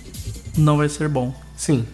não 0.57 0.77
vai 0.77 0.89
ser 0.89 1.09
bom. 1.09 1.35
Sim. 1.57 1.85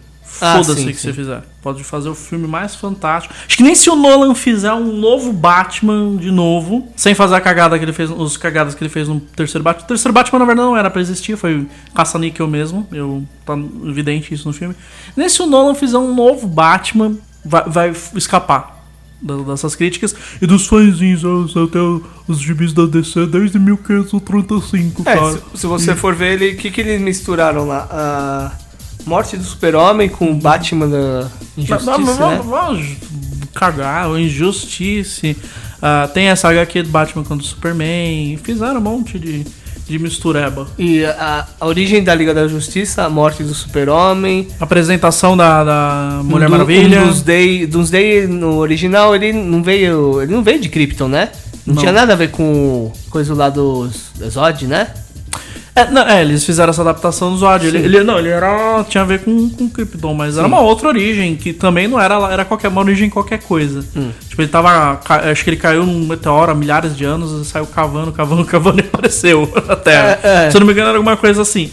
Ah, 0.41 0.53
Foda-se 0.57 0.75
sim, 0.81 0.89
o 0.89 0.91
que 0.91 0.93
sim. 0.93 1.07
você 1.07 1.13
fizer. 1.13 1.41
Pode 1.61 1.83
fazer 1.83 2.07
o 2.07 2.13
filme 2.13 2.47
mais 2.47 2.75
fantástico. 2.75 3.33
Acho 3.47 3.57
que 3.57 3.63
nem 3.63 3.73
se 3.73 3.89
o 3.89 3.95
Nolan 3.95 4.35
fizer 4.35 4.71
um 4.73 4.93
novo 4.95 5.33
Batman 5.33 6.15
de 6.17 6.29
novo, 6.29 6.87
sem 6.95 7.15
fazer 7.15 7.35
a 7.35 7.41
cagada 7.41 7.77
que 7.79 7.83
ele 7.83 7.91
fez, 7.91 8.11
os 8.11 8.37
cagadas 8.37 8.75
que 8.75 8.83
ele 8.83 8.89
fez 8.91 9.07
no 9.07 9.19
terceiro 9.19 9.63
Batman. 9.63 9.85
O 9.85 9.87
terceiro 9.87 10.13
Batman, 10.13 10.39
na 10.39 10.45
verdade, 10.45 10.67
não 10.67 10.77
era 10.77 10.89
pra 10.89 11.01
existir, 11.01 11.35
foi 11.35 11.67
caça-níquel 11.95 12.47
mesmo. 12.47 12.87
Eu, 12.91 13.23
tá 13.45 13.53
evidente 13.85 14.31
isso 14.33 14.47
no 14.47 14.53
filme. 14.53 14.75
Nem 15.17 15.27
se 15.27 15.41
o 15.41 15.47
Nolan 15.47 15.73
fizer 15.73 15.97
um 15.97 16.13
novo 16.13 16.47
Batman, 16.47 17.15
vai, 17.43 17.63
vai 17.67 17.93
escapar 18.15 18.78
dessas 19.21 19.75
críticas 19.75 20.15
e 20.41 20.45
dos 20.47 20.65
fãzinhos 20.67 21.23
até 21.57 21.79
os 22.27 22.39
gibis 22.39 22.71
da 22.73 22.85
DC 22.85 23.25
desde 23.27 23.59
1535, 23.59 25.01
É, 25.05 25.15
cara. 25.15 25.31
se, 25.53 25.59
se 25.61 25.67
você 25.67 25.95
for 25.95 26.15
ver 26.15 26.33
ele, 26.33 26.51
o 26.51 26.57
que, 26.57 26.71
que 26.71 26.81
eles 26.81 27.01
misturaram 27.01 27.67
lá? 27.67 27.87
A 27.91 28.51
morte 29.05 29.35
do 29.37 29.43
super-homem 29.43 30.07
com 30.09 30.31
o 30.31 30.35
Batman 30.35 30.87
da 30.87 31.29
Injustiça, 31.57 31.91
Mas- 31.97 32.05
mas 32.05 32.19
né? 32.19 32.41
vamos- 32.41 32.45
vamos 32.45 32.87
cagar, 33.53 34.09
o 34.09 34.17
Injustice. 34.17 35.35
ah, 35.81 36.09
tem 36.13 36.27
essa 36.27 36.49
HQ 36.49 36.83
do 36.83 36.89
Batman 36.89 37.23
contra 37.23 37.43
o 37.43 37.47
Superman. 37.47 38.37
Fizeram 38.43 38.77
um 38.77 38.81
monte 38.81 39.17
de, 39.19 39.45
de 39.89 39.97
mistureba. 39.99 40.67
E 40.77 41.03
a, 41.03 41.47
a 41.59 41.65
origem 41.65 42.03
da 42.03 42.13
Liga 42.13 42.33
da 42.33 42.47
Justiça, 42.47 43.03
a 43.03 43.09
morte 43.09 43.41
do 43.43 43.53
super-homem... 43.53 44.47
Apresentação 44.59 45.35
da, 45.35 45.63
da 45.63 46.21
Mulher 46.23 46.45
um 46.45 46.49
do- 46.49 46.51
Maravilha. 46.51 47.01
Um 47.01 47.07
dos 47.07 47.21
Day, 47.23 47.65
dos 47.65 47.89
Day 47.89 48.27
no 48.27 48.57
original, 48.57 49.15
ele 49.15 49.33
não 49.33 49.63
veio. 49.63 50.21
Ele 50.21 50.31
não 50.31 50.43
veio 50.43 50.59
de 50.61 50.69
Krypton, 50.69 51.07
né? 51.07 51.29
Não, 51.65 51.73
Não. 51.75 51.81
tinha 51.81 51.91
nada 51.91 52.13
a 52.13 52.15
ver 52.15 52.29
com 52.31 52.91
coisa 53.09 53.33
lá 53.33 53.49
dos 53.49 54.11
Zod, 54.29 54.65
né? 54.67 54.87
É, 55.75 55.89
não, 55.89 56.01
é, 56.01 56.21
eles 56.21 56.43
fizeram 56.43 56.71
essa 56.71 56.81
adaptação 56.81 57.31
do 57.31 57.37
Zod. 57.37 57.65
Ele, 57.65 57.77
ele- 57.77 58.03
não, 58.03 58.19
ele 58.19 58.29
era. 58.29 58.83
tinha 58.89 59.03
a 59.03 59.05
ver 59.05 59.19
com, 59.19 59.49
com 59.49 59.69
Krypton, 59.69 60.13
mas 60.13 60.37
era 60.37 60.45
uma 60.47 60.59
outra 60.59 60.87
origem, 60.89 61.35
que 61.35 61.53
também 61.53 61.87
não 61.87 61.99
era. 61.99 62.15
Era 62.31 62.43
qualquer 62.43 62.67
uma 62.67 62.81
origem 62.81 63.09
qualquer 63.09 63.39
coisa. 63.41 63.85
Hum. 63.95 64.11
Tipo, 64.27 64.41
ele 64.41 64.49
tava. 64.49 64.99
Acho 65.31 65.43
que 65.43 65.49
ele 65.51 65.57
caiu 65.57 65.85
num 65.85 66.05
meteoro 66.07 66.51
há 66.51 66.55
milhares 66.55 66.95
de 66.97 67.05
anos, 67.05 67.47
saiu 67.47 67.65
cavando, 67.67 68.11
cavando, 68.11 68.43
cavando 68.45 68.81
e 68.81 68.85
apareceu 68.85 69.49
na 69.67 69.75
Terra. 69.75 70.19
É, 70.23 70.47
é. 70.47 70.51
Se 70.51 70.57
eu 70.57 70.59
não 70.59 70.67
me 70.67 70.73
engano, 70.73 70.89
era 70.89 70.97
alguma 70.97 71.15
coisa 71.15 71.41
assim. 71.41 71.71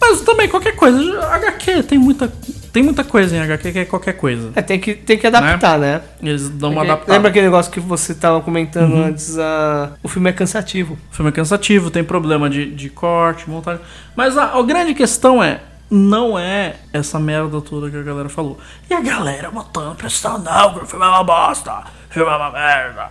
Mas 0.00 0.20
também 0.22 0.48
qualquer 0.48 0.74
coisa. 0.74 0.98
HQ 1.32 1.82
tem 1.84 1.98
muita. 1.98 2.32
Tem 2.74 2.82
muita 2.82 3.04
coisa 3.04 3.36
em 3.36 3.38
HQ 3.38 3.70
que 3.70 3.78
é 3.78 3.84
qualquer 3.84 4.14
coisa. 4.14 4.50
É, 4.56 4.60
tem 4.60 4.80
que, 4.80 4.94
tem 4.94 5.16
que 5.16 5.24
adaptar, 5.24 5.78
né? 5.78 6.00
Eles 6.20 6.48
dão 6.48 6.72
uma 6.72 6.82
adaptada. 6.82 7.12
Uhum. 7.12 7.16
Lembra 7.16 7.30
aquele 7.30 7.46
negócio 7.46 7.70
que 7.70 7.78
você 7.78 8.12
tava 8.12 8.40
comentando 8.40 8.96
antes? 8.96 9.38
ah, 9.38 9.92
o 10.02 10.08
filme 10.08 10.28
é 10.28 10.32
cansativo. 10.32 10.98
O 11.12 11.14
filme 11.14 11.28
é 11.28 11.32
cansativo, 11.32 11.88
tem 11.88 12.02
problema 12.02 12.50
de, 12.50 12.68
de 12.68 12.90
corte, 12.90 13.48
montagem. 13.48 13.80
Mas 14.16 14.36
a, 14.36 14.58
a 14.58 14.62
grande 14.64 14.92
questão 14.92 15.40
é. 15.40 15.60
Não 15.88 16.36
é 16.36 16.74
essa 16.92 17.20
merda 17.20 17.60
toda 17.60 17.88
que 17.88 17.96
a 17.96 18.02
galera 18.02 18.28
falou. 18.28 18.58
E 18.90 18.94
a 18.94 19.00
galera 19.00 19.52
botando 19.52 19.94
pressão, 19.94 20.38
não, 20.38 20.76
o 20.76 20.84
filme 20.84 21.04
é 21.04 21.08
uma 21.08 21.22
bosta. 21.22 21.84
O 22.10 22.12
filme 22.12 22.28
é 22.28 22.34
uma 22.34 22.50
merda. 22.50 23.10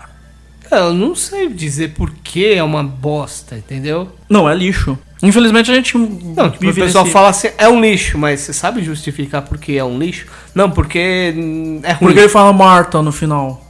Eu 0.70 0.94
não 0.94 1.16
sei 1.16 1.48
dizer 1.48 1.94
por 1.94 2.12
que 2.12 2.54
é 2.54 2.62
uma 2.62 2.84
bosta, 2.84 3.56
entendeu? 3.56 4.12
Não, 4.28 4.50
é 4.50 4.54
lixo. 4.54 5.00
Infelizmente 5.24 5.72
a 5.72 5.76
gente 5.76 5.98
Não, 5.98 6.50
tipo, 6.52 6.70
o 6.70 6.74
pessoal 6.74 7.04
nesse- 7.06 7.14
fala 7.14 7.30
assim, 7.30 7.48
é 7.58 7.68
um 7.70 7.80
lixo, 7.80 8.18
mas 8.18 8.42
você 8.42 8.52
sabe 8.54 8.84
justificar 8.84 9.42
por 9.42 9.58
que 9.58 9.78
é 9.78 9.84
um 9.84 9.98
lixo? 9.98 10.26
Não, 10.54 10.70
porque 10.70 11.34
hum, 11.36 11.80
é 11.82 11.94
ruim. 11.94 12.00
Porque 12.00 12.20
ele 12.20 12.30
fala 12.30 12.52
Marta 12.52 13.02
no 13.02 13.12
final. 13.12 13.64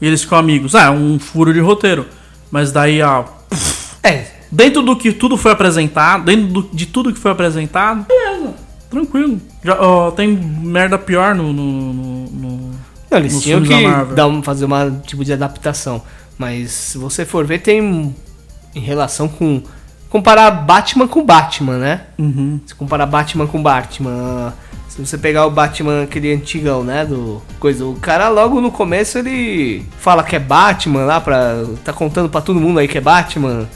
E 0.00 0.06
eles 0.06 0.22
ficam 0.22 0.38
amigos. 0.38 0.74
Ah, 0.74 0.84
é 0.84 0.90
um 0.90 1.18
furo 1.18 1.52
de 1.52 1.60
roteiro. 1.60 2.06
Mas 2.50 2.70
daí, 2.70 3.00
ó. 3.02 3.24
É, 4.02 4.24
Dentro 4.50 4.80
do 4.80 4.96
que 4.96 5.12
tudo 5.12 5.36
foi 5.36 5.52
apresentado, 5.52 6.24
dentro 6.24 6.46
do- 6.46 6.70
de 6.72 6.86
tudo 6.86 7.12
que 7.12 7.18
foi 7.18 7.30
apresentado, 7.30 8.06
beleza, 8.08 8.54
tranquilo. 8.90 9.38
Já, 9.62 9.78
ó, 9.78 10.10
tem 10.10 10.28
merda 10.28 10.96
pior 10.96 11.34
no. 11.34 11.52
no, 11.52 11.92
no- 11.92 12.24
no- 12.30 12.70
Não, 13.10 13.18
eles 13.18 13.42
tinham 13.42 13.60
que 13.62 13.68
da 13.68 13.78
Marvel. 13.80 14.14
dar 14.16 14.26
um, 14.26 14.42
fazer 14.42 14.64
uma 14.64 14.90
tipo 15.06 15.22
de 15.22 15.34
adaptação. 15.34 16.02
Mas 16.38 16.70
se 16.70 16.96
você 16.96 17.26
for 17.26 17.44
ver, 17.46 17.58
tem 17.58 18.14
em 18.74 18.80
relação 18.80 19.28
com. 19.28 19.62
Comparar 20.08 20.50
Batman 20.50 21.06
com 21.06 21.24
Batman, 21.24 21.76
né? 21.78 22.00
Uhum. 22.18 22.60
Se 22.66 22.74
comparar 22.74 23.06
Batman 23.06 23.46
com 23.46 23.62
Batman. 23.62 24.54
Se 24.88 25.04
você 25.06 25.18
pegar 25.18 25.46
o 25.46 25.50
Batman, 25.50 26.02
aquele 26.04 26.32
antigão, 26.32 26.82
né? 26.82 27.04
Do 27.04 27.42
coisa. 27.60 27.84
O 27.84 27.94
cara 27.96 28.28
logo 28.30 28.60
no 28.60 28.72
começo 28.72 29.18
ele 29.18 29.84
fala 30.00 30.22
que 30.24 30.34
é 30.34 30.38
Batman 30.38 31.04
lá 31.04 31.20
pra. 31.20 31.62
tá 31.84 31.92
contando 31.92 32.28
pra 32.28 32.40
todo 32.40 32.58
mundo 32.58 32.78
aí 32.80 32.88
que 32.88 32.98
é 32.98 33.00
Batman. 33.00 33.68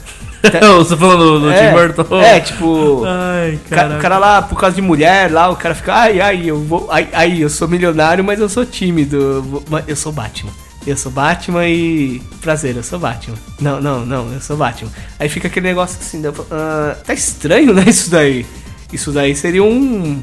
Você 0.75 0.97
falando 0.97 1.39
do, 1.39 1.49
é, 1.49 1.69
Tim 1.69 1.73
Burton? 1.73 2.19
é, 2.21 2.39
tipo. 2.41 3.03
Ai, 3.05 3.57
Ca- 3.69 3.75
cara. 3.77 3.95
O 3.97 4.01
cara 4.01 4.17
lá, 4.17 4.41
por 4.41 4.59
causa 4.59 4.75
de 4.75 4.81
mulher, 4.81 5.31
lá, 5.31 5.49
o 5.49 5.55
cara 5.55 5.73
fica, 5.73 5.93
ai, 5.95 6.19
ai, 6.19 6.41
eu 6.45 6.59
vou. 6.59 6.89
Ai, 6.91 7.07
ai, 7.13 7.37
eu 7.41 7.49
sou 7.49 7.65
milionário, 7.65 8.21
mas 8.25 8.41
eu 8.41 8.49
sou 8.49 8.65
tímido. 8.65 9.15
Eu, 9.15 9.41
vou- 9.41 9.63
eu 9.87 9.95
sou 9.95 10.11
Batman. 10.11 10.51
Eu 10.85 10.97
sou 10.97 11.11
Batman 11.11 11.67
e. 11.67 12.21
Prazer, 12.41 12.75
eu 12.75 12.83
sou 12.83 12.99
Batman. 12.99 13.37
Não, 13.59 13.79
não, 13.79 14.05
não, 14.05 14.33
eu 14.33 14.41
sou 14.41 14.57
Batman. 14.57 14.91
Aí 15.17 15.29
fica 15.29 15.47
aquele 15.47 15.67
negócio 15.67 15.97
assim, 15.99 16.19
né, 16.19 16.29
ah, 16.51 16.95
tá 17.05 17.13
estranho, 17.13 17.73
né, 17.73 17.85
isso 17.87 18.09
daí. 18.09 18.45
Isso 18.91 19.11
daí 19.11 19.35
seria 19.35 19.63
um. 19.63 20.21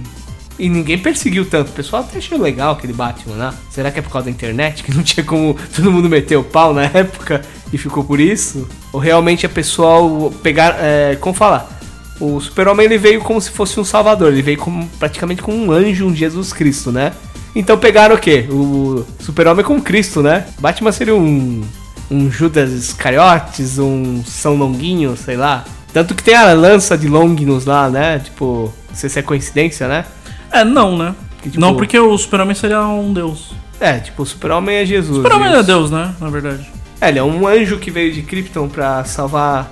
E 0.59 0.69
ninguém 0.69 0.99
perseguiu 0.99 1.47
tanto. 1.47 1.71
O 1.71 1.73
pessoal 1.73 2.03
até 2.03 2.19
achou 2.19 2.39
legal 2.39 2.75
aquele 2.75 2.93
Batman 2.93 3.37
lá. 3.37 3.55
Será 3.71 3.91
que 3.91 3.99
é 3.99 4.03
por 4.03 4.11
causa 4.11 4.27
da 4.27 4.31
internet? 4.31 4.85
Que 4.85 4.95
não 4.95 5.03
tinha 5.03 5.25
como 5.25 5.57
todo 5.75 5.91
mundo 5.91 6.09
meter 6.09 6.37
o 6.37 6.45
pau 6.45 6.75
na 6.75 6.85
época 6.93 7.43
e 7.73 7.79
ficou 7.79 8.05
por 8.05 8.21
isso? 8.21 8.69
Ou 8.93 9.01
realmente 9.01 9.47
é 9.47 9.49
pessoal 9.49 10.31
pegar. 10.43 10.77
É, 10.79 11.17
como 11.19 11.35
falar? 11.35 11.81
O 12.21 12.39
super-homem 12.39 12.85
ele 12.85 12.99
veio 12.99 13.23
como 13.23 13.41
se 13.41 13.51
fosse 13.51 13.81
um 13.81 13.85
salvador. 13.85 14.31
Ele 14.31 14.43
veio 14.43 14.59
como, 14.59 14.87
praticamente 14.99 15.41
como 15.41 15.57
um 15.57 15.73
anjo, 15.73 16.07
um 16.07 16.15
Jesus 16.15 16.53
Cristo, 16.53 16.93
né? 16.93 17.15
Então 17.55 17.77
pegaram 17.79 18.15
o 18.15 18.19
quê? 18.19 18.47
O 18.51 19.05
super-homem 19.19 19.65
como 19.65 19.83
Cristo, 19.83 20.23
né? 20.23 20.47
Batman 20.61 20.93
seria 20.93 21.15
um. 21.15 21.63
Um 22.11 22.29
Judas 22.29 22.73
Iscariotes, 22.73 23.79
um 23.79 24.25
São 24.25 24.57
Longuinho, 24.57 25.17
sei 25.17 25.37
lá. 25.37 25.65
Tanto 25.93 26.13
que 26.15 26.23
tem 26.25 26.35
a 26.35 26.53
lança 26.53 26.99
de 26.99 27.07
Longinus 27.09 27.65
lá, 27.67 27.89
né? 27.89 28.19
Tipo, 28.19 28.73
não 28.89 28.95
sei 28.97 29.09
se 29.09 29.21
é 29.21 29.23
coincidência, 29.23 29.87
né? 29.87 30.05
É, 30.51 30.65
não, 30.65 30.99
né? 30.99 31.15
Que, 31.41 31.51
tipo- 31.51 31.61
Não, 31.61 31.77
porque 31.77 31.97
o 31.99 32.17
Super-Homem 32.19 32.55
seria 32.57 32.81
um 32.83 33.13
deus. 33.13 33.53
É, 33.81 33.99
tipo, 33.99 34.25
o 34.25 34.27
super-homem 34.27 34.77
é 34.77 34.85
Jesus. 34.85 35.19
O 35.19 35.23
Super-Homem 35.23 35.53
é 35.55 35.63
deus, 35.63 35.91
né? 35.91 36.13
Na 36.21 36.29
verdade. 36.29 36.69
É, 37.01 37.09
ele 37.09 37.19
é 37.21 37.23
um 37.23 37.47
anjo 37.47 37.79
que 37.79 37.91
veio 37.91 38.13
de 38.13 38.23
Krypton 38.23 38.69
pra 38.69 39.05
salvar 39.05 39.71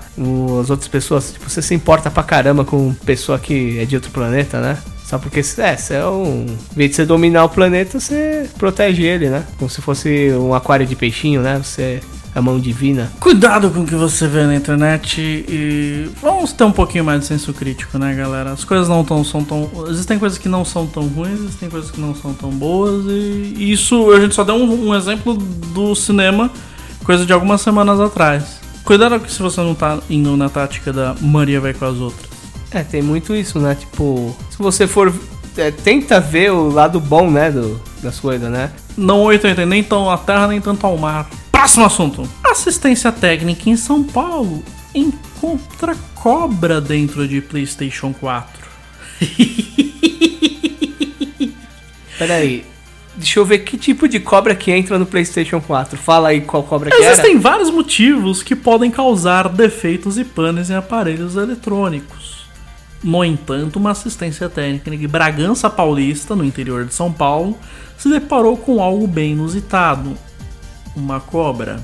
as 0.62 0.70
outras 0.70 0.88
pessoas. 0.88 1.32
Tipo, 1.32 1.50
você 1.50 1.60
se 1.60 1.74
importa 1.74 2.10
pra 2.10 2.22
caramba 2.22 2.64
com 2.64 2.94
pessoa 3.04 3.38
que 3.38 3.78
é 3.80 3.84
de 3.84 3.96
outro 3.96 4.10
planeta, 4.12 4.60
né? 4.60 4.78
Só 5.08 5.18
porque, 5.18 5.40
é, 5.40 5.76
você 5.76 5.94
é 5.94 6.06
um... 6.06 6.44
Em 6.44 6.76
vez 6.76 6.90
de 6.90 6.96
você 6.96 7.06
dominar 7.06 7.44
o 7.44 7.48
planeta, 7.48 7.98
você 7.98 8.46
protege 8.58 9.02
ele, 9.02 9.30
né? 9.30 9.42
Como 9.56 9.70
se 9.70 9.80
fosse 9.80 10.30
um 10.32 10.52
aquário 10.52 10.86
de 10.86 10.94
peixinho, 10.94 11.40
né? 11.40 11.58
Você 11.64 11.82
é 11.82 12.00
a 12.34 12.42
mão 12.42 12.60
divina. 12.60 13.10
Cuidado 13.18 13.70
com 13.70 13.80
o 13.80 13.86
que 13.86 13.94
você 13.94 14.26
vê 14.26 14.44
na 14.44 14.54
internet 14.54 15.18
e 15.20 16.10
vamos 16.20 16.52
ter 16.52 16.64
um 16.64 16.72
pouquinho 16.72 17.04
mais 17.04 17.20
de 17.20 17.26
senso 17.26 17.54
crítico, 17.54 17.98
né, 17.98 18.14
galera? 18.14 18.52
As 18.52 18.64
coisas 18.64 18.86
não 18.86 19.02
tão, 19.02 19.24
são 19.24 19.42
tão. 19.42 19.70
Existem 19.88 20.18
coisas 20.18 20.36
que 20.36 20.46
não 20.46 20.62
são 20.62 20.86
tão 20.86 21.08
ruins, 21.08 21.40
existem 21.40 21.70
coisas 21.70 21.90
que 21.90 21.98
não 21.98 22.14
são 22.14 22.34
tão 22.34 22.50
boas 22.50 23.06
e 23.06 23.54
e 23.56 23.72
isso 23.72 24.12
a 24.12 24.20
gente 24.20 24.34
só 24.34 24.44
deu 24.44 24.56
um, 24.56 24.88
um 24.88 24.94
exemplo 24.94 25.34
do 25.34 25.94
cinema, 25.94 26.50
coisa 27.02 27.24
de 27.24 27.32
algumas 27.32 27.62
semanas 27.62 27.98
atrás. 27.98 28.60
Cuidado 28.84 29.20
se 29.28 29.40
você 29.40 29.60
não 29.62 29.74
tá 29.74 29.98
indo 30.08 30.36
na 30.36 30.50
tática 30.50 30.92
da 30.92 31.14
Maria 31.20 31.60
vai 31.60 31.72
com 31.72 31.86
as 31.86 31.96
outras. 31.96 32.37
É, 32.70 32.82
tem 32.82 33.02
muito 33.02 33.34
isso, 33.34 33.58
né? 33.58 33.74
Tipo, 33.74 34.36
se 34.50 34.58
você 34.58 34.86
for... 34.86 35.12
é, 35.56 35.70
tenta 35.70 36.20
ver 36.20 36.52
o 36.52 36.70
lado 36.70 37.00
bom, 37.00 37.30
né? 37.30 37.50
Do, 37.50 37.80
das 38.02 38.20
coisas, 38.20 38.50
né? 38.50 38.70
Não 38.96 39.22
880, 39.22 39.66
nem 39.66 39.82
tão 39.82 40.10
à 40.10 40.18
terra, 40.18 40.48
nem 40.48 40.60
tanto 40.60 40.86
ao 40.86 40.96
mar. 40.96 41.28
Próximo 41.50 41.84
assunto. 41.84 42.28
Assistência 42.44 43.10
técnica 43.10 43.68
em 43.68 43.76
São 43.76 44.02
Paulo 44.02 44.62
encontra 44.94 45.96
cobra 46.14 46.80
dentro 46.80 47.26
de 47.26 47.40
PlayStation 47.40 48.12
4. 48.12 48.68
Pera 52.18 52.34
aí. 52.34 52.64
Deixa 53.16 53.40
eu 53.40 53.44
ver 53.44 53.58
que 53.58 53.76
tipo 53.76 54.08
de 54.08 54.20
cobra 54.20 54.54
que 54.54 54.70
entra 54.70 54.96
no 54.98 55.06
PlayStation 55.06 55.60
4. 55.60 55.98
Fala 55.98 56.28
aí 56.28 56.40
qual 56.40 56.62
cobra 56.62 56.90
que 56.90 56.96
era. 56.96 57.12
Existem 57.12 57.38
vários 57.38 57.70
motivos 57.70 58.42
que 58.42 58.54
podem 58.54 58.90
causar 58.90 59.48
defeitos 59.48 60.18
e 60.18 60.24
panes 60.24 60.70
em 60.70 60.74
aparelhos 60.74 61.34
eletrônicos. 61.34 62.37
No 63.02 63.24
entanto, 63.24 63.78
uma 63.78 63.92
assistência 63.92 64.48
técnica 64.48 64.96
de 64.96 65.06
Bragança 65.06 65.70
Paulista, 65.70 66.34
no 66.34 66.44
interior 66.44 66.84
de 66.84 66.94
São 66.94 67.12
Paulo, 67.12 67.56
se 67.96 68.08
deparou 68.08 68.56
com 68.56 68.82
algo 68.82 69.06
bem 69.06 69.32
inusitado: 69.32 70.14
uma 70.96 71.20
cobra. 71.20 71.80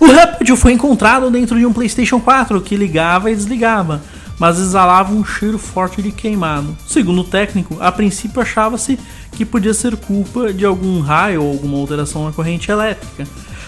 O 0.00 0.06
réptil 0.06 0.56
foi 0.56 0.72
encontrado 0.72 1.28
dentro 1.30 1.58
de 1.58 1.66
um 1.66 1.72
PlayStation 1.72 2.20
4 2.20 2.60
que 2.60 2.76
ligava 2.76 3.30
e 3.30 3.34
desligava, 3.34 4.00
mas 4.38 4.60
exalava 4.60 5.12
um 5.12 5.24
cheiro 5.24 5.58
forte 5.58 6.00
de 6.00 6.12
queimado. 6.12 6.76
Segundo 6.86 7.22
o 7.22 7.24
técnico, 7.24 7.76
a 7.80 7.90
princípio 7.90 8.40
achava-se 8.40 8.96
que 9.32 9.44
podia 9.44 9.74
ser 9.74 9.96
culpa 9.96 10.52
de 10.52 10.64
algum 10.64 11.00
raio 11.00 11.42
ou 11.42 11.50
alguma 11.50 11.78
alteração 11.78 12.24
na 12.24 12.32
corrente 12.32 12.70
elétrica. 12.70 13.26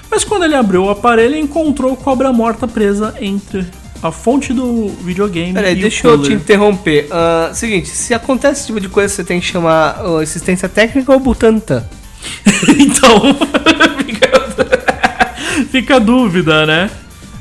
Mas 0.08 0.24
quando 0.24 0.44
ele 0.44 0.54
abriu 0.54 0.84
o 0.84 0.90
aparelho, 0.90 1.36
encontrou 1.36 1.96
cobra 1.96 2.32
morta 2.32 2.68
presa 2.68 3.14
entre 3.20 3.66
a 4.02 4.10
fonte 4.10 4.52
do 4.52 4.88
videogame 5.02 5.52
Peraí, 5.52 5.74
deixa 5.74 6.08
eu 6.08 6.22
te 6.22 6.32
interromper. 6.32 7.06
Ah, 7.10 7.50
seguinte, 7.52 7.88
se 7.88 8.14
acontece 8.14 8.60
esse 8.60 8.66
tipo 8.66 8.80
de 8.80 8.88
coisa, 8.88 9.12
você 9.12 9.24
tem 9.24 9.40
que 9.40 9.46
chamar 9.46 10.00
ah, 10.00 10.22
assistência 10.22 10.68
técnica 10.68 11.12
ou 11.12 11.20
Butantan? 11.20 11.84
então, 12.78 13.34
fica, 14.04 15.66
fica 15.70 15.96
a 15.96 15.98
dúvida, 15.98 16.64
né? 16.64 16.90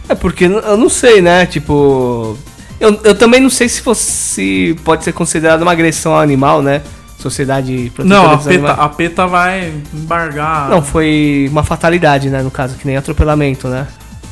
É 0.07 0.15
porque 0.15 0.45
eu 0.45 0.77
não 0.77 0.89
sei, 0.89 1.21
né? 1.21 1.45
Tipo. 1.45 2.37
Eu, 2.79 2.99
eu 3.03 3.15
também 3.15 3.39
não 3.39 3.49
sei 3.49 3.69
se 3.69 3.81
fosse. 3.81 4.75
Pode 4.83 5.03
ser 5.03 5.13
considerado 5.13 5.61
uma 5.61 5.71
agressão 5.71 6.13
ao 6.13 6.19
animal, 6.19 6.61
né? 6.61 6.81
Sociedade 7.17 7.91
Protetora 7.93 8.21
Não, 8.21 8.31
a 8.31 8.37
PETA, 8.37 8.71
a 8.71 8.89
PETA 8.89 9.27
vai 9.27 9.73
embargar. 9.93 10.69
Não, 10.69 10.81
foi 10.81 11.47
uma 11.51 11.63
fatalidade, 11.63 12.29
né? 12.29 12.41
No 12.41 12.49
caso, 12.49 12.77
que 12.77 12.87
nem 12.87 12.95
atropelamento, 12.95 13.67
né? 13.67 13.85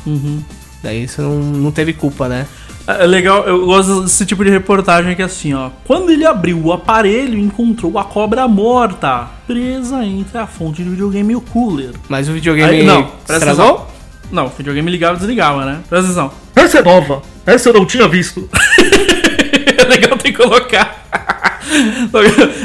Uhum. 0.06 0.42
Daí 0.82 1.08
você 1.08 1.20
não, 1.22 1.34
não 1.38 1.70
teve 1.72 1.92
culpa, 1.92 2.28
né? 2.28 2.46
É 2.86 3.06
legal, 3.06 3.44
eu 3.44 3.66
gosto 3.66 4.02
desse 4.02 4.24
tipo 4.24 4.42
de 4.42 4.50
reportagem 4.50 5.14
que 5.14 5.20
é 5.20 5.24
assim, 5.26 5.52
ó. 5.52 5.68
Quando 5.84 6.10
ele 6.10 6.24
abriu 6.24 6.58
o 6.58 6.72
aparelho, 6.72 7.38
encontrou 7.38 7.98
a 7.98 8.04
cobra 8.04 8.48
morta, 8.48 9.28
presa 9.46 10.02
entre 10.04 10.38
a 10.38 10.46
fonte 10.46 10.82
do 10.82 10.90
videogame 10.92 11.34
e 11.34 11.36
o 11.36 11.40
cooler. 11.40 11.90
Mas 12.08 12.30
o 12.30 12.32
videogame 12.32 12.76
Aí- 12.76 12.86
não, 12.86 13.02
presta 13.26 13.50
estragou? 13.50 13.74
atenção. 13.74 13.98
Não, 14.32 14.46
o 14.46 14.48
videogame 14.48 14.90
ligava 14.90 15.16
e 15.16 15.18
desligava, 15.18 15.66
né? 15.66 15.80
Presta 15.88 16.06
atenção. 16.06 16.32
Essa 16.56 16.78
é 16.78 16.82
nova. 16.82 17.22
Essa 17.44 17.68
eu 17.68 17.74
não 17.74 17.84
tinha 17.84 18.08
visto. 18.08 18.48
é 19.76 19.84
legal 19.84 20.16
ter 20.16 20.32
que 20.32 20.38
colocar. 20.38 21.58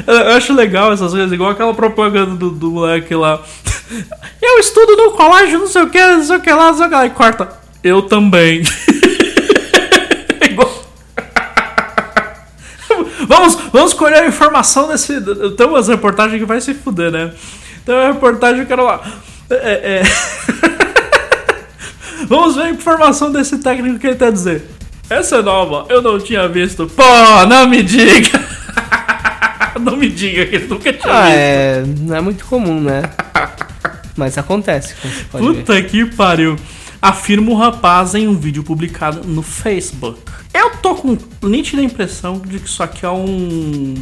Eu 0.07 0.31
acho 0.37 0.53
legal 0.53 0.93
essas 0.93 1.11
coisas, 1.11 1.31
igual 1.31 1.51
aquela 1.51 1.73
propaganda 1.73 2.35
do, 2.35 2.49
do 2.49 2.71
moleque 2.71 3.13
lá. 3.13 3.41
Eu 4.41 4.59
estudo 4.59 4.95
no 4.95 5.11
colégio, 5.11 5.59
não 5.59 5.67
sei 5.67 5.83
o 5.83 5.89
que, 5.89 6.01
não 6.01 6.23
sei 6.23 6.37
o 6.37 6.39
que 6.39 6.51
lá, 6.51 6.67
não 6.71 6.77
sei 6.77 6.85
o 6.85 6.89
que 6.89 6.95
lá. 6.95 7.05
E 7.05 7.09
corta. 7.09 7.62
Eu 7.83 8.01
também. 8.03 8.63
É 10.39 10.49
vamos, 13.27 13.55
vamos 13.71 13.93
colher 13.93 14.23
a 14.23 14.27
informação 14.27 14.87
desse. 14.87 15.19
Tem 15.57 15.67
umas 15.67 15.87
reportagens 15.87 16.39
que 16.39 16.45
vai 16.45 16.61
se 16.61 16.73
fuder, 16.73 17.11
né? 17.11 17.31
Tem 17.85 17.95
uma 17.95 18.07
reportagem 18.07 18.63
que 18.63 18.69
cara 18.69 18.83
lá. 18.83 19.01
É, 19.49 19.99
é... 19.99 20.03
Vamos 22.27 22.55
ver 22.55 22.63
a 22.63 22.69
informação 22.69 23.31
desse 23.31 23.57
técnico 23.57 23.99
que 23.99 24.07
ele 24.07 24.15
tá 24.15 24.29
dizer. 24.29 24.63
Essa 25.09 25.37
é 25.37 25.41
nova, 25.41 25.85
eu 25.89 26.01
não 26.01 26.19
tinha 26.19 26.47
visto. 26.47 26.87
Pô, 26.87 27.03
não 27.47 27.67
me 27.67 27.83
diga! 27.83 28.39
não 29.79 29.97
me 29.97 30.09
diga 30.09 30.45
que 30.45 30.55
ele 30.55 30.67
nunca 30.67 30.93
tinha 30.93 31.13
Ah, 31.13 31.25
visto. 31.25 31.37
é. 31.37 31.83
Não 31.99 32.15
é 32.15 32.21
muito 32.21 32.45
comum, 32.45 32.79
né? 32.81 33.03
Mas 34.15 34.37
acontece, 34.37 34.93
pode 35.31 35.45
ver. 35.45 35.53
Puta 35.55 35.81
que 35.81 36.05
pariu. 36.05 36.55
Afirma 37.03 37.51
o 37.51 37.55
rapaz 37.55 38.15
em 38.15 38.29
um 38.29 38.33
vídeo 38.37 38.63
publicado 38.63 39.27
no 39.27 39.41
Facebook. 39.41 40.21
Eu 40.53 40.77
tô 40.77 40.95
com 40.95 41.17
nítida 41.41 41.81
impressão 41.81 42.39
de 42.39 42.59
que 42.59 42.65
isso 42.65 42.81
aqui 42.81 43.05
é 43.05 43.09
um. 43.09 43.93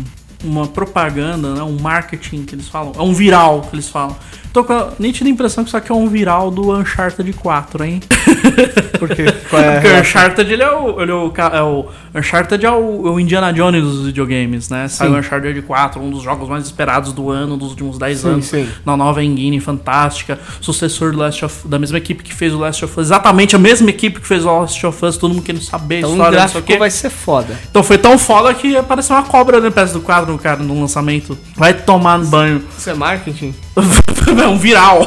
Uma 0.43 0.68
propaganda, 0.68 1.56
né? 1.56 1.64
um 1.64 1.80
marketing 1.80 2.43
que 2.43 2.54
eles 2.54 2.68
falam. 2.68 2.93
É 2.95 3.02
um 3.02 3.12
viral 3.12 3.62
que 3.62 3.76
eles 3.76 3.89
falam. 3.89 4.16
Tô 4.54 4.66
com 4.66 4.74
a 4.74 4.89
nítida 4.99 5.30
impressão 5.30 5.64
que 5.64 5.70
isso 5.70 5.78
aqui 5.78 5.91
é 5.91 5.95
um 5.95 6.08
viral 6.08 6.52
do 6.52 6.76
Uncharted 6.76 7.32
4, 7.34 7.84
hein? 7.86 8.02
Porque, 8.99 9.22
é 9.22 9.32
Porque 9.32 9.88
o? 9.88 9.99
Uncharted 10.02 10.52
ele 10.52 10.62
é 10.62 10.72
o, 10.72 11.02
ele 11.02 11.12
é 11.12 11.16
o, 11.16 11.34
é 11.54 11.64
o 11.64 11.86
Uncharted 12.14 12.66
é 12.66 12.70
o, 12.70 13.08
é 13.08 13.12
o 13.12 13.20
Indiana 13.20 13.54
Jones 13.54 13.82
dos 13.82 14.06
videogames, 14.08 14.70
né? 14.70 14.89
Saiu 14.89 15.14
o 15.14 15.18
Uncharted 15.18 15.62
4, 15.62 16.02
um 16.02 16.10
dos 16.10 16.22
jogos 16.22 16.49
mais 16.49 16.66
esperados 16.66 17.14
do 17.14 17.30
ano, 17.30 17.56
dos 17.56 17.70
últimos 17.70 17.97
10 17.97 18.18
Sim, 18.20 18.28
anos. 18.28 18.45
sim. 18.45 18.68
Na 18.86 18.97
nova 18.97 19.24
engine 19.24 19.60
fantástica, 19.62 20.38
sucessor 20.60 21.14
do 21.14 21.20
Last 21.20 21.45
of 21.45 21.68
da 21.68 21.80
mesma 21.80 21.97
equipe 21.97 22.22
que 22.22 22.34
fez 22.34 22.54
o 22.54 22.60
Last 22.60 22.84
of 22.84 22.99
Us, 22.99 23.08
exatamente 23.08 23.56
a 23.56 23.60
mesma 23.60 23.89
equipe 23.89 24.20
que 24.20 24.28
fez 24.28 24.43
o 24.43 24.52
Last 24.52 24.86
of 24.86 25.06
Us, 25.06 25.16
todo 25.16 25.34
mundo 25.34 25.43
querendo 25.43 25.64
saber 25.64 25.99
Então 25.99 26.10
o 26.10 26.14
história, 26.14 26.30
o 26.30 26.34
gráfico 26.34 26.78
vai 26.78 26.89
ser 26.89 27.10
foda. 27.10 27.58
Então 27.70 27.82
foi 27.84 27.97
tão 27.97 28.18
foda 28.18 28.54
que 28.54 28.76
apareceu 28.76 29.16
uma 29.16 29.24
cobra 29.24 29.62
no 29.62 29.72
PS4, 29.72 30.38
cara, 30.39 30.62
no 30.62 30.80
lançamento. 30.80 31.38
Vai 31.56 31.74
tomar 31.74 32.18
no 32.18 32.26
banho. 32.26 32.62
Isso 32.78 32.89
é 32.89 32.93
marketing? 32.93 33.56
é 34.44 34.48
um 34.48 34.58
viral. 34.58 35.06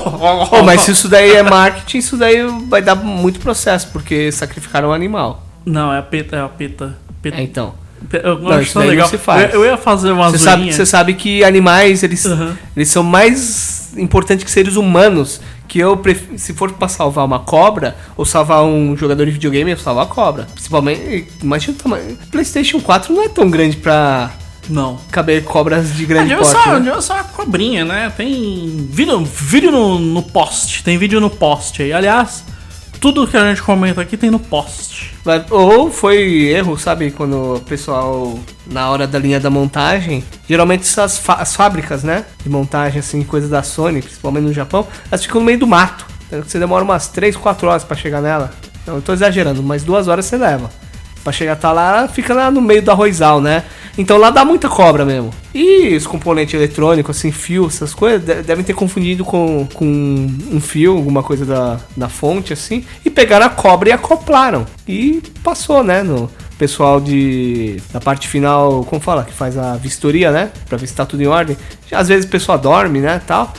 Pô, 0.50 0.62
mas 0.62 0.82
se 0.82 0.90
isso 0.92 1.08
daí 1.08 1.32
é 1.32 1.42
marketing, 1.42 1.98
isso 1.98 2.16
daí 2.16 2.38
vai 2.68 2.82
dar 2.82 2.94
muito 2.94 3.40
processo, 3.40 3.88
porque 3.92 4.30
sacrificaram 4.32 4.88
um 4.88 4.92
animal. 4.92 5.42
Não, 5.64 5.92
é 5.92 5.98
a 5.98 6.02
peta, 6.02 6.36
é 6.36 6.40
a 6.40 6.48
peta. 6.48 6.96
peta. 7.22 7.36
É, 7.36 7.42
então. 7.42 7.74
Eu 8.12 8.38
Não, 8.38 8.60
isso 8.60 8.78
daí 8.78 8.88
legal. 8.90 9.08
se 9.08 9.16
faz. 9.16 9.54
Eu, 9.54 9.64
eu 9.64 9.70
ia 9.70 9.76
fazer 9.78 10.12
uma 10.12 10.30
Você 10.30 10.38
sabe, 10.38 10.70
você 10.72 10.84
sabe 10.84 11.14
que 11.14 11.42
animais, 11.42 12.02
eles, 12.02 12.24
Uhum. 12.26 12.52
eles 12.76 12.88
são 12.90 13.02
mais 13.02 13.92
importantes 13.96 14.44
que 14.44 14.50
seres 14.50 14.76
humanos. 14.76 15.40
Que 15.66 15.78
eu, 15.78 15.96
pref- 15.96 16.28
se 16.36 16.52
for 16.52 16.70
pra 16.72 16.86
salvar 16.88 17.24
uma 17.24 17.38
cobra, 17.38 17.96
ou 18.18 18.24
salvar 18.26 18.62
um 18.62 18.94
jogador 18.94 19.24
de 19.24 19.32
videogame, 19.32 19.70
eu 19.70 19.78
salvo 19.78 20.00
a 20.00 20.06
cobra. 20.06 20.46
Principalmente, 20.52 21.26
imagina 21.42 21.72
o 21.72 21.82
tamanho. 21.82 22.18
PlayStation 22.30 22.78
4 22.80 23.12
não 23.14 23.22
é 23.24 23.28
tão 23.30 23.48
grande 23.50 23.78
pra 23.78 24.30
Não. 24.68 24.98
caber 25.10 25.44
cobras 25.44 25.94
de 25.94 26.04
Ah, 26.04 26.06
grande 26.06 26.28
devia 26.30 26.44
porte. 26.44 26.62
ser, 26.62 26.80
né? 26.80 27.00
ser 27.00 27.12
uma 27.12 27.24
cobrinha, 27.24 27.84
né? 27.84 28.12
Tem 28.16 28.86
vídeo, 28.90 29.24
vídeo 29.24 29.70
no, 29.70 29.98
no 29.98 30.22
post. 30.22 30.82
Tem 30.82 30.96
vídeo 30.98 31.20
no 31.20 31.30
post 31.30 31.82
aí. 31.82 31.92
Aliás, 31.92 32.44
tudo 33.00 33.26
que 33.26 33.36
a 33.36 33.48
gente 33.48 33.62
comenta 33.62 34.00
aqui 34.00 34.16
tem 34.16 34.30
no 34.30 34.38
post. 34.38 35.14
Ou 35.50 35.90
foi 35.90 36.44
erro, 36.44 36.78
sabe? 36.78 37.10
Quando 37.10 37.56
o 37.56 37.60
pessoal, 37.60 38.38
na 38.66 38.88
hora 38.90 39.06
da 39.06 39.18
linha 39.18 39.38
da 39.38 39.50
montagem, 39.50 40.24
geralmente 40.48 40.82
essas 40.82 41.20
as 41.28 41.54
fábricas, 41.54 42.02
né? 42.02 42.24
De 42.42 42.48
montagem, 42.48 43.00
assim, 43.00 43.22
coisas 43.22 43.50
da 43.50 43.62
Sony, 43.62 44.00
principalmente 44.00 44.44
no 44.44 44.52
Japão, 44.52 44.86
elas 45.10 45.22
ficam 45.22 45.40
no 45.40 45.46
meio 45.46 45.58
do 45.58 45.66
mato. 45.66 46.06
Então 46.26 46.42
você 46.42 46.58
demora 46.58 46.82
umas 46.82 47.08
3, 47.08 47.36
4 47.36 47.68
horas 47.68 47.84
pra 47.84 47.96
chegar 47.96 48.20
nela. 48.22 48.50
Não, 48.86 48.96
eu 48.96 49.02
tô 49.02 49.12
exagerando, 49.12 49.62
mas 49.62 49.82
duas 49.82 50.08
horas 50.08 50.24
você 50.26 50.36
leva. 50.36 50.70
Pra 51.24 51.32
chegar 51.32 51.56
tá 51.56 51.72
lá, 51.72 52.06
fica 52.06 52.34
lá 52.34 52.50
no 52.50 52.60
meio 52.60 52.82
do 52.82 52.90
arrozal, 52.90 53.40
né? 53.40 53.64
Então 53.96 54.18
lá 54.18 54.28
dá 54.30 54.44
muita 54.44 54.68
cobra 54.68 55.06
mesmo. 55.06 55.30
E 55.54 55.96
os 55.96 56.06
componentes 56.06 56.52
eletrônicos, 56.54 57.16
assim, 57.16 57.32
fio, 57.32 57.66
essas 57.66 57.94
coisas, 57.94 58.22
de- 58.22 58.42
devem 58.42 58.62
ter 58.62 58.74
confundido 58.74 59.24
com, 59.24 59.66
com 59.72 59.86
um 60.52 60.60
fio, 60.60 60.94
alguma 60.96 61.22
coisa 61.22 61.46
da, 61.46 61.80
da 61.96 62.08
fonte, 62.10 62.52
assim, 62.52 62.84
e 63.04 63.08
pegaram 63.08 63.46
a 63.46 63.48
cobra 63.48 63.88
e 63.88 63.92
acoplaram. 63.92 64.66
E 64.86 65.22
passou, 65.42 65.82
né? 65.82 66.02
No 66.02 66.28
pessoal 66.58 67.00
de. 67.00 67.80
da 67.90 68.00
parte 68.00 68.28
final, 68.28 68.84
como 68.84 69.00
fala, 69.00 69.24
que 69.24 69.32
faz 69.32 69.56
a 69.56 69.76
vistoria, 69.76 70.30
né? 70.30 70.50
Pra 70.68 70.76
ver 70.76 70.86
se 70.86 70.94
tá 70.94 71.06
tudo 71.06 71.22
em 71.22 71.26
ordem. 71.26 71.56
Às 71.90 72.08
vezes 72.08 72.26
o 72.26 72.28
pessoal 72.28 72.58
dorme, 72.58 73.00
né? 73.00 73.22
Tal. 73.26 73.50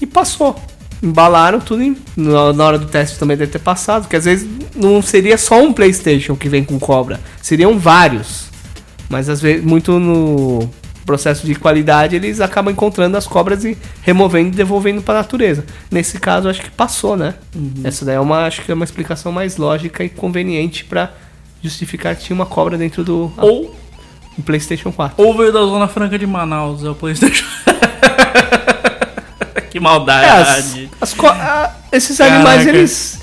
E 0.00 0.06
passou. 0.06 0.56
Embalaram 1.02 1.58
tudo 1.60 1.82
em- 1.82 1.96
na 2.16 2.64
hora 2.64 2.78
do 2.78 2.86
teste 2.86 3.18
também 3.18 3.36
deve 3.36 3.50
ter 3.50 3.58
passado, 3.58 4.06
que 4.08 4.14
às 4.14 4.24
vezes 4.24 4.48
não 4.76 5.02
seria 5.02 5.36
só 5.36 5.60
um 5.60 5.72
PlayStation 5.72 6.36
que 6.36 6.48
vem 6.48 6.62
com 6.62 6.78
cobra, 6.78 7.18
seriam 7.42 7.78
vários. 7.78 8.44
Mas 9.08 9.28
às 9.28 9.40
vezes, 9.40 9.64
muito 9.64 9.98
no 9.98 10.70
processo 11.04 11.44
de 11.44 11.54
qualidade, 11.56 12.14
eles 12.14 12.40
acabam 12.40 12.72
encontrando 12.72 13.16
as 13.16 13.26
cobras 13.26 13.64
e 13.64 13.76
removendo 14.02 14.48
e 14.50 14.52
devolvendo 14.52 15.02
para 15.02 15.14
a 15.18 15.22
natureza. 15.22 15.64
Nesse 15.90 16.20
caso, 16.20 16.48
acho 16.48 16.62
que 16.62 16.70
passou, 16.70 17.16
né? 17.16 17.34
Essa 17.82 18.04
daí 18.04 18.14
é 18.14 18.20
uma, 18.20 18.46
acho 18.46 18.62
que 18.62 18.70
é 18.70 18.74
uma 18.74 18.84
explicação 18.84 19.32
mais 19.32 19.56
lógica 19.56 20.04
e 20.04 20.08
conveniente 20.08 20.84
para 20.84 21.12
justificar 21.60 22.14
que 22.14 22.22
tinha 22.24 22.34
uma 22.36 22.46
cobra 22.46 22.78
dentro 22.78 23.02
do, 23.02 23.32
Ou, 23.36 23.74
do 24.38 24.42
PlayStation 24.44 24.92
4. 24.92 25.22
ou 25.22 25.36
veio 25.36 25.52
da 25.52 25.60
Zona 25.60 25.88
Franca 25.88 26.16
de 26.18 26.26
Manaus, 26.26 26.84
é 26.84 26.88
o 26.88 26.94
Playstation. 26.94 27.44
que 29.72 29.78
É, 29.78 29.80
as, 29.80 29.82
maldade. 29.82 30.90
as 31.00 31.14
ah, 31.24 31.70
esses 31.90 32.20
animais, 32.20 32.58
Caraca. 32.60 32.70
eles. 32.78 33.18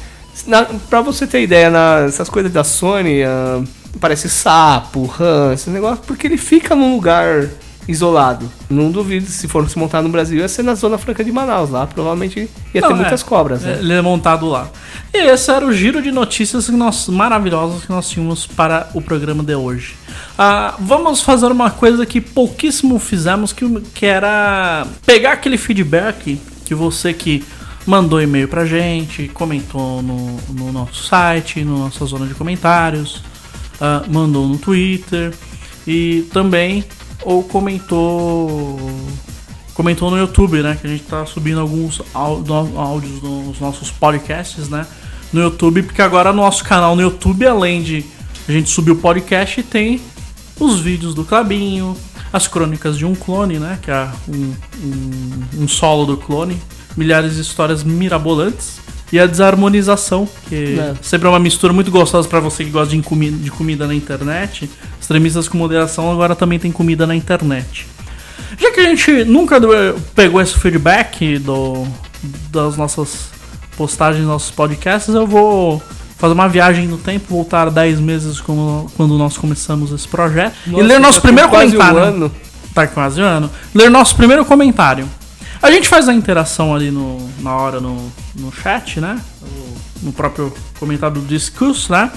Na, 0.47 0.63
pra 0.65 1.01
você 1.01 1.27
ter 1.27 1.43
ideia, 1.43 1.69
na, 1.69 2.05
essas 2.07 2.29
coisas 2.29 2.51
da 2.51 2.63
Sony, 2.63 3.23
ah, 3.23 3.61
parece 3.99 4.27
sapo, 4.29 5.05
rã, 5.05 5.53
esse 5.53 5.69
negócio, 5.69 6.03
porque 6.07 6.25
ele 6.27 6.37
fica 6.37 6.75
num 6.75 6.95
lugar 6.95 7.47
isolado. 7.89 8.49
Não 8.69 8.91
duvido, 8.91 9.25
se 9.25 9.47
for 9.47 9.67
se 9.67 9.77
montar 9.77 10.03
no 10.03 10.09
Brasil, 10.09 10.37
ia 10.37 10.47
ser 10.47 10.61
na 10.61 10.75
Zona 10.75 10.97
Franca 10.99 11.23
de 11.23 11.31
Manaus. 11.31 11.71
Lá 11.71 11.87
provavelmente 11.87 12.47
ia 12.71 12.81
Não, 12.81 12.89
ter 12.89 12.93
é. 12.93 12.97
muitas 12.97 13.23
cobras, 13.23 13.63
né? 13.63 13.79
Ele 13.79 13.93
é 13.93 14.01
montado 14.01 14.47
lá. 14.47 14.69
E 15.11 15.17
esse 15.17 15.49
era 15.51 15.65
o 15.65 15.73
giro 15.73 15.99
de 15.99 16.11
notícias 16.11 16.67
que 16.67 16.71
nós, 16.71 17.07
maravilhosas 17.07 17.83
que 17.83 17.89
nós 17.89 18.07
tínhamos 18.07 18.45
para 18.45 18.87
o 18.93 19.01
programa 19.01 19.41
de 19.41 19.55
hoje. 19.55 19.95
Ah, 20.37 20.75
vamos 20.79 21.21
fazer 21.21 21.47
uma 21.47 21.71
coisa 21.71 22.05
que 22.05 22.21
pouquíssimo 22.21 22.99
fizemos, 22.99 23.51
que, 23.51 23.65
que 23.95 24.05
era 24.05 24.85
pegar 25.03 25.31
aquele 25.31 25.57
feedback 25.57 26.39
que 26.63 26.75
você 26.75 27.11
que 27.11 27.43
mandou 27.87 28.21
e-mail 28.21 28.47
pra 28.47 28.67
gente, 28.67 29.27
comentou 29.29 30.03
no, 30.03 30.37
no 30.49 30.71
nosso 30.71 31.05
site, 31.05 31.63
na 31.63 31.71
nossa 31.71 32.05
zona 32.05 32.27
de 32.27 32.35
comentários, 32.35 33.23
ah, 33.81 34.03
mandou 34.07 34.47
no 34.47 34.59
Twitter 34.59 35.33
e 35.87 36.27
também 36.31 36.83
ou 37.23 37.43
comentou 37.43 38.79
comentou 39.73 40.11
no 40.11 40.17
YouTube, 40.17 40.61
né? 40.61 40.77
Que 40.79 40.87
a 40.87 40.89
gente 40.89 41.03
tá 41.03 41.25
subindo 41.25 41.61
alguns 41.61 42.01
áudios 42.13 43.21
dos 43.21 43.59
nossos 43.61 43.89
podcasts, 43.89 44.67
né? 44.67 44.85
No 45.31 45.41
YouTube, 45.41 45.83
porque 45.83 46.01
agora 46.01 46.33
no 46.33 46.41
nosso 46.41 46.63
canal 46.65 46.95
no 46.95 47.01
YouTube, 47.01 47.45
além 47.45 47.81
de 47.81 48.03
a 48.47 48.51
gente 48.51 48.69
subir 48.69 48.91
o 48.91 48.97
podcast, 48.97 49.63
tem 49.63 50.01
os 50.59 50.81
vídeos 50.81 51.13
do 51.13 51.23
Clabinho, 51.23 51.95
as 52.33 52.47
crônicas 52.47 52.97
de 52.97 53.05
um 53.05 53.15
clone, 53.15 53.57
né? 53.57 53.79
Que 53.81 53.89
é 53.89 54.09
um, 54.27 54.53
um, 54.83 55.63
um 55.63 55.67
solo 55.67 56.05
do 56.05 56.17
clone, 56.17 56.59
milhares 56.97 57.35
de 57.35 57.41
histórias 57.41 57.83
mirabolantes. 57.83 58.79
E 59.11 59.19
a 59.19 59.25
desarmonização, 59.25 60.27
que 60.47 60.77
É. 60.79 60.93
sempre 61.01 61.27
é 61.27 61.31
uma 61.31 61.39
mistura 61.39 61.73
muito 61.73 61.89
gostosa 61.89 62.27
pra 62.27 62.39
você 62.39 62.63
que 62.63 62.69
gosta 62.69 62.95
de 62.95 63.01
comida, 63.01 63.35
de 63.37 63.49
comida 63.49 63.87
na 63.87 63.95
internet. 63.95 64.69
Extremistas 65.01 65.47
com 65.47 65.57
moderação 65.57 66.11
agora 66.11 66.35
também 66.35 66.59
tem 66.59 66.71
comida 66.71 67.07
na 67.07 67.15
internet. 67.15 67.87
Já 68.59 68.71
que 68.71 68.79
a 68.79 68.83
gente 68.83 69.23
nunca 69.25 69.59
deu- 69.59 69.97
pegou 70.15 70.39
esse 70.41 70.53
feedback 70.55 71.39
do, 71.39 71.87
das 72.51 72.77
nossas 72.77 73.29
postagens, 73.77 74.25
nossos 74.25 74.51
podcasts, 74.51 75.13
eu 75.13 75.25
vou 75.25 75.81
fazer 76.17 76.33
uma 76.33 76.47
viagem 76.49 76.87
no 76.87 76.97
tempo, 76.97 77.25
voltar 77.29 77.69
10 77.71 77.99
meses 77.99 78.39
como- 78.41 78.91
quando 78.97 79.17
nós 79.17 79.37
começamos 79.37 79.91
esse 79.91 80.07
projeto 80.07 80.53
e 80.67 80.81
ler 80.81 80.99
nosso 80.99 81.15
já 81.15 81.21
primeiro 81.21 81.49
comentário. 81.49 81.97
Um 81.99 82.03
ano. 82.03 82.31
Tá 82.75 82.85
quase 82.85 83.21
um 83.21 83.25
ano. 83.25 83.49
Ler 83.73 83.89
nosso 83.89 84.15
primeiro 84.15 84.43
comentário. 84.45 85.07
A 85.61 85.69
gente 85.69 85.87
faz 85.89 86.07
a 86.07 86.13
interação 86.13 86.73
ali 86.73 86.89
no, 86.89 87.29
na 87.39 87.55
hora 87.55 87.79
no, 87.81 88.11
no 88.35 88.51
chat, 88.51 89.01
né? 89.01 89.19
No 90.01 90.13
próprio 90.13 90.53
comentário 90.79 91.19
do 91.19 91.27
discurso, 91.27 91.91
né? 91.91 92.09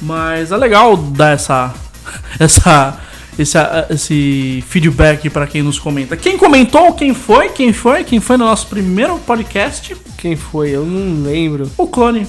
Mas 0.00 0.50
é 0.50 0.56
legal 0.56 0.96
dar 0.96 1.34
essa, 1.34 1.72
essa, 2.40 3.00
esse, 3.38 3.58
esse 3.88 4.64
feedback 4.66 5.30
pra 5.30 5.46
quem 5.46 5.62
nos 5.62 5.78
comenta. 5.78 6.16
Quem 6.16 6.36
comentou? 6.36 6.92
Quem 6.94 7.14
foi? 7.14 7.50
Quem 7.50 7.72
foi? 7.72 8.02
Quem 8.02 8.18
foi 8.18 8.36
no 8.36 8.46
nosso 8.46 8.66
primeiro 8.66 9.16
podcast? 9.20 9.96
Quem 10.18 10.34
foi? 10.34 10.70
Eu 10.70 10.84
não 10.84 11.22
lembro. 11.22 11.70
O 11.78 11.86
clone. 11.86 12.26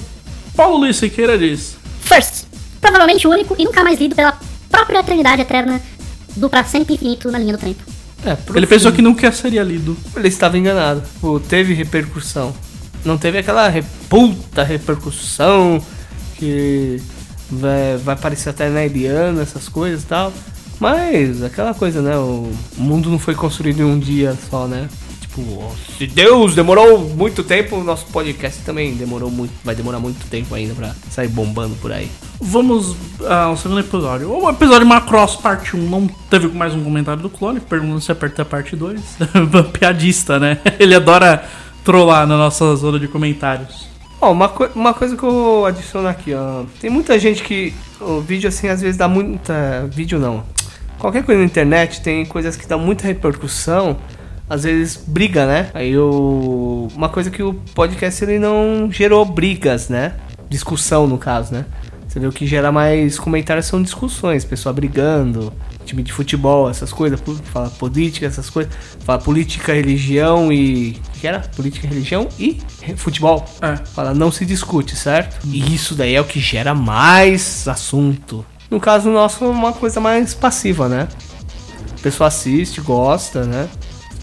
Paulo 0.56 0.76
Luiz 0.76 0.96
Siqueira 0.96 1.36
diz. 1.36 1.76
First, 2.00 2.44
provavelmente 2.80 3.26
o 3.26 3.30
único 3.30 3.56
e 3.58 3.64
nunca 3.64 3.82
mais 3.82 3.98
lido 3.98 4.14
pela 4.14 4.38
própria 4.70 5.00
eternidade 5.00 5.42
eterna 5.42 5.82
do 6.36 6.48
pra 6.48 6.62
sempre 6.62 6.94
infinito 6.94 7.28
na 7.30 7.38
linha 7.38 7.56
do 7.56 7.58
tempo. 7.58 7.93
É, 8.24 8.36
Ele 8.56 8.66
pensou 8.66 8.90
que 8.92 9.02
nunca 9.02 9.30
seria 9.32 9.62
lido. 9.62 9.96
Ele 10.16 10.28
estava 10.28 10.56
enganado. 10.56 11.02
Pô, 11.20 11.38
teve 11.38 11.74
repercussão. 11.74 12.54
Não 13.04 13.18
teve 13.18 13.38
aquela 13.38 13.68
re- 13.68 13.84
puta 14.08 14.62
repercussão 14.62 15.80
que 16.36 17.00
vai, 17.50 17.96
vai 17.98 18.14
aparecer 18.14 18.48
até 18.50 18.68
na 18.70 18.84
Eliana, 18.84 19.42
essas 19.42 19.68
coisas 19.68 20.02
e 20.02 20.06
tal. 20.06 20.32
Mas 20.80 21.42
aquela 21.42 21.74
coisa, 21.74 22.00
né? 22.02 22.16
O 22.16 22.50
mundo 22.76 23.10
não 23.10 23.18
foi 23.18 23.34
construído 23.34 23.80
em 23.80 23.84
um 23.84 23.98
dia 23.98 24.36
só, 24.50 24.66
né? 24.66 24.88
Se 25.98 26.06
Deus 26.06 26.54
demorou 26.54 26.98
muito 26.98 27.42
tempo, 27.42 27.76
o 27.76 27.84
nosso 27.84 28.06
podcast 28.06 28.62
também 28.62 28.94
demorou 28.94 29.30
muito, 29.30 29.52
vai 29.64 29.74
demorar 29.74 29.98
muito 29.98 30.26
tempo 30.28 30.54
ainda 30.54 30.74
pra 30.74 30.94
sair 31.10 31.28
bombando 31.28 31.74
por 31.76 31.92
aí. 31.92 32.10
Vamos 32.40 32.96
ao 33.28 33.56
segundo 33.56 33.80
episódio. 33.80 34.30
O 34.30 34.48
episódio 34.50 34.86
Macross 34.86 35.36
parte 35.36 35.76
1 35.76 35.88
não 35.88 36.06
teve 36.30 36.48
mais 36.48 36.74
um 36.74 36.82
comentário 36.84 37.22
do 37.22 37.30
clone, 37.30 37.60
perguntando 37.60 38.00
se 38.00 38.12
aperta 38.12 38.42
a 38.42 38.44
parte 38.44 38.76
2. 38.76 39.00
Piadista, 39.78 40.38
né? 40.38 40.58
Ele 40.78 40.94
adora 40.94 41.44
trollar 41.84 42.26
na 42.26 42.36
nossa 42.36 42.74
zona 42.76 42.98
de 42.98 43.08
comentários. 43.08 43.86
Ó, 44.20 44.32
uma, 44.32 44.48
coi- 44.48 44.70
uma 44.74 44.94
coisa 44.94 45.16
que 45.16 45.22
eu 45.22 45.66
adiciono 45.66 46.08
aqui, 46.08 46.32
ó. 46.34 46.64
Tem 46.80 46.88
muita 46.90 47.18
gente 47.18 47.42
que 47.42 47.74
o 48.00 48.20
vídeo 48.20 48.48
assim 48.48 48.68
às 48.68 48.80
vezes 48.80 48.96
dá 48.96 49.06
muita. 49.08 49.88
Vídeo 49.92 50.18
não. 50.18 50.42
Qualquer 50.98 51.22
coisa 51.24 51.40
na 51.40 51.46
internet 51.46 52.00
tem 52.00 52.24
coisas 52.24 52.56
que 52.56 52.66
dão 52.66 52.78
muita 52.78 53.06
repercussão. 53.06 53.96
Às 54.48 54.64
vezes 54.64 55.02
briga, 55.06 55.46
né? 55.46 55.70
Aí 55.72 55.90
eu. 55.90 56.88
Uma 56.94 57.08
coisa 57.08 57.30
que 57.30 57.42
o 57.42 57.54
podcast 57.74 58.22
ele 58.24 58.38
não 58.38 58.90
gerou 58.90 59.24
brigas, 59.24 59.88
né? 59.88 60.14
Discussão 60.48 61.06
no 61.06 61.16
caso, 61.16 61.54
né? 61.54 61.64
Você 62.06 62.20
vê 62.20 62.28
o 62.28 62.32
que 62.32 62.46
gera 62.46 62.70
mais 62.70 63.18
comentários 63.18 63.66
são 63.66 63.82
discussões, 63.82 64.44
pessoa 64.44 64.72
brigando, 64.72 65.52
time 65.84 66.00
de 66.00 66.12
futebol, 66.12 66.70
essas 66.70 66.92
coisas, 66.92 67.20
fala 67.46 67.68
política, 67.70 68.24
essas 68.24 68.48
coisas, 68.48 68.72
fala 69.00 69.18
política, 69.18 69.72
religião 69.72 70.52
e. 70.52 71.00
O 71.16 71.18
que 71.18 71.26
era? 71.26 71.40
Política, 71.40 71.88
religião 71.88 72.28
e 72.38 72.60
futebol. 72.96 73.44
É. 73.60 73.76
Fala, 73.76 74.14
não 74.14 74.30
se 74.30 74.46
discute, 74.46 74.94
certo? 74.94 75.44
E 75.44 75.74
isso 75.74 75.96
daí 75.96 76.14
é 76.14 76.20
o 76.20 76.24
que 76.24 76.38
gera 76.38 76.72
mais 76.72 77.66
assunto. 77.66 78.46
No 78.70 78.78
caso 78.78 79.10
nosso, 79.10 79.44
é 79.44 79.48
uma 79.48 79.72
coisa 79.72 80.00
mais 80.00 80.34
passiva, 80.34 80.88
né? 80.88 81.08
A 81.98 82.02
pessoa 82.02 82.28
assiste, 82.28 82.80
gosta, 82.80 83.44
né? 83.44 83.68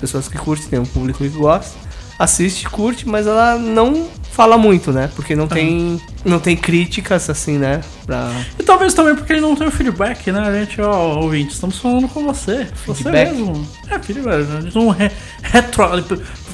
As 0.01 0.09
pessoas 0.09 0.27
que 0.27 0.37
curtem, 0.37 0.67
tem 0.67 0.79
um 0.79 0.85
público 0.85 1.19
que 1.19 1.29
gosta. 1.29 1.77
Assiste, 2.17 2.67
curte, 2.67 3.07
mas 3.07 3.27
ela 3.27 3.55
não 3.55 4.07
fala 4.31 4.57
muito, 4.57 4.91
né? 4.91 5.11
Porque 5.15 5.35
não 5.35 5.47
tem, 5.47 6.01
não 6.25 6.39
tem 6.39 6.57
críticas, 6.57 7.29
assim, 7.29 7.59
né? 7.59 7.81
Pra... 8.05 8.31
E 8.57 8.63
talvez 8.63 8.95
também 8.95 9.15
porque 9.15 9.33
ele 9.33 9.41
não 9.41 9.55
tem 9.55 9.67
o 9.67 9.71
feedback, 9.71 10.31
né? 10.31 10.39
A 10.39 10.53
gente, 10.53 10.81
ó, 10.81 11.19
ouvinte, 11.19 11.53
estamos 11.53 11.77
falando 11.77 12.07
com 12.07 12.23
você. 12.25 12.67
Você 12.85 13.03
Feedback? 13.03 13.31
mesmo. 13.31 13.67
É, 13.89 13.99
feedback. 13.99 14.47
A 14.57 14.61
gente 14.61 14.75
não 14.75 14.89
re 14.89 15.11
retro. 15.43 15.83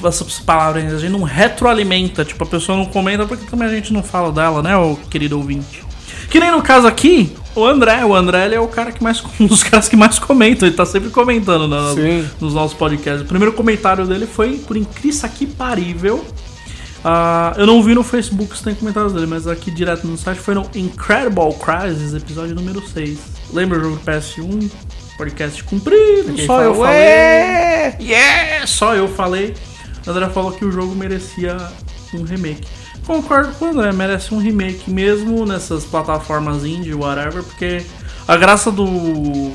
Essas 0.04 0.38
palavras, 0.40 0.92
a 0.92 0.98
gente 0.98 1.12
não 1.12 1.22
retroalimenta. 1.22 2.24
Tipo, 2.24 2.44
a 2.44 2.46
pessoa 2.46 2.76
não 2.76 2.84
comenta 2.84 3.24
porque 3.24 3.46
também 3.46 3.68
a 3.68 3.70
gente 3.70 3.92
não 3.92 4.02
fala 4.02 4.30
dela, 4.30 4.62
né, 4.62 4.76
o 4.76 4.96
querido 4.96 5.38
ouvinte. 5.38 5.82
Que 6.30 6.38
nem 6.38 6.50
no 6.50 6.60
caso 6.60 6.86
aqui, 6.86 7.34
o 7.58 7.66
André. 7.66 8.04
O 8.04 8.14
André 8.14 8.46
ele 8.46 8.54
é 8.54 8.60
o 8.60 8.68
cara 8.68 8.92
que 8.92 9.02
mais. 9.02 9.22
Um 9.40 9.46
dos 9.46 9.62
caras 9.62 9.88
que 9.88 9.96
mais 9.96 10.18
comentam. 10.18 10.66
Ele 10.68 10.76
tá 10.76 10.86
sempre 10.86 11.10
comentando 11.10 11.66
na- 11.68 11.94
Sim. 11.94 12.28
nos 12.40 12.54
nossos 12.54 12.76
podcasts. 12.76 13.22
O 13.22 13.26
primeiro 13.26 13.52
comentário 13.52 14.06
dele 14.06 14.26
foi, 14.26 14.58
por 14.58 14.76
incrível 14.76 15.20
aqui 15.24 15.46
parível. 15.46 16.24
Ah, 17.04 17.54
eu 17.56 17.66
não 17.66 17.80
vi 17.82 17.94
no 17.94 18.02
Facebook 18.02 18.56
se 18.56 18.64
tem 18.64 18.74
comentários 18.74 19.12
dele, 19.12 19.26
mas 19.26 19.46
aqui 19.46 19.70
direto 19.70 20.06
no 20.06 20.18
site 20.18 20.38
foi 20.40 20.54
no 20.54 20.68
Incredible 20.74 21.54
Crisis, 21.54 22.12
episódio 22.12 22.54
número 22.56 22.82
6. 22.86 23.18
Lembra 23.52 23.78
o 23.78 23.82
jogo 23.82 23.96
do 23.96 24.02
PS1? 24.02 24.68
Podcast 25.16 25.64
cumprido, 25.64 26.36
só 26.46 26.60
eu 26.62 26.74
falei. 26.74 26.90
"Ué!" 26.92 27.96
Yeah! 28.00 28.66
Só 28.66 28.94
eu 28.94 29.08
falei. 29.08 29.54
O 30.06 30.10
André 30.10 30.28
falou 30.30 30.52
que 30.52 30.64
o 30.64 30.70
jogo 30.72 30.94
merecia 30.94 31.56
um 32.14 32.22
remake. 32.22 32.66
Concordo 33.08 33.54
com 33.54 33.64
o 33.64 33.68
André, 33.68 33.90
merece 33.90 34.34
um 34.34 34.38
remake 34.38 34.90
mesmo 34.90 35.46
nessas 35.46 35.82
plataformas 35.82 36.62
indie, 36.62 36.92
whatever, 36.92 37.42
porque 37.42 37.80
a 38.28 38.36
graça 38.36 38.70
do, 38.70 38.84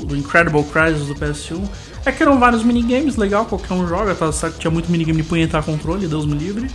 do 0.04 0.16
Incredible 0.16 0.64
Crisis 0.64 1.06
do 1.06 1.14
PS1 1.14 1.62
é 2.04 2.10
que 2.10 2.20
eram 2.20 2.36
vários 2.40 2.64
minigames, 2.64 3.16
legal, 3.16 3.44
qualquer 3.44 3.74
um 3.74 3.86
joga, 3.86 4.12
tá 4.12 4.28
Tinha 4.58 4.72
muito 4.72 4.90
minigame 4.90 5.22
de 5.22 5.28
punhetar 5.28 5.62
controle, 5.62 6.08
Deus 6.08 6.26
me 6.26 6.34
livre. 6.34 6.68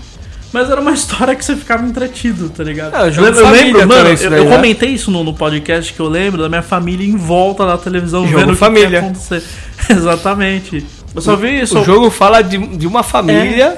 Mas 0.53 0.69
era 0.69 0.80
uma 0.80 0.93
história 0.95 1.36
que 1.36 1.43
você 1.43 1.53
ficava 1.53 1.86
entretido, 1.86 2.49
tá 2.49 2.63
ligado? 2.63 2.95
É, 2.95 3.07
eu, 3.07 3.11
de 3.11 3.17
eu 3.17 3.34
família 3.36 3.65
lembro, 3.65 3.88
mano, 3.89 4.13
isso 4.13 4.23
eu, 4.23 4.30
daí, 4.30 4.39
eu 4.39 4.45
né? 4.45 4.55
comentei 4.55 4.89
isso 4.91 5.11
no, 5.11 5.21
no 5.21 5.34
podcast 5.34 5.91
que 5.91 5.99
eu 5.99 6.07
lembro 6.07 6.41
da 6.41 6.47
minha 6.47 6.61
família 6.61 7.05
em 7.05 7.17
volta 7.17 7.65
da 7.65 7.77
televisão 7.77 8.25
Jogo 8.25 8.39
vendo 8.39 8.49
o 8.51 8.53
que, 8.53 8.59
família. 8.59 8.88
ia 8.88 8.99
acontecer. 8.99 9.43
Exatamente. 9.89 10.86
Eu 11.13 11.21
só 11.21 11.36
vi 11.36 11.59
isso. 11.59 11.77
O 11.77 11.84
jogo 11.84 12.09
fala 12.09 12.41
de, 12.41 12.57
de 12.57 12.88
uma 12.88 13.03
família 13.03 13.77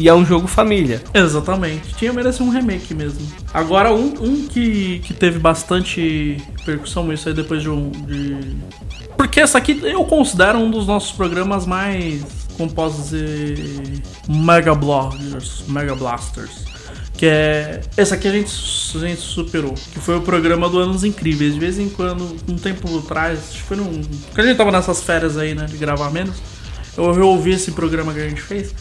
e 0.00 0.08
é 0.08 0.14
um 0.14 0.24
jogo 0.24 0.46
família. 0.46 1.02
Exatamente. 1.12 1.94
Tinha 1.94 2.10
merecido 2.10 2.44
um 2.44 2.48
remake 2.48 2.94
mesmo. 2.94 3.20
Agora, 3.52 3.92
um, 3.92 4.14
um 4.18 4.48
que, 4.48 4.98
que 5.00 5.12
teve 5.12 5.38
bastante 5.38 6.38
repercussão, 6.56 7.12
isso 7.12 7.28
aí 7.28 7.34
depois 7.34 7.60
de 7.60 7.68
um. 7.68 7.90
De... 7.90 8.56
Porque 9.14 9.40
essa 9.40 9.58
aqui 9.58 9.78
eu 9.82 10.02
considero 10.06 10.58
um 10.58 10.70
dos 10.70 10.86
nossos 10.86 11.12
programas 11.12 11.66
mais. 11.66 12.24
Como 12.56 12.72
posso 12.72 13.02
dizer. 13.02 14.02
Mega 14.26 14.74
Bloggers, 14.74 15.64
Mega 15.68 15.94
Blasters. 15.94 16.64
Que 17.18 17.26
é. 17.26 17.82
Esse 17.94 18.14
aqui 18.14 18.26
a 18.26 18.32
gente, 18.32 18.50
a 18.94 19.00
gente 19.00 19.20
superou. 19.20 19.74
Que 19.92 20.00
foi 20.00 20.16
o 20.16 20.22
programa 20.22 20.66
do 20.70 20.78
Anos 20.78 21.04
Incríveis. 21.04 21.52
De 21.52 21.60
vez 21.60 21.78
em 21.78 21.90
quando, 21.90 22.38
um 22.48 22.56
tempo 22.56 23.00
atrás, 23.00 23.38
acho 23.50 23.58
que 23.58 23.64
foi 23.64 23.76
num. 23.76 24.00
Quando 24.34 24.46
a 24.46 24.48
gente 24.48 24.56
tava 24.56 24.72
nessas 24.72 25.02
férias 25.02 25.36
aí, 25.36 25.54
né? 25.54 25.66
De 25.66 25.76
gravar 25.76 26.10
menos. 26.10 26.36
Eu 26.96 27.12
reouvi 27.12 27.52
esse 27.52 27.72
programa 27.72 28.14
que 28.14 28.20
a 28.20 28.28
gente 28.28 28.40
fez. 28.40 28.74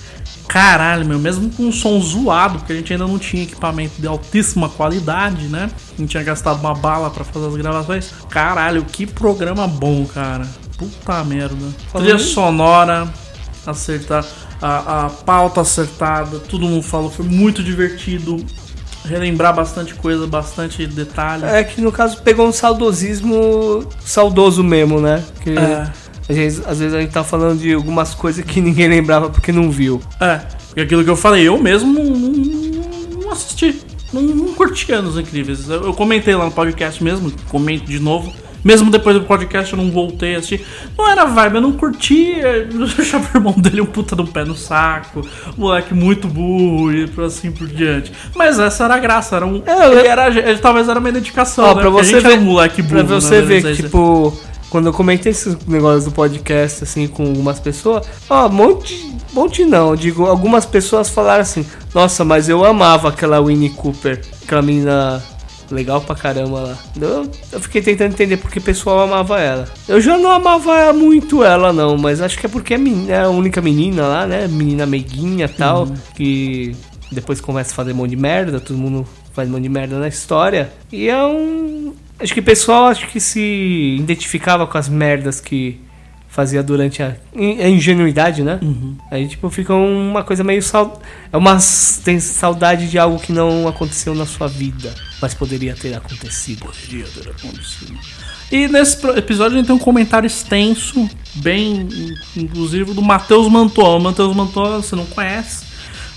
Caralho, 0.49 1.05
meu, 1.05 1.19
mesmo 1.19 1.51
com 1.51 1.67
um 1.67 1.71
som 1.71 2.01
zoado, 2.01 2.57
porque 2.57 2.73
a 2.73 2.75
gente 2.75 2.91
ainda 2.91 3.05
não 3.05 3.19
tinha 3.19 3.43
equipamento 3.43 4.01
de 4.01 4.07
altíssima 4.07 4.67
qualidade, 4.67 5.47
né? 5.47 5.69
Não 5.97 6.07
tinha 6.07 6.23
gastado 6.23 6.59
uma 6.59 6.73
bala 6.73 7.11
pra 7.11 7.23
fazer 7.23 7.45
as 7.45 7.55
gravações. 7.55 8.11
Caralho, 8.29 8.83
que 8.83 9.05
programa 9.05 9.67
bom, 9.67 10.05
cara. 10.07 10.47
Puta 10.75 11.23
merda. 11.23 11.67
Trilha 11.93 12.17
sonora 12.17 13.07
acertar, 13.63 14.25
a, 14.59 15.05
a 15.05 15.09
pauta 15.09 15.61
acertada, 15.61 16.39
todo 16.39 16.65
mundo 16.65 16.83
falou, 16.83 17.11
foi 17.11 17.25
muito 17.25 17.63
divertido. 17.63 18.43
Relembrar 19.05 19.55
bastante 19.55 19.93
coisa, 19.93 20.27
bastante 20.27 20.85
detalhe. 20.85 21.45
É 21.45 21.63
que 21.63 21.79
no 21.79 21.91
caso 21.91 22.21
pegou 22.21 22.45
um 22.47 22.51
saudosismo 22.51 23.87
saudoso 24.01 24.61
mesmo, 24.61 24.99
né? 24.99 25.23
Que 25.41 25.51
É. 25.51 25.89
às, 26.29 26.35
vezes, 26.35 26.63
às 26.67 26.79
vezes 26.79 26.93
a 26.93 27.01
gente 27.01 27.11
tá 27.11 27.23
falando 27.23 27.59
de 27.59 27.73
algumas 27.73 28.13
coisas 28.13 28.45
que 28.45 28.61
ninguém 28.61 28.87
lembrava 28.87 29.29
porque 29.29 29.51
não 29.51 29.69
viu. 29.71 29.99
É, 30.19 30.39
porque 30.67 30.81
aquilo 30.81 31.03
que 31.03 31.09
eu 31.09 31.15
falei, 31.17 31.47
eu 31.47 31.57
mesmo 31.57 31.91
não, 31.91 32.03
não- 32.05 33.31
assisti. 33.31 33.79
Não, 34.13 34.21
não 34.21 34.53
curti 34.53 34.91
Anos 34.91 35.17
Incríveis. 35.17 35.69
Eu, 35.69 35.83
eu 35.85 35.93
comentei 35.93 36.33
lá 36.35 36.45
no 36.45 36.51
podcast 36.51 37.03
mesmo, 37.03 37.31
comento 37.49 37.85
de 37.85 37.99
novo, 37.99 38.33
Mesmo 38.63 38.91
depois 38.91 39.15
do 39.15 39.23
podcast 39.23 39.71
eu 39.73 39.77
não 39.81 39.89
voltei 39.89 40.35
a 40.35 40.39
assistir. 40.39 40.65
Não 40.97 41.07
era 41.07 41.23
vibe, 41.25 41.55
eu 41.55 41.61
não 41.61 41.71
curtia. 41.71 42.67
Eu 42.69 42.83
achava 42.99 43.25
o 43.33 43.37
irmão 43.37 43.53
dele 43.53 43.79
um 43.81 43.85
puta 43.85 44.15
do 44.17 44.25
pé 44.27 44.43
no 44.43 44.53
saco. 44.55 45.25
Moleque 45.57 45.93
muito 45.93 46.27
burro 46.27 46.91
e 46.91 47.09
assim 47.25 47.51
por 47.51 47.67
diante. 47.67 48.11
Mas 48.35 48.59
essa 48.59 48.83
era 48.83 48.95
a 48.95 48.99
graça, 48.99 49.37
era 49.37 49.45
um. 49.45 49.61
É, 49.65 49.87
ele 49.91 50.07
era, 50.07 50.27
ele 50.27 50.59
talvez 50.59 50.89
era 50.89 50.99
uma 50.99 51.07
identificação. 51.09 51.63
Ó, 51.63 51.67
né? 51.75 51.81
pra 51.81 51.89
Porque 51.91 52.05
você 52.05 52.19
ver, 52.19 52.31
era 52.33 52.41
um 52.41 52.43
moleque 52.43 52.81
burro. 52.81 52.95
pra 52.95 53.03
né? 53.03 53.09
você 53.21 53.41
ver 53.41 53.61
que, 53.63 53.75
se- 53.75 53.83
tipo, 53.83 54.37
quando 54.69 54.87
eu 54.87 54.93
comentei 54.93 55.31
esses 55.31 55.57
negócios 55.65 56.05
do 56.05 56.11
podcast, 56.11 56.83
assim, 56.83 57.07
com 57.07 57.23
algumas 57.23 57.59
pessoas, 57.59 58.05
ó, 58.29 58.47
um 58.47 58.49
monte, 58.49 59.15
monte 59.33 59.65
não, 59.65 59.95
digo, 59.95 60.25
algumas 60.25 60.65
pessoas 60.65 61.09
falaram 61.09 61.41
assim, 61.41 61.65
nossa, 61.93 62.23
mas 62.23 62.49
eu 62.49 62.63
amava 62.63 63.09
aquela 63.09 63.41
Winnie 63.41 63.71
Cooper, 63.71 64.21
aquela 64.43 64.61
menina 64.61 65.23
legal 65.71 66.01
pra 66.01 66.15
caramba 66.15 66.59
lá. 66.61 66.77
Eu, 66.99 67.29
eu 67.51 67.59
fiquei 67.59 67.81
tentando 67.81 68.13
entender 68.13 68.37
porque 68.37 68.59
o 68.59 68.61
pessoal 68.61 69.01
amava 69.01 69.39
ela. 69.39 69.67
Eu 69.87 70.01
já 70.01 70.17
não 70.17 70.31
amava 70.31 70.91
muito 70.93 71.43
ela, 71.43 71.71
não, 71.71 71.97
mas 71.97 72.21
acho 72.21 72.37
que 72.39 72.45
é 72.45 72.49
porque 72.49 72.73
é, 72.73 72.77
menina, 72.77 73.13
é 73.13 73.21
a 73.21 73.29
única 73.29 73.61
menina 73.61 74.07
lá, 74.07 74.27
né, 74.27 74.47
menina 74.47 74.85
meiguinha 74.85 75.45
e 75.45 75.49
tal, 75.49 75.87
que 76.15 76.75
depois 77.11 77.41
começa 77.41 77.71
a 77.71 77.75
fazer 77.75 77.93
um 77.93 77.95
monte 77.95 78.11
de 78.11 78.15
merda, 78.15 78.59
todo 78.59 78.77
mundo 78.77 79.05
faz 79.33 79.49
um 79.49 79.53
monte 79.53 79.63
de 79.63 79.69
merda 79.69 79.97
na 79.97 80.07
história. 80.07 80.71
E 80.91 81.07
é 81.07 81.23
um. 81.25 81.93
Acho 82.19 82.33
que 82.33 82.39
o 82.39 82.43
pessoal 82.43 82.87
acho 82.87 83.07
que 83.07 83.19
se 83.19 83.97
identificava 83.99 84.67
com 84.67 84.77
as 84.77 84.89
merdas 84.89 85.39
que 85.39 85.79
fazia 86.27 86.61
durante 86.61 87.01
a, 87.01 87.15
a 87.35 87.67
ingenuidade, 87.67 88.43
né? 88.43 88.59
Aí, 89.09 89.27
tipo, 89.27 89.49
fica 89.49 89.73
uma 89.73 90.23
coisa 90.23 90.43
meio 90.43 90.61
sal... 90.61 91.01
É 91.33 91.37
uma 91.37 91.57
tem 92.03 92.19
saudade 92.19 92.89
de 92.89 92.99
algo 92.99 93.19
que 93.19 93.33
não 93.33 93.67
aconteceu 93.67 94.13
na 94.13 94.25
sua 94.25 94.47
vida, 94.47 94.93
mas 95.21 95.33
poderia 95.33 95.75
ter 95.75 95.93
acontecido. 95.95 96.65
Poderia 96.65 97.05
ter 97.05 97.29
acontecido. 97.29 97.97
E 98.51 98.67
nesse 98.67 99.05
episódio 99.09 99.55
a 99.55 99.57
gente 99.59 99.67
tem 99.67 99.75
um 99.75 99.79
comentário 99.79 100.27
extenso, 100.27 101.09
bem 101.35 101.87
inclusive 102.35 102.93
do 102.93 103.01
Matheus 103.01 103.47
Mantoa. 103.47 103.97
O 103.97 103.99
Matheus 103.99 104.35
Mantoa 104.35 104.81
você 104.81 104.95
não 104.95 105.05
conhece, 105.05 105.65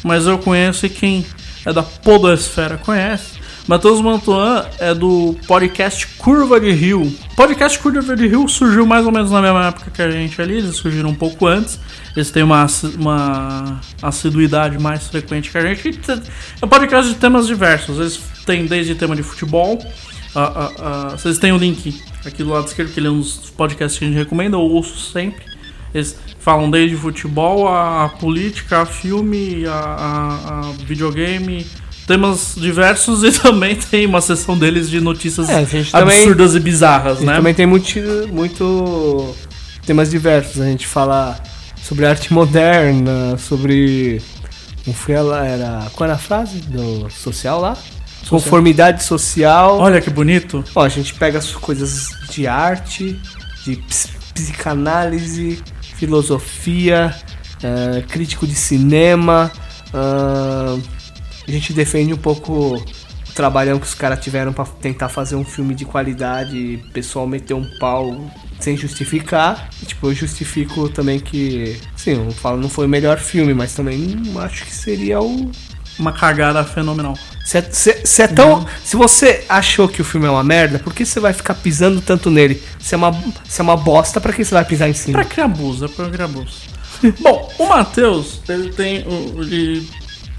mas 0.03 0.27
eu 0.27 0.39
conheço 0.39 0.87
e 0.87 0.89
quem 0.89 1.27
é 1.65 1.73
da 1.73 1.83
Podosfera 1.83 2.79
conhece. 2.79 3.32
Matheus 3.67 4.01
Mantoan 4.01 4.67
é 4.81 4.93
do 4.93 5.37
podcast 5.47 6.07
Curva 6.19 6.59
de 6.59 6.73
Rio. 6.73 7.13
Podcast 7.37 7.79
Curva 7.79 8.17
de 8.17 8.27
Rio 8.27 8.49
surgiu 8.49 8.85
mais 8.85 9.07
ou 9.07 9.13
menos 9.13 9.31
na 9.31 9.41
mesma 9.41 9.69
época 9.69 9.91
que 9.91 10.03
a 10.03 10.11
gente 10.11 10.41
ali, 10.43 10.59
eles 10.59 10.75
surgiram 10.75 11.11
um 11.11 11.15
pouco 11.15 11.47
antes. 11.47 11.79
Eles 12.17 12.31
têm 12.31 12.43
uma, 12.43 12.67
uma 12.99 13.81
assiduidade 14.03 14.79
mais 14.79 15.07
frequente 15.07 15.51
que 15.51 15.59
a 15.59 15.75
gente. 15.75 15.89
É 16.61 16.65
um 16.65 16.69
podcast 16.69 17.13
de 17.13 17.19
temas 17.19 17.47
diversos. 17.47 17.99
Eles 17.99 18.21
têm 18.45 18.67
desde 18.67 18.97
tema 18.97 19.15
de 19.15 19.23
futebol. 19.23 19.79
vocês 21.13 21.39
têm 21.39 21.53
o 21.53 21.57
link 21.57 22.03
aqui 22.27 22.43
do 22.43 22.51
lado 22.51 22.67
esquerdo, 22.67 22.93
que 22.93 22.99
ele 22.99 23.07
é 23.07 23.11
um 23.11 23.19
dos 23.19 23.51
podcasts 23.51 23.97
que 23.97 24.05
a 24.05 24.09
gente 24.09 24.17
recomenda, 24.17 24.57
eu 24.57 24.61
ouço 24.61 24.99
sempre. 25.13 25.45
Eles 25.95 26.19
falam 26.41 26.69
desde 26.69 26.97
futebol 26.97 27.69
a, 27.69 28.09
política, 28.09 28.83
a 28.83 28.87
filme, 28.87 29.65
a 29.67 30.73
videogame, 30.85 31.67
temas 32.13 32.55
diversos 32.57 33.23
e 33.25 33.33
também 33.41 33.75
tem 33.75 34.05
uma 34.07 34.21
seção 34.21 34.57
deles 34.59 34.91
de 34.91 35.01
notícias 35.01 35.49
É, 35.49 35.57
a 35.57 35.65
gente 35.65 35.91
também- 35.91 36.19
absurdas 36.19 36.55
e 36.55 36.61
bizarras, 36.61 37.21
né? 37.21 37.35
também 37.37 37.55
tem 37.55 37.65
muito, 37.67 37.99
muito 38.31 39.35
temas 39.87 40.11
diversos. 40.11 40.61
A 40.61 40.67
gente 40.67 40.87
fala 40.87 41.41
sobre 41.83 42.05
arte 42.07 42.33
moderna, 42.33 43.37
sobre. 43.39 44.21
Como 44.85 44.95
foi 44.97 45.15
ela? 45.15 45.47
Era. 45.47 45.87
Qual 45.95 46.05
era 46.07 46.17
a 46.17 46.19
frase 46.19 46.59
do 46.61 47.09
social 47.11 47.61
lá? 47.61 47.77
Conformidade 48.29 49.03
social. 49.03 49.79
Olha 49.79 50.01
que 50.01 50.11
bonito. 50.11 50.63
Ó, 50.75 50.83
a 50.85 50.89
gente 50.89 51.15
pega 51.15 51.39
as 51.39 51.51
coisas 51.53 52.09
de 52.31 52.47
arte, 52.47 53.19
de 53.65 53.77
ps- 53.77 54.11
psicanálise, 54.35 55.63
filosofia, 55.97 57.15
eh, 57.63 58.03
crítico 58.09 58.47
de 58.47 58.55
cinema. 58.55 59.51
ah, 59.95 60.77
a 61.47 61.51
gente 61.51 61.73
defende 61.73 62.13
um 62.13 62.17
pouco 62.19 62.53
o 62.77 63.33
trabalhão 63.35 63.79
que 63.79 63.87
os 63.87 63.95
caras 63.95 64.23
tiveram 64.23 64.53
pra 64.53 64.65
tentar 64.65 65.09
fazer 65.09 65.37
um 65.37 65.45
filme 65.45 65.75
de 65.75 65.85
qualidade 65.85 66.57
e 66.57 66.77
o 66.77 66.93
pessoal 66.93 67.27
meter 67.27 67.55
um 67.55 67.65
pau 67.79 68.31
sem 68.61 68.77
justificar. 68.77 69.69
E, 69.83 69.87
tipo, 69.87 70.07
eu 70.09 70.15
justifico 70.15 70.89
também 70.89 71.19
que, 71.19 71.81
sim, 71.97 72.13
eu 72.27 72.31
falo 72.33 72.61
não 72.61 72.69
foi 72.69 72.87
o 72.87 72.89
melhor 72.89 73.19
filme, 73.19 73.55
mas 73.55 73.73
também 73.75 73.99
não 73.99 74.41
acho 74.41 74.65
que 74.65 74.75
seria 74.75 75.21
o 75.21 75.51
Uma 75.99 76.13
cagada 76.13 76.63
fenomenal. 76.65 77.17
se 77.45 77.59
é, 77.59 77.63
se- 77.63 78.01
se 78.07 78.23
é 78.23 78.27
tão. 78.29 78.67
Se 78.85 78.97
você 78.97 79.45
achou 79.49 79.89
que 79.89 80.01
o 80.01 80.05
filme 80.05 80.27
é 80.27 80.31
uma 80.31 80.45
merda, 80.45 80.79
por 80.79 80.95
que 80.95 81.05
você 81.05 81.19
vai 81.21 81.33
ficar 81.33 81.55
pisando 81.55 82.01
tanto 82.01 82.31
nele? 82.31 82.63
Se 82.81 82.95
é 82.95 82.97
uma, 82.99 83.13
se 83.49 83.61
é 83.61 83.65
uma 83.65 83.77
bosta, 83.77 84.21
pra 84.21 84.33
que 84.33 84.45
você 84.45 84.55
vai 84.55 84.65
pisar 84.65 84.89
em 84.89 84.95
cima? 84.95 85.19
Pra 85.19 85.25
criar 85.29 85.45
abuso, 85.47 85.85
é 85.85 85.89
pra 85.89 86.09
criar 86.09 86.25
abuso. 86.27 86.53
Bom, 87.21 87.53
o 87.59 87.67
Matheus, 87.69 88.41
ele 88.49 88.71
tem. 88.73 89.05
Ele 89.37 89.87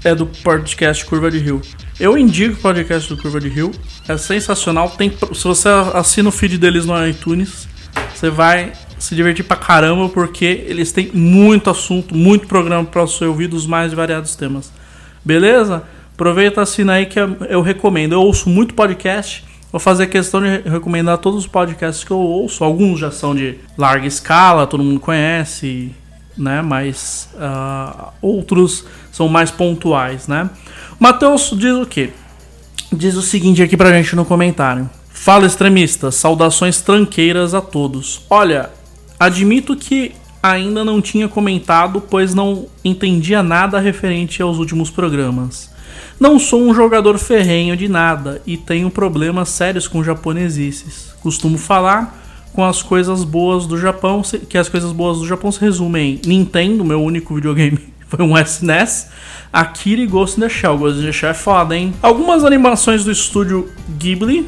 é 0.04 0.14
do 0.14 0.26
podcast 0.26 1.04
Curva 1.06 1.30
de 1.30 1.38
Rio. 1.38 1.62
Eu 1.98 2.18
indico 2.18 2.58
o 2.58 2.60
podcast 2.60 3.08
do 3.08 3.20
Curva 3.20 3.40
de 3.40 3.48
Rio. 3.48 3.72
É 4.06 4.16
sensacional. 4.18 4.90
Tem, 4.90 5.10
se 5.10 5.44
você 5.44 5.68
assina 5.94 6.28
o 6.28 6.32
feed 6.32 6.58
deles 6.58 6.84
no 6.84 7.06
iTunes, 7.06 7.66
você 8.14 8.28
vai 8.28 8.72
se 8.98 9.14
divertir 9.14 9.44
pra 9.44 9.56
caramba, 9.56 10.08
porque 10.10 10.64
eles 10.66 10.92
têm 10.92 11.10
muito 11.12 11.70
assunto, 11.70 12.14
muito 12.14 12.46
programa 12.46 12.84
pra 12.84 13.02
você 13.02 13.24
ouvir 13.24 13.48
dos 13.48 13.66
mais 13.66 13.92
variados 13.94 14.36
temas. 14.36 14.70
Beleza? 15.24 15.82
Aproveita, 16.12 16.60
assina 16.60 16.92
aí 16.94 17.06
que 17.06 17.18
eu 17.18 17.62
recomendo. 17.62 18.12
Eu 18.12 18.20
ouço 18.20 18.48
muito 18.48 18.74
podcast. 18.74 19.42
Vou 19.72 19.80
fazer 19.80 20.06
questão 20.06 20.40
de 20.40 20.68
recomendar 20.68 21.18
todos 21.18 21.40
os 21.40 21.46
podcasts 21.46 22.04
que 22.04 22.10
eu 22.10 22.18
ouço. 22.18 22.62
Alguns 22.62 23.00
já 23.00 23.10
são 23.10 23.34
de 23.34 23.56
larga 23.76 24.06
escala, 24.06 24.66
todo 24.66 24.84
mundo 24.84 25.00
conhece, 25.00 25.92
né? 26.36 26.62
Mas 26.62 27.28
ah, 27.38 28.12
outros 28.20 28.84
são 29.12 29.28
mais 29.28 29.50
pontuais, 29.50 30.28
né? 30.28 30.50
Matheus 30.98 31.52
diz 31.56 31.74
o 31.74 31.86
quê? 31.86 32.10
Diz 32.92 33.16
o 33.16 33.22
seguinte 33.22 33.62
aqui 33.62 33.76
pra 33.76 33.92
gente 33.92 34.14
no 34.14 34.24
comentário. 34.24 34.88
Fala 35.10 35.46
extremista, 35.46 36.10
saudações 36.10 36.80
tranqueiras 36.80 37.54
a 37.54 37.60
todos. 37.60 38.22
Olha, 38.28 38.70
admito 39.18 39.76
que 39.76 40.12
ainda 40.42 40.84
não 40.84 41.00
tinha 41.00 41.28
comentado, 41.28 42.00
pois 42.00 42.34
não 42.34 42.66
entendia 42.84 43.42
nada 43.42 43.80
referente 43.80 44.42
aos 44.42 44.58
últimos 44.58 44.90
programas. 44.90 45.70
Não 46.20 46.38
sou 46.38 46.62
um 46.62 46.74
jogador 46.74 47.18
ferrenho 47.18 47.76
de 47.76 47.88
nada 47.88 48.42
e 48.46 48.56
tenho 48.56 48.90
problemas 48.90 49.48
sérios 49.48 49.88
com 49.88 50.04
japonesices. 50.04 51.14
Costumo 51.22 51.56
falar 51.56 52.23
com 52.54 52.64
as 52.64 52.82
coisas 52.82 53.24
boas 53.24 53.66
do 53.66 53.76
Japão, 53.76 54.22
que 54.48 54.56
as 54.56 54.68
coisas 54.68 54.92
boas 54.92 55.18
do 55.18 55.26
Japão 55.26 55.50
se 55.50 55.60
resumem 55.60 56.20
em 56.24 56.28
Nintendo, 56.28 56.84
meu 56.84 57.02
único 57.02 57.34
videogame 57.34 57.78
foi 58.06 58.24
um 58.24 58.38
SNES, 58.38 59.08
Akira 59.52 60.00
e 60.00 60.06
Ghost 60.06 60.38
in 60.38 60.42
the 60.42 60.48
Shell. 60.48 60.78
Ghost 60.78 61.00
in 61.00 61.06
the 61.06 61.12
Shell 61.12 61.30
é 61.30 61.34
foda, 61.34 61.76
hein? 61.76 61.92
Algumas 62.00 62.44
animações 62.44 63.04
do 63.04 63.10
estúdio 63.10 63.68
Ghibli 63.98 64.46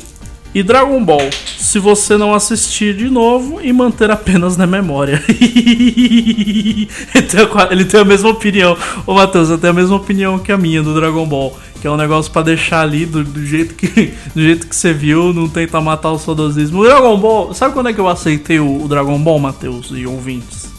e 0.57 0.62
Dragon 0.62 1.04
Ball, 1.04 1.28
se 1.59 1.78
você 1.78 2.16
não 2.16 2.32
assistir 2.32 2.96
de 2.96 3.11
novo 3.11 3.61
e 3.61 3.70
manter 3.74 4.11
apenas 4.11 4.57
na 4.57 4.66
memória. 4.66 5.22
ele, 5.28 6.86
tem 7.28 7.40
a, 7.42 7.84
tem 7.84 8.04
mesma 8.07 8.30
opinião. 8.30 8.74
Ô 9.07 9.12
Matheus, 9.12 9.50
eu 9.50 9.59
tenho 9.59 9.74
a 9.74 9.76
mesma 9.76 9.96
opinião 9.96 10.38
que 10.38 10.50
a 10.50 10.57
minha 10.57 10.82
do 10.82 10.94
Dragon 10.94 11.26
Ball. 11.26 11.54
Que 11.78 11.86
é 11.86 11.90
um 11.90 11.96
negócio 11.98 12.32
pra 12.32 12.40
deixar 12.40 12.80
ali 12.80 13.04
do, 13.04 13.22
do 13.22 13.44
jeito 13.44 13.74
que 13.74 14.14
do 14.34 14.40
jeito 14.40 14.66
que 14.66 14.74
você 14.74 14.94
viu, 14.94 15.34
não 15.34 15.46
tentar 15.46 15.82
matar 15.82 16.11
o 16.11 16.18
saudosismo. 16.18 16.80
O 16.80 16.84
Dragon 16.84 17.18
Ball, 17.18 17.52
sabe 17.52 17.74
quando 17.74 17.90
é 17.90 17.92
que 17.92 18.00
eu 18.00 18.09
aceitei 18.09 18.59
o, 18.59 18.82
o 18.82 18.88
Dragon 18.88 19.18
Ball, 19.18 19.38
Matheus 19.38 19.90
e 19.90 20.07
ouvintes? 20.07 20.72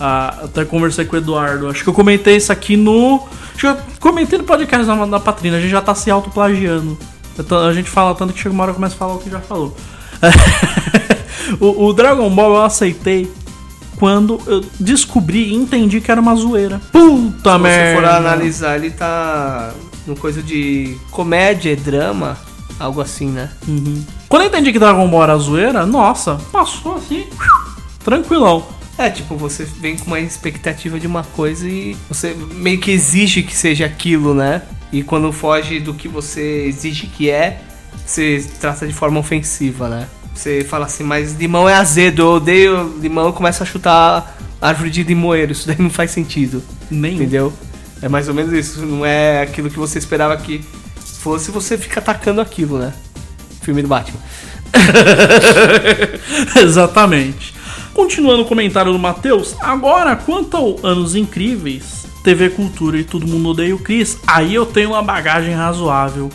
Ah, 0.00 0.44
até 0.44 0.64
conversei 0.64 1.04
com 1.04 1.16
o 1.16 1.18
Eduardo. 1.18 1.68
Acho 1.68 1.82
que 1.82 1.90
eu 1.90 1.94
comentei 1.94 2.36
isso 2.36 2.50
aqui 2.50 2.74
no. 2.74 3.22
Acho 3.54 3.58
que 3.58 3.66
eu 3.66 3.76
comentei 4.00 4.38
no 4.38 4.44
podcast 4.44 4.86
da, 4.86 5.04
da 5.04 5.20
Patrina. 5.20 5.58
A 5.58 5.60
gente 5.60 5.72
já 5.72 5.82
tá 5.82 5.94
se 5.94 6.10
autoplagiando. 6.10 6.96
Tô- 7.46 7.58
A 7.58 7.72
gente 7.72 7.88
fala 7.90 8.14
tanto 8.14 8.32
que 8.32 8.40
chega 8.40 8.52
uma 8.54 8.62
hora 8.64 8.72
e 8.72 8.74
começa 8.74 8.94
a 8.94 8.98
falar 8.98 9.14
o 9.14 9.18
que 9.18 9.30
já 9.30 9.40
falou. 9.40 9.76
o, 11.60 11.86
o 11.86 11.92
Dragon 11.92 12.28
Ball 12.30 12.54
eu 12.54 12.62
aceitei 12.62 13.30
quando 13.96 14.40
eu 14.46 14.64
descobri 14.78 15.50
e 15.50 15.54
entendi 15.54 16.00
que 16.00 16.10
era 16.10 16.20
uma 16.20 16.34
zoeira. 16.34 16.80
Puta 16.92 17.52
Se 17.54 17.58
merda! 17.58 17.90
você 17.90 17.94
for 17.96 18.04
analisar, 18.04 18.76
ele 18.76 18.90
tá 18.90 19.72
no 20.06 20.16
coisa 20.16 20.42
de 20.42 20.96
comédia 21.10 21.70
e 21.72 21.76
drama, 21.76 22.36
algo 22.78 23.00
assim, 23.00 23.28
né? 23.28 23.50
Uhum. 23.68 24.02
Quando 24.28 24.42
eu 24.42 24.48
entendi 24.48 24.72
que 24.72 24.78
Dragon 24.78 25.06
Ball 25.08 25.22
era 25.24 25.36
zoeira, 25.36 25.84
nossa, 25.84 26.36
passou 26.52 26.96
assim, 26.96 27.26
tranquilão. 28.04 28.64
É, 28.96 29.08
tipo, 29.08 29.34
você 29.34 29.64
vem 29.64 29.96
com 29.96 30.06
uma 30.08 30.20
expectativa 30.20 31.00
de 31.00 31.06
uma 31.06 31.22
coisa 31.22 31.66
e 31.66 31.96
você 32.08 32.36
meio 32.54 32.78
que 32.78 32.90
exige 32.90 33.42
que 33.42 33.56
seja 33.56 33.86
aquilo, 33.86 34.34
né? 34.34 34.62
E 34.92 35.02
quando 35.02 35.32
foge 35.32 35.78
do 35.78 35.94
que 35.94 36.08
você 36.08 36.64
exige 36.66 37.06
que 37.06 37.30
é, 37.30 37.62
você 38.04 38.44
trata 38.60 38.86
de 38.86 38.92
forma 38.92 39.20
ofensiva, 39.20 39.88
né? 39.88 40.08
Você 40.34 40.64
fala 40.64 40.86
assim, 40.86 41.04
mas 41.04 41.34
limão 41.34 41.68
é 41.68 41.74
azedo, 41.74 42.22
eu 42.22 42.28
odeio 42.32 42.98
limão, 43.00 43.26
eu 43.26 43.32
começo 43.32 43.62
a 43.62 43.66
chutar 43.66 44.36
árvore 44.60 44.90
de 44.90 45.02
limoeiro, 45.02 45.52
isso 45.52 45.66
daí 45.66 45.76
não 45.78 45.90
faz 45.90 46.10
sentido, 46.10 46.62
Nem 46.90 47.14
entendeu? 47.14 47.52
É 48.02 48.08
mais 48.08 48.28
ou 48.28 48.34
menos 48.34 48.52
isso, 48.52 48.84
não 48.86 49.04
é 49.04 49.42
aquilo 49.42 49.70
que 49.70 49.78
você 49.78 49.98
esperava 49.98 50.36
que 50.36 50.64
fosse, 51.20 51.50
você 51.50 51.76
fica 51.76 52.00
atacando 52.00 52.40
aquilo, 52.40 52.78
né? 52.78 52.92
Filme 53.60 53.82
do 53.82 53.88
Batman. 53.88 54.18
Exatamente. 56.56 57.54
Continuando 57.92 58.42
o 58.42 58.46
comentário 58.46 58.92
do 58.92 58.98
Matheus, 58.98 59.54
agora 59.60 60.16
quanto 60.16 60.56
ao 60.56 60.78
Anos 60.82 61.14
Incríveis, 61.14 61.99
TV 62.22 62.50
Cultura 62.50 62.98
e 62.98 63.04
Todo 63.04 63.26
Mundo 63.26 63.50
Odeia 63.50 63.74
o 63.74 63.78
Chris, 63.78 64.18
aí 64.26 64.54
eu 64.54 64.66
tenho 64.66 64.90
uma 64.90 65.02
bagagem 65.02 65.54
razoável. 65.54 66.30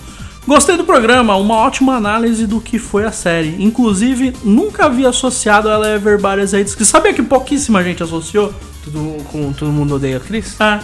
Gostei 0.47 0.77
do 0.77 0.83
programa, 0.83 1.35
uma 1.35 1.55
ótima 1.55 1.95
análise 1.95 2.45
do 2.45 2.61
que 2.61 2.77
foi 2.77 3.03
a 3.03 3.11
série. 3.11 3.55
Inclusive, 3.59 4.33
nunca 4.43 4.85
havia 4.85 5.09
associado 5.09 5.67
ela 5.67 5.87
a 5.87 5.95
Everybody's 5.95 6.53
Hates 6.53 6.75
Chris. 6.75 6.87
Sabia 6.87 7.13
que 7.13 7.23
pouquíssima 7.23 7.83
gente 7.83 8.03
associou? 8.03 8.53
Tudo, 8.83 9.23
com 9.31 9.51
todo 9.53 9.71
mundo 9.71 9.95
odeia 9.95 10.19
Chris? 10.19 10.59
É. 10.61 10.79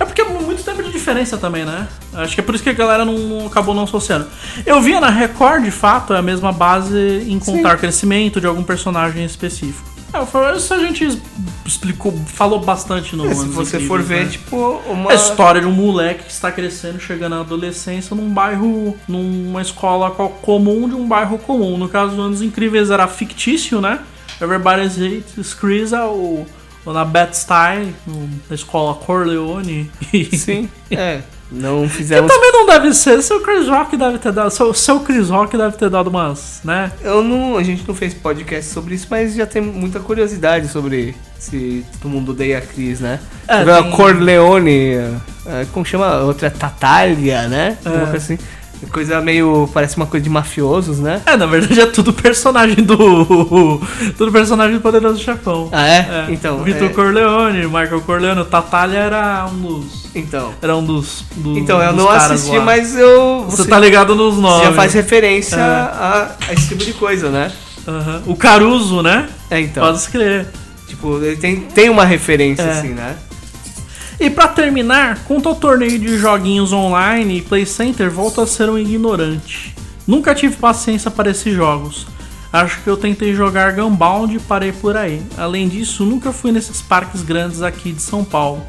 É 0.00 0.04
porque 0.04 0.22
é 0.22 0.24
muito 0.24 0.64
tempo 0.64 0.82
de 0.82 0.90
diferença 0.90 1.36
também, 1.36 1.64
né? 1.64 1.86
Acho 2.14 2.34
que 2.34 2.40
é 2.40 2.44
por 2.44 2.54
isso 2.54 2.64
que 2.64 2.70
a 2.70 2.72
galera 2.72 3.04
não, 3.04 3.18
não 3.18 3.46
acabou 3.46 3.74
não 3.74 3.84
associando. 3.84 4.26
Eu 4.64 4.80
via 4.80 5.00
na 5.00 5.10
Record, 5.10 5.62
de 5.62 5.70
fato, 5.70 6.14
é 6.14 6.18
a 6.18 6.22
mesma 6.22 6.50
base 6.50 7.24
em 7.28 7.38
contar 7.38 7.76
crescimento 7.76 8.40
de 8.40 8.46
algum 8.46 8.62
personagem 8.62 9.24
específico. 9.24 9.91
É, 10.14 10.26
falo, 10.26 10.56
isso 10.56 10.74
a 10.74 10.78
gente 10.78 11.20
explicou, 11.64 12.12
falou 12.26 12.60
bastante 12.60 13.16
no 13.16 13.26
É, 13.26 13.34
se 13.34 13.46
você 13.46 13.76
Incríveis, 13.78 13.88
for 13.88 14.02
ver, 14.02 14.24
né? 14.26 14.30
tipo, 14.30 14.56
uma. 14.86 15.10
A 15.10 15.14
história 15.14 15.60
de 15.60 15.66
um 15.66 15.72
moleque 15.72 16.24
que 16.24 16.30
está 16.32 16.52
crescendo, 16.52 17.00
chegando 17.00 17.34
na 17.34 17.40
adolescência 17.40 18.14
num 18.14 18.28
bairro, 18.32 18.96
numa 19.08 19.62
escola 19.62 20.10
co- 20.10 20.28
comum 20.28 20.88
de 20.88 20.94
um 20.94 21.08
bairro 21.08 21.38
comum. 21.38 21.78
No 21.78 21.88
caso 21.88 22.14
do 22.14 22.20
Anos 22.22 22.42
Incríveis 22.42 22.90
era 22.90 23.06
fictício, 23.08 23.80
né? 23.80 24.00
Everybody's 24.40 24.98
Hates 25.00 25.54
Chris 25.54 25.92
é 25.92 26.02
o, 26.04 26.44
o 26.84 26.92
na 26.92 27.04
Bed-Stuy, 27.04 27.94
no- 28.06 28.28
na 28.50 28.54
escola 28.54 28.94
Corleone. 28.94 29.90
Sim, 30.36 30.68
é. 30.90 31.22
Não 31.52 31.82
Que 31.82 31.88
fizemos. 31.96 32.32
também 32.32 32.50
não 32.52 32.66
deve 32.66 32.94
ser, 32.94 33.20
seu 33.22 33.40
Chris 33.40 33.68
Rock 33.68 33.96
deve 33.96 34.18
ter 34.18 34.32
dado, 34.32 34.50
seu, 34.50 34.72
seu 34.72 35.00
Chris 35.00 35.28
Rock 35.28 35.56
deve 35.56 35.76
ter 35.76 35.90
dado 35.90 36.08
umas, 36.08 36.60
né? 36.64 36.90
Eu 37.02 37.22
não, 37.22 37.56
a 37.58 37.62
gente 37.62 37.86
não 37.86 37.94
fez 37.94 38.14
podcast 38.14 38.70
sobre 38.72 38.94
isso, 38.94 39.06
mas 39.10 39.34
já 39.34 39.44
tem 39.46 39.60
muita 39.60 40.00
curiosidade 40.00 40.68
sobre 40.68 41.14
se 41.38 41.84
todo 42.00 42.10
mundo 42.10 42.30
odeia 42.32 42.58
a 42.58 42.60
Cris, 42.62 43.00
né? 43.00 43.20
É, 43.46 43.64
vê 43.64 43.72
a 43.72 43.82
tem- 43.82 43.90
Corleone, 43.92 44.94
é, 45.46 45.66
como 45.72 45.84
chama? 45.84 46.20
Outra 46.20 46.46
é 46.46 46.50
Tatália, 46.50 47.48
né? 47.48 47.76
É. 47.84 47.88
Uma 47.88 48.06
coisa 48.06 48.16
assim. 48.16 48.38
Coisa 48.90 49.20
meio. 49.20 49.68
Parece 49.72 49.96
uma 49.96 50.06
coisa 50.06 50.22
de 50.24 50.30
mafiosos, 50.30 50.98
né? 50.98 51.22
É, 51.24 51.36
na 51.36 51.46
verdade 51.46 51.80
é 51.80 51.86
tudo 51.86 52.12
personagem 52.12 52.76
do. 52.84 53.80
tudo 54.18 54.32
personagem 54.32 54.74
do 54.76 54.80
Poderoso 54.80 55.22
Chefão. 55.22 55.68
Ah, 55.72 55.86
é? 55.86 56.26
Então. 56.28 56.62
Vitor 56.62 56.90
é, 56.90 56.92
Corleone, 56.92 57.66
Michael 57.66 58.00
Corleone, 58.02 58.40
o 58.40 58.44
Tatalha 58.44 58.98
era 58.98 59.46
um 59.52 59.58
dos. 59.60 60.06
Então. 60.14 60.52
Era 60.60 60.76
um 60.76 60.84
dos. 60.84 61.24
do- 61.36 61.56
Então, 61.58 61.80
eu 61.82 61.92
dos 61.92 62.02
não 62.04 62.10
assisti, 62.10 62.56
lá. 62.58 62.64
mas 62.64 62.96
eu. 62.96 63.46
Você, 63.48 63.66
tá 63.66 63.78
ligado 63.78 64.14
nos 64.14 64.34
você 64.34 64.40
nomes. 64.40 64.64
já 64.66 64.72
faz 64.72 64.92
referência 64.94 65.56
É. 65.56 65.60
a, 65.60 66.30
a 66.48 66.52
esse 66.52 66.68
tipo 66.68 66.84
de 66.84 66.92
coisa, 66.92 67.30
né? 67.30 67.50
Aham. 67.86 68.22
O 68.26 68.36
Caruso, 68.36 69.02
né? 69.02 69.28
É, 69.50 69.60
então. 69.60 69.84
Pode 69.84 69.98
escrever. 69.98 70.46
Tipo, 70.86 71.16
ele 71.22 71.36
tem, 71.36 71.56
tem 71.60 71.88
uma 71.88 72.04
referência, 72.04 72.62
É. 72.62 72.70
assim, 72.70 72.88
né? 72.88 73.16
E 74.22 74.30
pra 74.30 74.46
terminar, 74.46 75.24
quanto 75.24 75.48
ao 75.48 75.56
torneio 75.56 75.98
de 75.98 76.16
joguinhos 76.16 76.72
online 76.72 77.38
e 77.38 77.42
Play 77.42 77.66
Center, 77.66 78.08
volto 78.08 78.40
a 78.40 78.46
ser 78.46 78.70
um 78.70 78.78
ignorante. 78.78 79.74
Nunca 80.06 80.32
tive 80.32 80.54
paciência 80.54 81.10
para 81.10 81.32
esses 81.32 81.52
jogos. 81.52 82.06
Acho 82.52 82.80
que 82.82 82.88
eu 82.88 82.96
tentei 82.96 83.34
jogar 83.34 83.72
Gunbound 83.72 84.36
e 84.36 84.38
parei 84.38 84.70
por 84.70 84.96
aí. 84.96 85.20
Além 85.36 85.68
disso, 85.68 86.04
nunca 86.04 86.30
fui 86.30 86.52
nesses 86.52 86.80
parques 86.80 87.20
grandes 87.22 87.62
aqui 87.62 87.90
de 87.90 88.00
São 88.00 88.22
Paulo. 88.22 88.64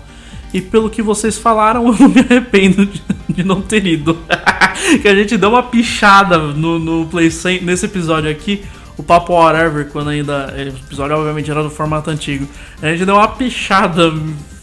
E 0.51 0.59
pelo 0.59 0.89
que 0.89 1.03
vocês 1.03 1.37
falaram, 1.37 1.85
eu 1.93 2.09
me 2.09 2.21
arrependo 2.21 2.87
de, 2.87 3.03
de 3.29 3.43
não 3.43 3.61
ter 3.61 3.85
ido. 3.85 4.17
que 5.03 5.07
a 5.07 5.13
gente 5.13 5.37
deu 5.37 5.49
uma 5.49 5.61
pichada 5.61 6.39
no, 6.39 6.79
no 6.79 7.05
Play 7.05 7.29
Center, 7.29 7.63
nesse 7.63 7.85
episódio 7.85 8.27
aqui. 8.27 8.63
O 8.97 9.03
Papo 9.03 9.33
Whatever, 9.33 9.87
quando 9.91 10.09
ainda. 10.09 10.51
O 10.51 10.59
episódio 10.83 11.15
obviamente 11.15 11.51
era 11.51 11.61
do 11.61 11.69
formato 11.69 12.09
antigo. 12.09 12.47
A 12.81 12.87
gente 12.87 13.05
deu 13.05 13.13
uma 13.13 13.27
pichada 13.27 14.11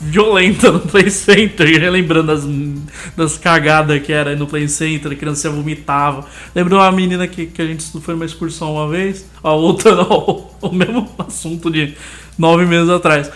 violenta 0.01 0.73
no 0.73 0.81
Play 0.81 1.11
Center, 1.11 1.91
lembrando 1.91 2.29
das, 2.29 2.45
das 3.17 3.37
cagadas 3.37 4.01
que 4.03 4.13
era 4.13 4.35
no 4.35 4.47
Play 4.47 4.67
Center, 4.69 5.13
a 5.13 5.15
criança 5.15 5.51
vomitava. 5.51 6.25
Lembro 6.55 6.71
de 6.71 6.77
uma 6.77 6.91
menina 6.91 7.29
que, 7.29 7.47
que 7.47 7.61
a 7.61 7.67
gente 7.67 7.85
foi 8.01 8.15
numa 8.15 8.25
excursão 8.25 8.75
uma 8.75 8.89
vez, 8.89 9.29
a 9.43 9.53
outra 9.53 9.95
não, 9.95 10.51
o 10.61 10.73
mesmo 10.73 11.09
assunto 11.19 11.71
de 11.71 11.95
nove 12.39 12.65
meses 12.65 12.89
atrás. 12.89 13.31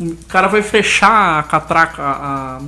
O 0.00 0.14
cara 0.26 0.48
foi 0.48 0.62
fechar 0.62 1.38
a 1.38 1.42
catraca, 1.42 2.02
a, 2.02 2.60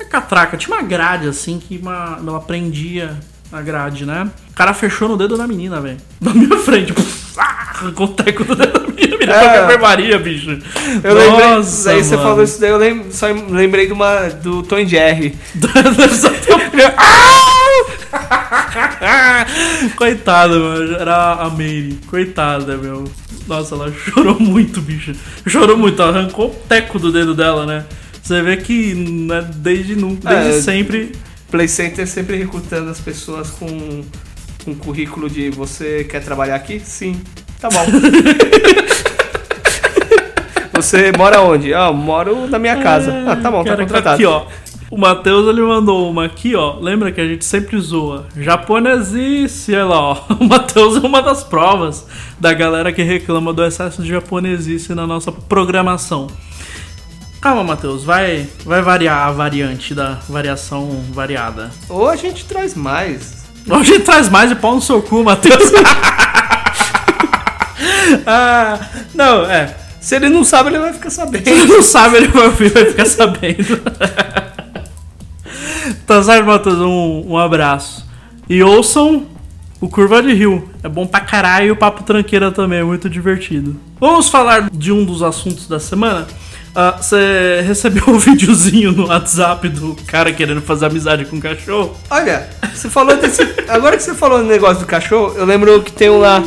a 0.00 0.04
catraca, 0.04 0.56
tinha 0.56 0.76
uma 0.76 0.82
grade 0.82 1.28
assim 1.28 1.58
que 1.58 1.76
uma, 1.78 2.18
ela 2.24 2.40
prendia 2.40 3.18
a 3.52 3.60
grade, 3.60 4.06
né? 4.06 4.30
O 4.50 4.54
cara 4.54 4.72
fechou 4.72 5.08
no 5.08 5.16
dedo 5.16 5.36
da 5.36 5.46
menina, 5.46 5.80
velho. 5.80 5.98
Na 6.20 6.32
minha 6.32 6.58
frente. 6.58 6.92
Puf, 6.94 7.38
ah, 7.38 7.70
arrancou 7.74 8.06
o 8.06 8.10
teco 8.10 8.44
do 8.44 8.54
dedo 8.54 8.72
da 8.72 8.80
menina. 8.80 9.05
É. 9.44 9.48
pra 9.52 9.64
enfermaria, 9.64 10.18
bicho. 10.18 10.58
Eu 11.02 11.14
lembrei. 11.14 11.46
Nossa, 11.56 11.90
Daí 11.90 12.04
você 12.04 12.16
mano. 12.16 12.28
falou 12.28 12.44
isso 12.44 12.60
daí, 12.60 12.70
eu 12.70 12.76
lem- 12.78 13.10
só 13.10 13.26
lembrei 13.48 13.86
de 13.86 13.92
uma, 13.92 14.28
do 14.28 14.62
Tom 14.62 14.84
Jerry. 14.86 15.34
Coitada, 19.96 20.58
mano. 20.58 20.94
Era 20.96 21.32
a 21.34 21.50
Mary. 21.50 21.98
Coitada, 22.06 22.76
meu. 22.76 23.04
Nossa, 23.46 23.74
ela 23.74 23.92
chorou 24.04 24.38
muito, 24.40 24.80
bicho. 24.80 25.12
Chorou 25.46 25.76
muito. 25.76 26.00
Ela 26.00 26.18
arrancou 26.18 26.50
o 26.50 26.54
teco 26.68 26.98
do 26.98 27.12
dedo 27.12 27.34
dela, 27.34 27.66
né? 27.66 27.84
Você 28.22 28.42
vê 28.42 28.56
que 28.56 28.94
né, 28.94 29.46
desde, 29.56 29.94
nunca, 29.94 30.28
desde 30.28 30.58
É, 30.58 30.62
sempre. 30.62 31.12
Play 31.50 31.68
Center 31.68 32.06
sempre 32.08 32.36
recrutando 32.36 32.90
as 32.90 33.00
pessoas 33.00 33.50
com 33.50 34.02
com 34.64 34.74
currículo 34.74 35.30
de 35.30 35.48
você 35.48 36.02
quer 36.10 36.20
trabalhar 36.24 36.56
aqui? 36.56 36.80
Sim. 36.84 37.20
Tá 37.60 37.68
bom. 37.68 37.86
Você 40.76 41.12
mora 41.16 41.40
onde? 41.40 41.74
Ah, 41.74 41.88
eu 41.88 41.94
moro 41.94 42.46
na 42.48 42.58
minha 42.58 42.76
casa. 42.76 43.12
Ah, 43.26 43.36
tá 43.36 43.50
bom, 43.50 43.64
tá 43.64 43.70
Cara, 43.70 43.82
contratado. 43.82 44.14
Aqui, 44.14 44.26
ó. 44.26 44.44
O 44.88 44.96
Matheus 44.96 45.48
ele 45.48 45.62
mandou 45.62 46.08
uma 46.08 46.26
aqui, 46.26 46.54
ó. 46.54 46.78
Lembra 46.78 47.10
que 47.10 47.20
a 47.20 47.26
gente 47.26 47.44
sempre 47.44 47.78
zoa? 47.80 48.26
Japonesice, 48.36 49.74
olha 49.74 49.84
lá, 49.84 50.00
ó. 50.00 50.16
O 50.38 50.44
Matheus 50.44 50.96
é 50.96 51.06
uma 51.06 51.20
das 51.20 51.42
provas 51.42 52.06
da 52.38 52.52
galera 52.52 52.92
que 52.92 53.02
reclama 53.02 53.52
do 53.52 53.64
excesso 53.64 54.00
de 54.00 54.08
japonesice 54.08 54.94
na 54.94 55.06
nossa 55.06 55.32
programação. 55.32 56.28
Calma, 57.40 57.64
Matheus, 57.64 58.04
vai, 58.04 58.46
vai 58.64 58.80
variar 58.80 59.26
a 59.26 59.32
variante 59.32 59.94
da 59.94 60.18
variação 60.28 61.02
variada. 61.12 61.70
Ou 61.88 62.08
a 62.08 62.16
gente 62.16 62.44
traz 62.44 62.74
mais. 62.74 63.44
Hoje 63.68 63.92
a 63.92 63.96
gente 63.96 64.04
traz 64.04 64.28
mais 64.28 64.50
de 64.50 64.56
pau 64.56 64.76
no 64.76 64.80
seu 64.80 65.02
cu, 65.02 65.24
Matheus. 65.24 65.72
ah, 68.24 68.78
não, 69.12 69.50
é. 69.50 69.85
Se 70.06 70.14
ele 70.14 70.28
não 70.28 70.44
sabe, 70.44 70.68
ele 70.68 70.78
vai 70.78 70.92
ficar 70.92 71.10
sabendo. 71.10 71.42
Se 71.42 71.50
ele 71.50 71.64
não 71.64 71.82
sabe, 71.82 72.18
ele 72.18 72.28
vai 72.28 72.46
ouvir, 72.46 72.70
vai 72.70 72.84
ficar 72.84 73.06
sabendo. 73.06 73.80
tá 76.06 76.22
certo, 76.22 76.46
Matheus? 76.46 76.78
Um, 76.78 77.24
um 77.30 77.36
abraço. 77.36 78.06
E 78.48 78.62
ouçam 78.62 79.26
o 79.80 79.88
Curva 79.88 80.22
de 80.22 80.32
Rio. 80.32 80.70
É 80.84 80.88
bom 80.88 81.08
pra 81.08 81.18
caralho 81.18 81.66
e 81.66 81.70
o 81.72 81.76
Papo 81.76 82.04
Tranqueira 82.04 82.52
também, 82.52 82.78
é 82.78 82.84
muito 82.84 83.10
divertido. 83.10 83.74
Vamos 83.98 84.28
falar 84.28 84.70
de 84.70 84.92
um 84.92 85.04
dos 85.04 85.24
assuntos 85.24 85.66
da 85.66 85.80
semana. 85.80 86.24
Ah, 86.72 86.98
Você 87.00 87.64
recebeu 87.66 88.04
um 88.06 88.16
videozinho 88.20 88.92
no 88.92 89.08
WhatsApp 89.08 89.68
do 89.68 89.96
cara 90.06 90.32
querendo 90.32 90.62
fazer 90.62 90.86
amizade 90.86 91.24
com 91.24 91.38
o 91.38 91.40
cachorro? 91.40 91.96
Olha, 92.08 92.48
você 92.72 92.88
falou 92.88 93.16
desse. 93.16 93.42
Agora 93.68 93.96
que 93.96 94.04
você 94.04 94.14
falou 94.14 94.38
no 94.38 94.44
negócio 94.46 94.78
do 94.78 94.86
cachorro, 94.86 95.34
eu 95.36 95.44
lembro 95.44 95.82
que 95.82 95.90
tem 95.90 96.08
um 96.08 96.20
lá. 96.20 96.40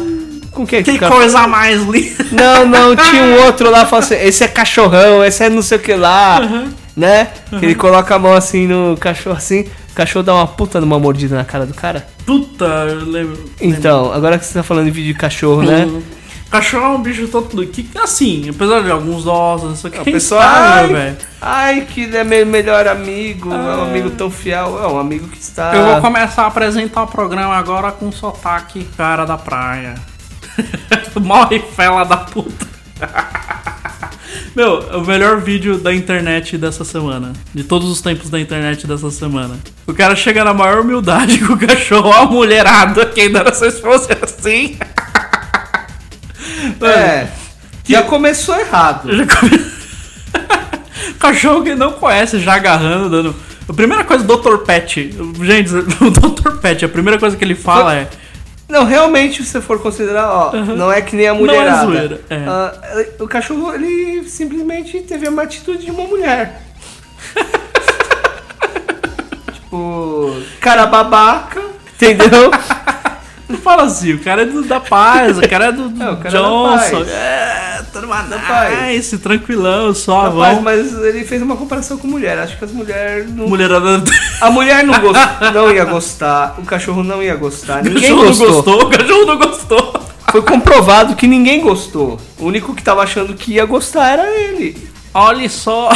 Com 0.52 0.66
quem? 0.66 0.84
Que 0.84 0.91
o 0.91 1.00
cara- 1.00 1.14
coisa 1.14 1.47
mais 1.47 1.82
linda! 1.84 2.26
Não, 2.32 2.66
não, 2.66 2.95
tinha 2.95 3.24
um 3.24 3.43
outro 3.45 3.70
lá, 3.70 3.86
falou 3.86 4.04
assim, 4.04 4.16
esse 4.16 4.43
é 4.43 4.47
cachorrão, 4.47 5.24
esse 5.24 5.43
é 5.43 5.50
não 5.50 5.62
sei 5.62 5.78
o 5.78 5.82
que 5.82 5.93
lá, 5.93 6.39
né? 6.95 7.28
Que 7.50 7.66
Ele 7.66 7.76
coloca 7.76 8.16
a 8.16 8.20
mão 8.20 8.34
assim 8.34 8.68
no 8.68 8.97
cachorro 8.97 9.38
assim, 9.38 9.62
o 9.91 9.95
cachorro 9.95 10.24
dá 10.24 10.34
uma 10.34 10.47
puta 10.47 10.80
numa 10.82 11.00
mordida 11.00 11.36
na 11.36 11.43
cara 11.45 11.66
do 11.66 11.74
cara. 11.74 12.06
Puta, 12.26 12.66
eu 12.66 13.06
lembro. 13.06 13.50
Então, 13.60 14.12
agora 14.14 14.38
que 14.38 14.45
você 14.45 14.54
tá 14.54 14.64
falando 14.64 14.86
de 14.86 14.91
vídeo 14.91 15.14
de 15.14 15.20
cachorro, 15.20 15.62
né? 15.64 15.88
Cachorro 16.50 16.86
é 16.86 16.89
um 16.89 17.02
bicho 17.02 17.28
todo. 17.28 17.66
Que, 17.68 17.88
assim, 18.02 18.50
apesar 18.50 18.82
de 18.82 18.89
alguns 18.89 19.24
doses, 19.24 19.68
não 19.68 19.76
sei 19.76 19.89
o 19.91 19.93
que. 19.93 20.12
Pessoal, 20.12 20.41
sabe, 20.41 20.66
ai, 20.80 20.88
velho. 20.88 21.18
ai, 21.39 21.82
que 21.82 22.02
ele 22.02 22.18
é 22.18 22.24
meu 22.24 22.43
melhor 22.45 22.88
amigo, 22.88 23.54
é 23.54 23.56
um 23.56 23.84
amigo 23.84 24.10
tão 24.10 24.32
fiel, 24.32 24.80
é 24.84 24.88
um 24.88 24.97
amigo 24.97 25.28
que 25.28 25.39
está... 25.39 25.76
Eu 25.76 25.86
vou 25.86 26.02
começar 26.02 26.43
a 26.43 26.47
apresentar 26.47 27.04
o 27.04 27.08
programa 27.08 27.56
agora 27.56 27.91
com 27.91 28.12
sotaque 28.12 28.84
cara 28.97 29.26
da 29.26 29.38
praia. 29.38 29.93
Morre 31.22 31.60
fela 31.76 32.04
da 32.04 32.18
puta. 32.18 32.68
Meu, 34.56 34.86
é 34.91 34.97
o 34.97 35.06
melhor 35.06 35.39
vídeo 35.41 35.78
da 35.78 35.93
internet 35.93 36.58
dessa 36.58 36.84
semana. 36.84 37.34
De 37.54 37.64
todos 37.64 37.89
os 37.89 38.02
tempos 38.02 38.30
da 38.30 38.39
internet 38.39 38.86
dessa 38.88 39.10
semana. 39.12 39.58
O 39.88 39.93
cara 39.93 40.16
chega 40.16 40.43
na 40.43 40.54
maior 40.54 40.80
humildade 40.82 41.39
com 41.45 41.54
o 41.54 41.58
cachorro, 41.58 42.12
a 42.12 42.26
mulherada, 42.26 43.06
quem 43.06 43.32
dera 43.32 43.54
se 43.54 43.72
fosse 43.74 44.10
assim. 44.22 44.78
É, 46.82 47.28
já 47.88 48.02
começou 48.04 48.58
errado. 48.60 49.10
Já 49.16 49.26
come- 49.26 49.72
Cachorro 51.20 51.64
que 51.64 51.76
não 51.76 51.93
conhece, 51.93 52.39
já 52.39 52.56
agarrando, 52.56 53.10
dando. 53.10 53.36
A 53.68 53.74
primeira 53.74 54.04
coisa 54.04 54.24
do 54.24 54.36
Dr. 54.38 54.58
Pet, 54.66 55.16
gente, 55.43 55.74
o 55.74 56.10
Dr. 56.12 56.58
Pet, 56.62 56.84
a 56.86 56.89
primeira 56.89 57.20
coisa 57.20 57.38
que 57.38 57.43
ele 57.43 57.56
fala 57.56 57.95
é: 57.95 58.10
Não, 58.70 58.86
realmente, 58.86 59.43
se 59.43 59.49
você 59.49 59.59
for 59.61 59.82
considerar, 59.82 60.30
ó, 60.32 60.51
não 60.53 60.91
é 60.91 61.01
que 61.01 61.15
nem 61.15 61.28
a 61.28 61.32
Não 61.34 61.39
é 61.39 61.41
mulherada. 61.41 61.86
zoeira, 61.88 62.22
é. 62.30 62.36
Ah, 62.47 62.72
o 63.20 63.28
cachorro, 63.28 63.74
ele 63.74 64.24
simplesmente 64.30 65.01
teve 65.01 65.28
uma 65.28 65.41
atitude 65.41 65.86
de 65.86 65.91
uma 65.91 66.03
mulher. 66.05 66.61
tipo, 69.53 70.36
cara 70.61 70.86
babaca, 70.86 71.61
entendeu? 71.95 72.51
Não 73.50 73.58
fala 73.58 73.84
assim, 73.84 74.14
o 74.14 74.20
cara 74.20 74.43
é 74.43 74.45
do, 74.45 74.62
da 74.64 74.80
paz, 74.80 75.38
o 75.39 75.41
cara 75.50 75.66
é 75.66 75.72
do, 75.72 75.89
do 75.89 76.04
É, 76.04 76.16
cara 76.16 76.30
é 76.30 76.32
da 76.32 76.39
Johnson. 76.39 76.97
paz. 77.00 77.08
É, 77.10 77.82
tá 77.91 78.02
numa 78.02 78.24
paz. 78.24 78.82
nice, 78.84 79.18
tranquilão, 79.18 79.93
só 79.95 80.22
Rapaz, 80.30 80.36
vamos. 80.58 80.64
mas 80.64 81.04
ele 81.04 81.24
fez 81.26 81.41
uma 81.41 81.56
comparação 81.58 81.97
com 81.97 82.08
mulher. 82.08 82.38
Acho 82.38 82.58
que 82.58 82.66
as 82.66 82.72
mulheres 82.72 83.34
não. 83.34 83.47
Mulherada. 83.50 84.04
A 84.39 84.52
mulher 84.52 84.84
não, 84.84 85.00
gost... 85.02 85.20
não 85.54 85.72
ia 85.74 85.84
gostar, 85.86 86.56
o 86.60 86.64
cachorro 86.64 87.04
não 87.04 87.22
ia 87.24 87.36
gostar, 87.36 87.82
O 87.82 87.86
ninguém 87.86 88.02
cachorro 88.04 88.22
não 88.22 88.28
gostou. 88.28 88.54
gostou, 88.54 88.82
o 88.84 88.89
cachorro 88.89 89.26
não 89.26 89.38
gostou. 89.38 90.02
Foi 90.32 90.41
comprovado 90.43 91.16
que 91.16 91.26
ninguém 91.26 91.60
gostou. 91.60 92.20
O 92.38 92.45
único 92.45 92.76
que 92.76 92.84
tava 92.84 93.02
achando 93.02 93.34
que 93.34 93.54
ia 93.54 93.66
gostar 93.66 94.08
era 94.10 94.30
ele. 94.30 94.88
Olha 95.12 95.50
só. 95.50 95.89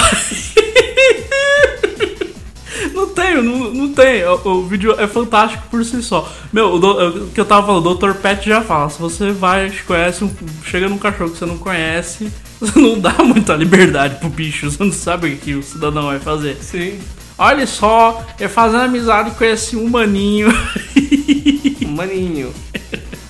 Não 3.24 3.41
tenho, 3.41 3.43
não, 3.43 3.71
não 3.71 3.93
tem. 3.93 4.26
O, 4.26 4.47
o 4.47 4.67
vídeo 4.67 4.95
é 4.99 5.07
fantástico 5.07 5.63
por 5.69 5.84
si 5.86 6.01
só. 6.03 6.30
Meu, 6.51 6.76
o, 6.76 7.26
o 7.26 7.28
que 7.30 7.39
eu 7.39 7.45
tava 7.45 7.65
falando, 7.65 7.88
o 7.88 7.95
Dr. 7.95 8.13
Pet 8.15 8.47
já 8.47 8.61
fala. 8.61 8.89
Se 8.89 8.99
você 8.99 9.32
vai, 9.32 9.71
conhece, 9.88 10.24
um, 10.24 10.32
chega 10.65 10.89
num 10.89 10.97
cachorro 10.97 11.32
que 11.32 11.38
você 11.38 11.45
não 11.45 11.57
conhece, 11.57 12.32
você 12.59 12.80
não 12.80 12.99
dá 12.99 13.13
muita 13.24 13.55
liberdade 13.55 14.15
pro 14.15 14.30
bicho. 14.30 14.69
Você 14.69 14.84
não 14.84 14.91
sabe 14.91 15.30
o 15.30 15.38
que 15.38 15.55
o 15.55 15.63
cidadão 15.63 16.07
vai 16.07 16.19
fazer. 16.19 16.57
Sim. 16.61 16.99
Olha 17.38 17.65
só, 17.65 18.24
é 18.39 18.47
fazendo 18.47 18.84
amizade 18.84 19.32
com 19.32 19.43
esse 19.43 19.76
humaninho. 19.76 20.49
Maninho. 21.88 22.53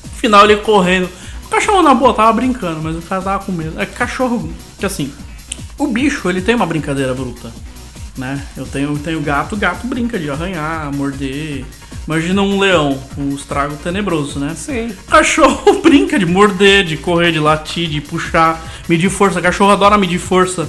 No 0.04 0.10
final 0.18 0.46
ele 0.46 0.58
correndo. 0.58 1.10
O 1.46 1.50
cachorro 1.50 1.82
na 1.82 1.94
boa 1.94 2.14
tava 2.14 2.34
brincando, 2.34 2.82
mas 2.82 2.96
o 2.96 3.02
cara 3.02 3.22
tava 3.22 3.44
com 3.44 3.52
medo. 3.52 3.80
É 3.80 3.86
que 3.86 3.94
cachorro. 3.94 4.52
Que 4.80 4.86
assim, 4.86 5.12
o 5.78 5.88
bicho 5.88 6.30
ele 6.30 6.42
tem 6.42 6.56
uma 6.56 6.66
brincadeira 6.66 7.14
bruta. 7.14 7.52
Né? 8.18 8.40
Eu 8.56 8.66
tenho, 8.66 8.98
tenho 9.00 9.22
gato, 9.22 9.56
o 9.56 9.58
gato 9.58 9.88
brinca 9.88 10.20
de 10.20 10.30
arranhar, 10.30 10.94
morder. 10.94 11.66
Imagina 12.06 12.42
um 12.42 12.60
leão, 12.60 13.02
um 13.18 13.34
estrago 13.34 13.76
tenebroso, 13.78 14.40
né? 14.40 14.54
Sim. 14.56 14.94
Cachorro 15.10 15.80
brinca 15.82 16.20
de 16.20 16.26
morder, 16.26 16.84
de 16.84 16.98
correr, 16.98 17.32
de 17.32 17.40
latir, 17.40 17.90
de 17.90 18.02
puxar, 18.02 18.62
medir 18.88 19.10
força. 19.10 19.42
Cachorro 19.42 19.72
adora 19.72 19.98
medir 19.98 20.20
força. 20.20 20.68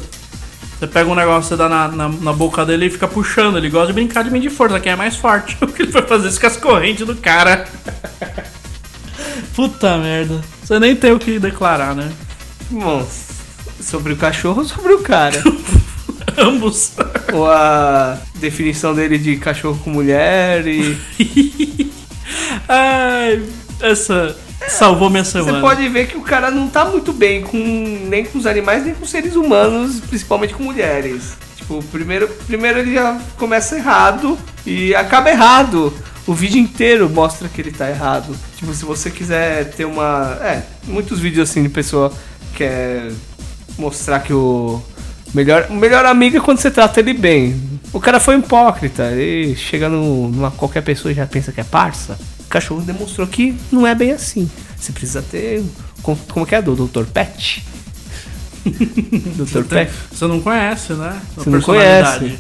Você 0.78 0.86
pega 0.86 1.10
um 1.10 1.14
negócio, 1.14 1.48
você 1.48 1.56
dá 1.56 1.68
na, 1.68 1.88
na, 1.88 2.08
na 2.08 2.32
boca 2.32 2.64
dele 2.64 2.86
e 2.86 2.90
fica 2.90 3.08
puxando. 3.08 3.56
Ele 3.58 3.68
gosta 3.68 3.88
de 3.88 3.92
brincar 3.92 4.24
de 4.24 4.30
medir 4.30 4.50
força, 4.50 4.80
quem 4.80 4.92
é 4.92 4.96
mais 4.96 5.16
forte. 5.16 5.56
O 5.62 5.66
que 5.66 5.82
ele 5.82 5.92
vai 5.92 6.02
fazer 6.02 6.28
isso 6.28 6.40
com 6.40 6.46
as 6.46 6.56
correntes 6.56 7.06
do 7.06 7.16
cara? 7.16 7.68
Puta 9.54 9.98
merda. 9.98 10.40
Você 10.62 10.78
nem 10.78 10.96
tem 10.96 11.12
o 11.12 11.18
que 11.18 11.38
declarar, 11.38 11.94
né? 11.94 12.10
Bom, 12.70 13.06
sobre 13.80 14.12
o 14.12 14.16
cachorro 14.16 14.62
ou 14.62 14.64
sobre 14.68 14.92
o 14.94 15.00
cara? 15.00 15.42
Ambos. 16.36 16.92
ou 17.32 17.46
a 17.50 18.18
definição 18.36 18.94
dele 18.94 19.18
de 19.18 19.36
cachorro 19.36 19.78
com 19.82 19.90
mulher 19.90 20.66
e. 20.66 20.96
Ai, 22.68 23.42
essa 23.80 24.36
salvou 24.68 25.10
minha 25.10 25.24
Você 25.24 25.32
semana. 25.32 25.60
pode 25.60 25.88
ver 25.88 26.06
que 26.06 26.16
o 26.16 26.22
cara 26.22 26.50
não 26.50 26.68
tá 26.68 26.84
muito 26.84 27.12
bem 27.12 27.42
com 27.42 27.58
nem 28.08 28.24
com 28.24 28.38
os 28.38 28.46
animais, 28.46 28.84
nem 28.84 28.94
com 28.94 29.04
seres 29.04 29.36
humanos, 29.36 30.00
principalmente 30.00 30.54
com 30.54 30.62
mulheres. 30.62 31.36
Tipo, 31.56 31.82
primeiro, 31.84 32.28
primeiro 32.46 32.78
ele 32.78 32.94
já 32.94 33.18
começa 33.36 33.76
errado 33.76 34.38
e 34.66 34.94
acaba 34.94 35.30
errado. 35.30 35.92
O 36.26 36.32
vídeo 36.32 36.58
inteiro 36.58 37.08
mostra 37.10 37.48
que 37.48 37.60
ele 37.60 37.70
tá 37.70 37.88
errado. 37.88 38.34
Tipo, 38.56 38.72
se 38.72 38.84
você 38.84 39.10
quiser 39.10 39.70
ter 39.72 39.84
uma. 39.84 40.38
É, 40.42 40.62
muitos 40.84 41.20
vídeos 41.20 41.48
assim 41.50 41.62
de 41.62 41.68
pessoa 41.68 42.10
que 42.52 42.58
quer 42.58 43.12
mostrar 43.78 44.20
que 44.20 44.32
o. 44.32 44.82
Melhor, 45.34 45.68
melhor 45.68 46.06
amigo 46.06 46.36
é 46.36 46.40
quando 46.40 46.58
você 46.58 46.70
trata 46.70 47.00
ele 47.00 47.12
bem. 47.12 47.60
O 47.92 48.00
cara 48.00 48.20
foi 48.20 48.36
hipócrita. 48.36 49.10
Ele 49.10 49.56
chega 49.56 49.88
no, 49.88 50.28
numa 50.28 50.50
qualquer 50.52 50.82
pessoa 50.82 51.10
e 51.10 51.14
já 51.14 51.26
pensa 51.26 51.50
que 51.52 51.60
é 51.60 51.64
parça. 51.64 52.16
O 52.40 52.48
cachorro 52.48 52.80
demonstrou 52.82 53.26
que 53.26 53.54
não 53.72 53.86
é 53.86 53.94
bem 53.94 54.12
assim. 54.12 54.48
Você 54.78 54.92
precisa 54.92 55.22
ter. 55.22 55.64
Como, 56.02 56.46
que 56.46 56.54
é 56.54 56.62
do 56.62 56.74
Dr. 56.76 57.04
Pet? 57.04 57.64
Dr. 58.64 59.64
Pet? 59.64 59.90
Você 60.12 60.26
não 60.26 60.40
conhece, 60.40 60.92
né? 60.92 61.20
A 61.36 61.40
Você 61.40 61.50
não 61.50 61.60
conhece. 61.60 62.38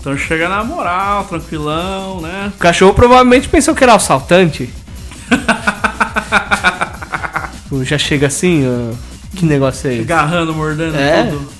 Então 0.00 0.16
chega 0.16 0.48
na 0.48 0.62
moral, 0.62 1.24
tranquilão, 1.24 2.20
né? 2.20 2.52
O 2.54 2.58
cachorro 2.58 2.94
provavelmente 2.94 3.48
pensou 3.48 3.74
que 3.74 3.82
era 3.82 3.94
assaltante. 3.94 4.70
Já 7.82 7.98
chega 7.98 8.28
assim, 8.28 8.62
ó, 8.64 8.94
que 9.36 9.44
negócio 9.44 9.90
é 9.90 9.94
esse? 9.94 10.02
Agarrando, 10.02 10.54
mordendo 10.54 10.96
É. 10.96 11.24
tudo. 11.24 11.55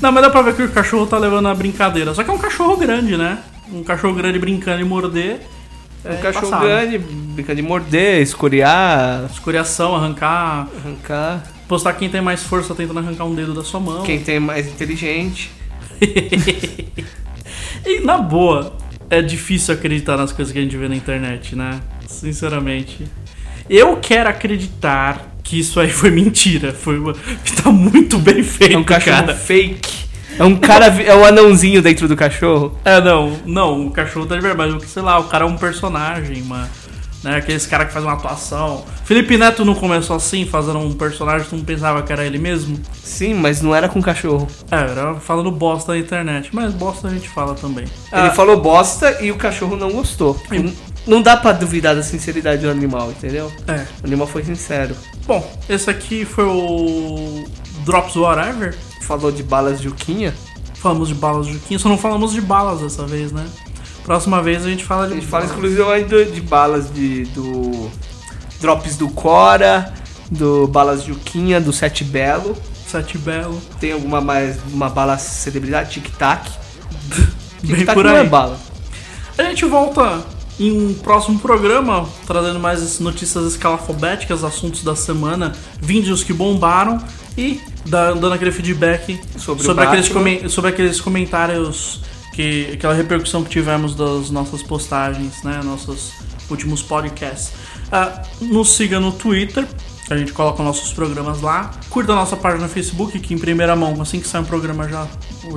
Não, 0.00 0.12
mas 0.12 0.22
dá 0.22 0.30
pra 0.30 0.42
ver 0.42 0.54
que 0.54 0.62
o 0.62 0.70
cachorro 0.70 1.06
tá 1.06 1.18
levando 1.18 1.48
a 1.48 1.54
brincadeira. 1.54 2.12
Só 2.14 2.22
que 2.24 2.30
é 2.30 2.32
um 2.32 2.38
cachorro 2.38 2.76
grande, 2.76 3.16
né? 3.16 3.38
Um 3.72 3.82
cachorro 3.82 4.14
grande 4.14 4.38
brincando 4.38 4.80
e 4.80 4.84
morder. 4.84 5.40
Um 6.04 6.12
é 6.12 6.16
cachorro 6.16 6.50
passado. 6.50 6.64
grande, 6.64 6.98
brinca 6.98 7.54
de 7.54 7.62
morder, 7.62 8.20
escoriar, 8.20 9.24
Escoriação, 9.30 9.94
arrancar. 9.94 10.68
arrancar. 10.76 11.42
Postar 11.66 11.94
quem 11.94 12.10
tem 12.10 12.20
mais 12.20 12.42
força 12.42 12.74
tentando 12.74 12.98
arrancar 12.98 13.24
um 13.24 13.34
dedo 13.34 13.54
da 13.54 13.64
sua 13.64 13.80
mão. 13.80 14.02
Quem 14.02 14.20
tem 14.20 14.38
mais 14.38 14.66
inteligente. 14.66 15.50
E 17.86 18.00
na 18.00 18.16
boa, 18.16 18.78
é 19.10 19.20
difícil 19.20 19.74
acreditar 19.74 20.16
nas 20.16 20.32
coisas 20.32 20.50
que 20.50 20.58
a 20.58 20.62
gente 20.62 20.74
vê 20.74 20.88
na 20.88 20.96
internet, 20.96 21.54
né? 21.54 21.80
Sinceramente. 22.06 23.06
Eu 23.68 23.98
quero 23.98 24.30
acreditar 24.30 25.33
que 25.44 25.60
isso 25.60 25.78
aí 25.78 25.90
foi 25.90 26.10
mentira. 26.10 26.72
Foi 26.72 26.98
uma... 26.98 27.12
que 27.12 27.52
tá 27.62 27.70
muito 27.70 28.18
bem 28.18 28.42
feito, 28.42 28.74
É 28.74 28.78
um 28.78 28.82
cachorro 28.84 29.16
cara. 29.18 29.34
fake. 29.36 30.04
É 30.36 30.42
um 30.42 30.56
cara, 30.56 30.86
é 30.86 31.14
um 31.14 31.24
anãozinho 31.24 31.80
dentro 31.80 32.08
do 32.08 32.16
cachorro. 32.16 32.76
É, 32.84 33.00
não, 33.00 33.38
não, 33.46 33.86
o 33.86 33.90
cachorro 33.92 34.26
tá 34.26 34.34
de 34.34 34.40
verdade, 34.42 34.76
sei 34.88 35.00
lá, 35.02 35.18
o 35.20 35.24
cara 35.24 35.44
é 35.44 35.46
um 35.46 35.56
personagem, 35.56 36.42
uma, 36.42 36.68
né, 37.22 37.36
aqueles 37.36 37.64
cara 37.66 37.84
que 37.84 37.92
faz 37.92 38.04
uma 38.04 38.14
atuação. 38.14 38.84
Felipe 39.04 39.36
Neto 39.38 39.64
não 39.64 39.76
começou 39.76 40.16
assim, 40.16 40.44
fazendo 40.44 40.80
um 40.80 40.92
personagem, 40.92 41.46
tu 41.48 41.54
não 41.56 41.62
pensava 41.64 42.02
que 42.02 42.12
era 42.12 42.24
ele 42.26 42.38
mesmo? 42.38 42.76
Sim, 43.00 43.34
mas 43.34 43.62
não 43.62 43.72
era 43.72 43.88
com 43.88 44.02
cachorro. 44.02 44.48
É, 44.72 44.74
era 44.76 45.14
falando 45.20 45.52
bosta 45.52 45.92
na 45.92 45.98
internet, 45.98 46.48
mas 46.52 46.74
bosta 46.74 47.06
a 47.06 47.10
gente 47.12 47.28
fala 47.28 47.54
também. 47.54 47.84
Ele 47.84 47.90
Ah, 48.10 48.30
falou 48.32 48.60
bosta 48.60 49.18
e 49.22 49.30
o 49.30 49.36
cachorro 49.36 49.76
não 49.76 49.92
gostou. 49.92 50.36
N- 50.50 50.74
Não 51.06 51.22
dá 51.22 51.36
pra 51.36 51.52
duvidar 51.52 51.94
da 51.94 52.02
sinceridade 52.02 52.62
do 52.62 52.70
animal, 52.70 53.10
entendeu? 53.12 53.52
É. 53.68 53.84
O 54.02 54.06
animal 54.06 54.26
foi 54.26 54.42
sincero. 54.42 54.96
Bom, 55.26 55.58
esse 55.68 55.88
aqui 55.88 56.24
foi 56.24 56.44
o 56.44 57.44
Drops 57.84 58.16
Whatever. 58.16 58.76
Falou 59.02 59.32
de 59.32 59.42
balas 59.42 59.80
Juquinha. 59.80 60.34
Falamos 60.74 61.08
de 61.08 61.14
balas 61.14 61.46
de 61.46 61.54
Juquinha, 61.54 61.78
só 61.78 61.88
não 61.88 61.96
falamos 61.96 62.32
de 62.32 62.40
balas 62.42 62.80
dessa 62.80 63.06
vez, 63.06 63.32
né? 63.32 63.46
Próxima 64.04 64.42
vez 64.42 64.66
a 64.66 64.68
gente 64.68 64.84
fala 64.84 65.06
de 65.06 65.14
A 65.14 65.16
gente 65.16 65.26
fala 65.26 65.46
exclusivamente 65.46 66.24
de 66.26 66.40
balas 66.42 66.92
de, 66.92 67.24
do 67.26 67.90
Drops 68.60 68.98
do 68.98 69.08
Cora, 69.08 69.94
do 70.30 70.66
Balas 70.66 71.04
Juquinha, 71.04 71.58
do 71.58 71.72
Sete 71.72 72.04
Belo. 72.04 72.54
Sete 72.86 73.16
Belo. 73.16 73.58
Tem 73.80 73.92
alguma 73.92 74.20
mais 74.20 74.58
uma 74.70 74.90
bala 74.90 75.16
celebridade? 75.16 75.92
Tic 75.92 76.10
Tac. 76.16 76.50
Bem 77.64 77.78
Tic 77.78 77.86
Tac 77.86 77.94
por 77.94 78.04
não 78.04 78.16
é 78.16 78.20
aí. 78.20 78.28
bala. 78.28 78.58
A 79.38 79.42
gente 79.44 79.64
volta 79.64 80.22
em 80.58 80.70
um 80.70 80.94
próximo 80.94 81.38
programa, 81.38 82.08
trazendo 82.26 82.60
mais 82.60 82.98
notícias 83.00 83.44
escalafobéticas, 83.46 84.44
assuntos 84.44 84.82
da 84.82 84.94
semana, 84.94 85.52
vídeos 85.80 86.22
que 86.22 86.32
bombaram 86.32 87.02
e 87.36 87.60
da- 87.86 88.12
dando 88.12 88.32
aquele 88.32 88.52
feedback 88.52 89.20
Sobre 89.36 89.64
sobre, 89.64 89.84
o 89.84 89.88
aqueles, 89.88 90.52
sobre 90.52 90.70
aqueles 90.70 91.00
comentários, 91.00 92.00
que, 92.32 92.70
aquela 92.72 92.94
repercussão 92.94 93.42
que 93.42 93.50
tivemos 93.50 93.94
das 93.94 94.30
nossas 94.30 94.62
postagens, 94.62 95.42
né? 95.42 95.60
Nossos 95.64 96.12
últimos 96.50 96.82
podcasts. 96.82 97.52
Ah, 97.90 98.22
nos 98.40 98.70
siga 98.70 99.00
no 99.00 99.12
Twitter. 99.12 99.66
A 100.10 100.16
gente 100.16 100.32
coloca 100.32 100.62
nossos 100.62 100.92
programas 100.92 101.40
lá. 101.40 101.70
Curta 101.88 102.12
a 102.12 102.16
nossa 102.16 102.36
página 102.36 102.64
no 102.64 102.68
Facebook, 102.68 103.18
que 103.18 103.32
em 103.32 103.38
primeira 103.38 103.74
mão, 103.74 104.00
assim 104.02 104.20
que 104.20 104.28
sai 104.28 104.42
um 104.42 104.44
programa, 104.44 104.86
já, 104.88 105.06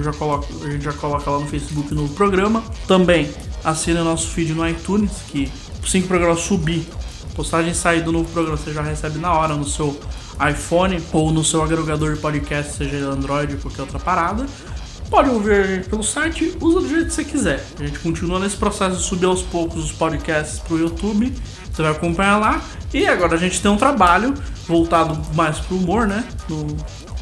já 0.01 0.11
a 0.11 0.71
gente 0.71 0.83
já 0.85 0.93
coloca 0.93 1.29
lá 1.29 1.39
no 1.39 1.47
Facebook 1.47 1.93
no 1.93 2.07
programa. 2.09 2.63
Também 2.87 3.29
assine 3.69 3.99
o 3.99 4.03
nosso 4.03 4.27
feed 4.29 4.53
no 4.53 4.67
iTunes, 4.67 5.11
que 5.27 5.51
assim 5.83 5.99
que 5.99 6.05
o 6.05 6.07
programa 6.07 6.35
subir, 6.35 6.87
postagem 7.35 7.73
sair 7.73 8.01
do 8.01 8.11
novo 8.11 8.29
programa, 8.31 8.57
você 8.57 8.73
já 8.73 8.81
recebe 8.81 9.19
na 9.19 9.33
hora 9.33 9.55
no 9.55 9.65
seu 9.65 9.99
iPhone 10.49 11.01
ou 11.11 11.31
no 11.31 11.43
seu 11.43 11.61
agregador 11.63 12.13
de 12.13 12.19
podcast, 12.19 12.73
seja 12.75 12.97
Android 12.97 13.53
ou 13.53 13.59
qualquer 13.59 13.81
outra 13.81 13.99
parada. 13.99 14.45
Pode 15.09 15.29
ouvir 15.29 15.85
pelo 15.87 16.03
site, 16.03 16.57
usa 16.59 16.81
do 16.81 16.89
jeito 16.89 17.05
que 17.05 17.13
você 17.13 17.23
quiser. 17.23 17.65
A 17.79 17.83
gente 17.85 17.99
continua 17.99 18.39
nesse 18.39 18.57
processo 18.57 18.97
de 18.97 19.03
subir 19.03 19.25
aos 19.25 19.41
poucos 19.41 19.85
os 19.85 19.91
podcasts 19.91 20.59
pro 20.59 20.77
YouTube. 20.77 21.33
Você 21.71 21.81
vai 21.81 21.91
acompanhar 21.91 22.37
lá. 22.37 22.61
E 22.93 23.07
agora 23.07 23.35
a 23.35 23.37
gente 23.37 23.61
tem 23.61 23.71
um 23.71 23.77
trabalho 23.77 24.33
voltado 24.67 25.17
mais 25.33 25.59
pro 25.59 25.77
humor, 25.77 26.07
né? 26.07 26.25
No- 26.49 26.75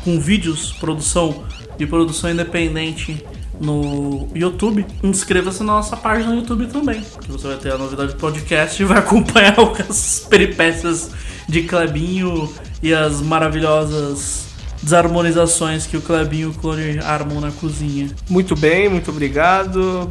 com 0.03 0.19
vídeos, 0.19 0.71
produção 0.73 1.43
de 1.77 1.85
produção 1.85 2.29
independente 2.31 3.23
no 3.59 4.27
YouTube, 4.35 4.85
inscreva-se 5.03 5.59
na 5.59 5.73
nossa 5.73 5.95
página 5.95 6.31
no 6.31 6.37
YouTube 6.37 6.67
também. 6.67 7.01
Que 7.21 7.31
você 7.31 7.47
vai 7.47 7.57
ter 7.57 7.71
a 7.73 7.77
novidade 7.77 8.13
do 8.13 8.19
podcast 8.19 8.81
e 8.81 8.85
vai 8.85 8.99
acompanhar 8.99 9.55
as 9.89 10.25
peripécias 10.29 11.11
de 11.47 11.63
Clebinho 11.63 12.51
e 12.81 12.93
as 12.93 13.21
maravilhosas 13.21 14.45
desarmonizações 14.81 15.87
que 15.87 15.97
o 15.97 16.01
Clebinho 16.01 16.49
e 16.49 16.51
o 16.51 16.53
Clone 16.53 16.99
armam 16.99 17.41
na 17.41 17.51
cozinha. 17.51 18.09
Muito 18.29 18.55
bem, 18.55 18.87
muito 18.87 19.09
obrigado. 19.09 20.07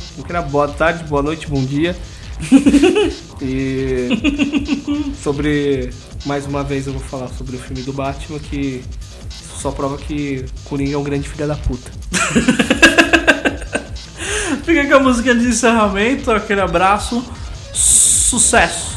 Boa 0.51 0.68
tarde, 0.68 1.05
boa 1.05 1.22
noite, 1.22 1.47
bom 1.47 1.64
dia. 1.64 1.97
e 3.40 4.09
sobre. 5.22 5.90
Mais 6.26 6.47
uma 6.47 6.64
vez 6.64 6.86
eu 6.86 6.95
vou 6.95 7.03
falar 7.03 7.28
sobre 7.28 7.57
o 7.57 7.59
filme 7.59 7.82
do 7.82 7.92
Batman 7.92 8.38
que 8.38 8.82
só 9.30 9.70
prova 9.70 9.99
que 9.99 10.45
Coringa 10.64 10.95
é 10.95 10.99
um 10.99 11.03
grande 11.03 11.28
filho 11.28 11.47
da 11.47 11.55
puta. 11.55 11.90
Fica 14.65 14.87
com 14.89 14.95
a 14.95 15.01
música 15.01 15.35
de 15.35 15.47
encerramento, 15.47 16.31
aquele 16.31 16.62
abraço, 16.62 17.23
sucesso! 17.73 18.93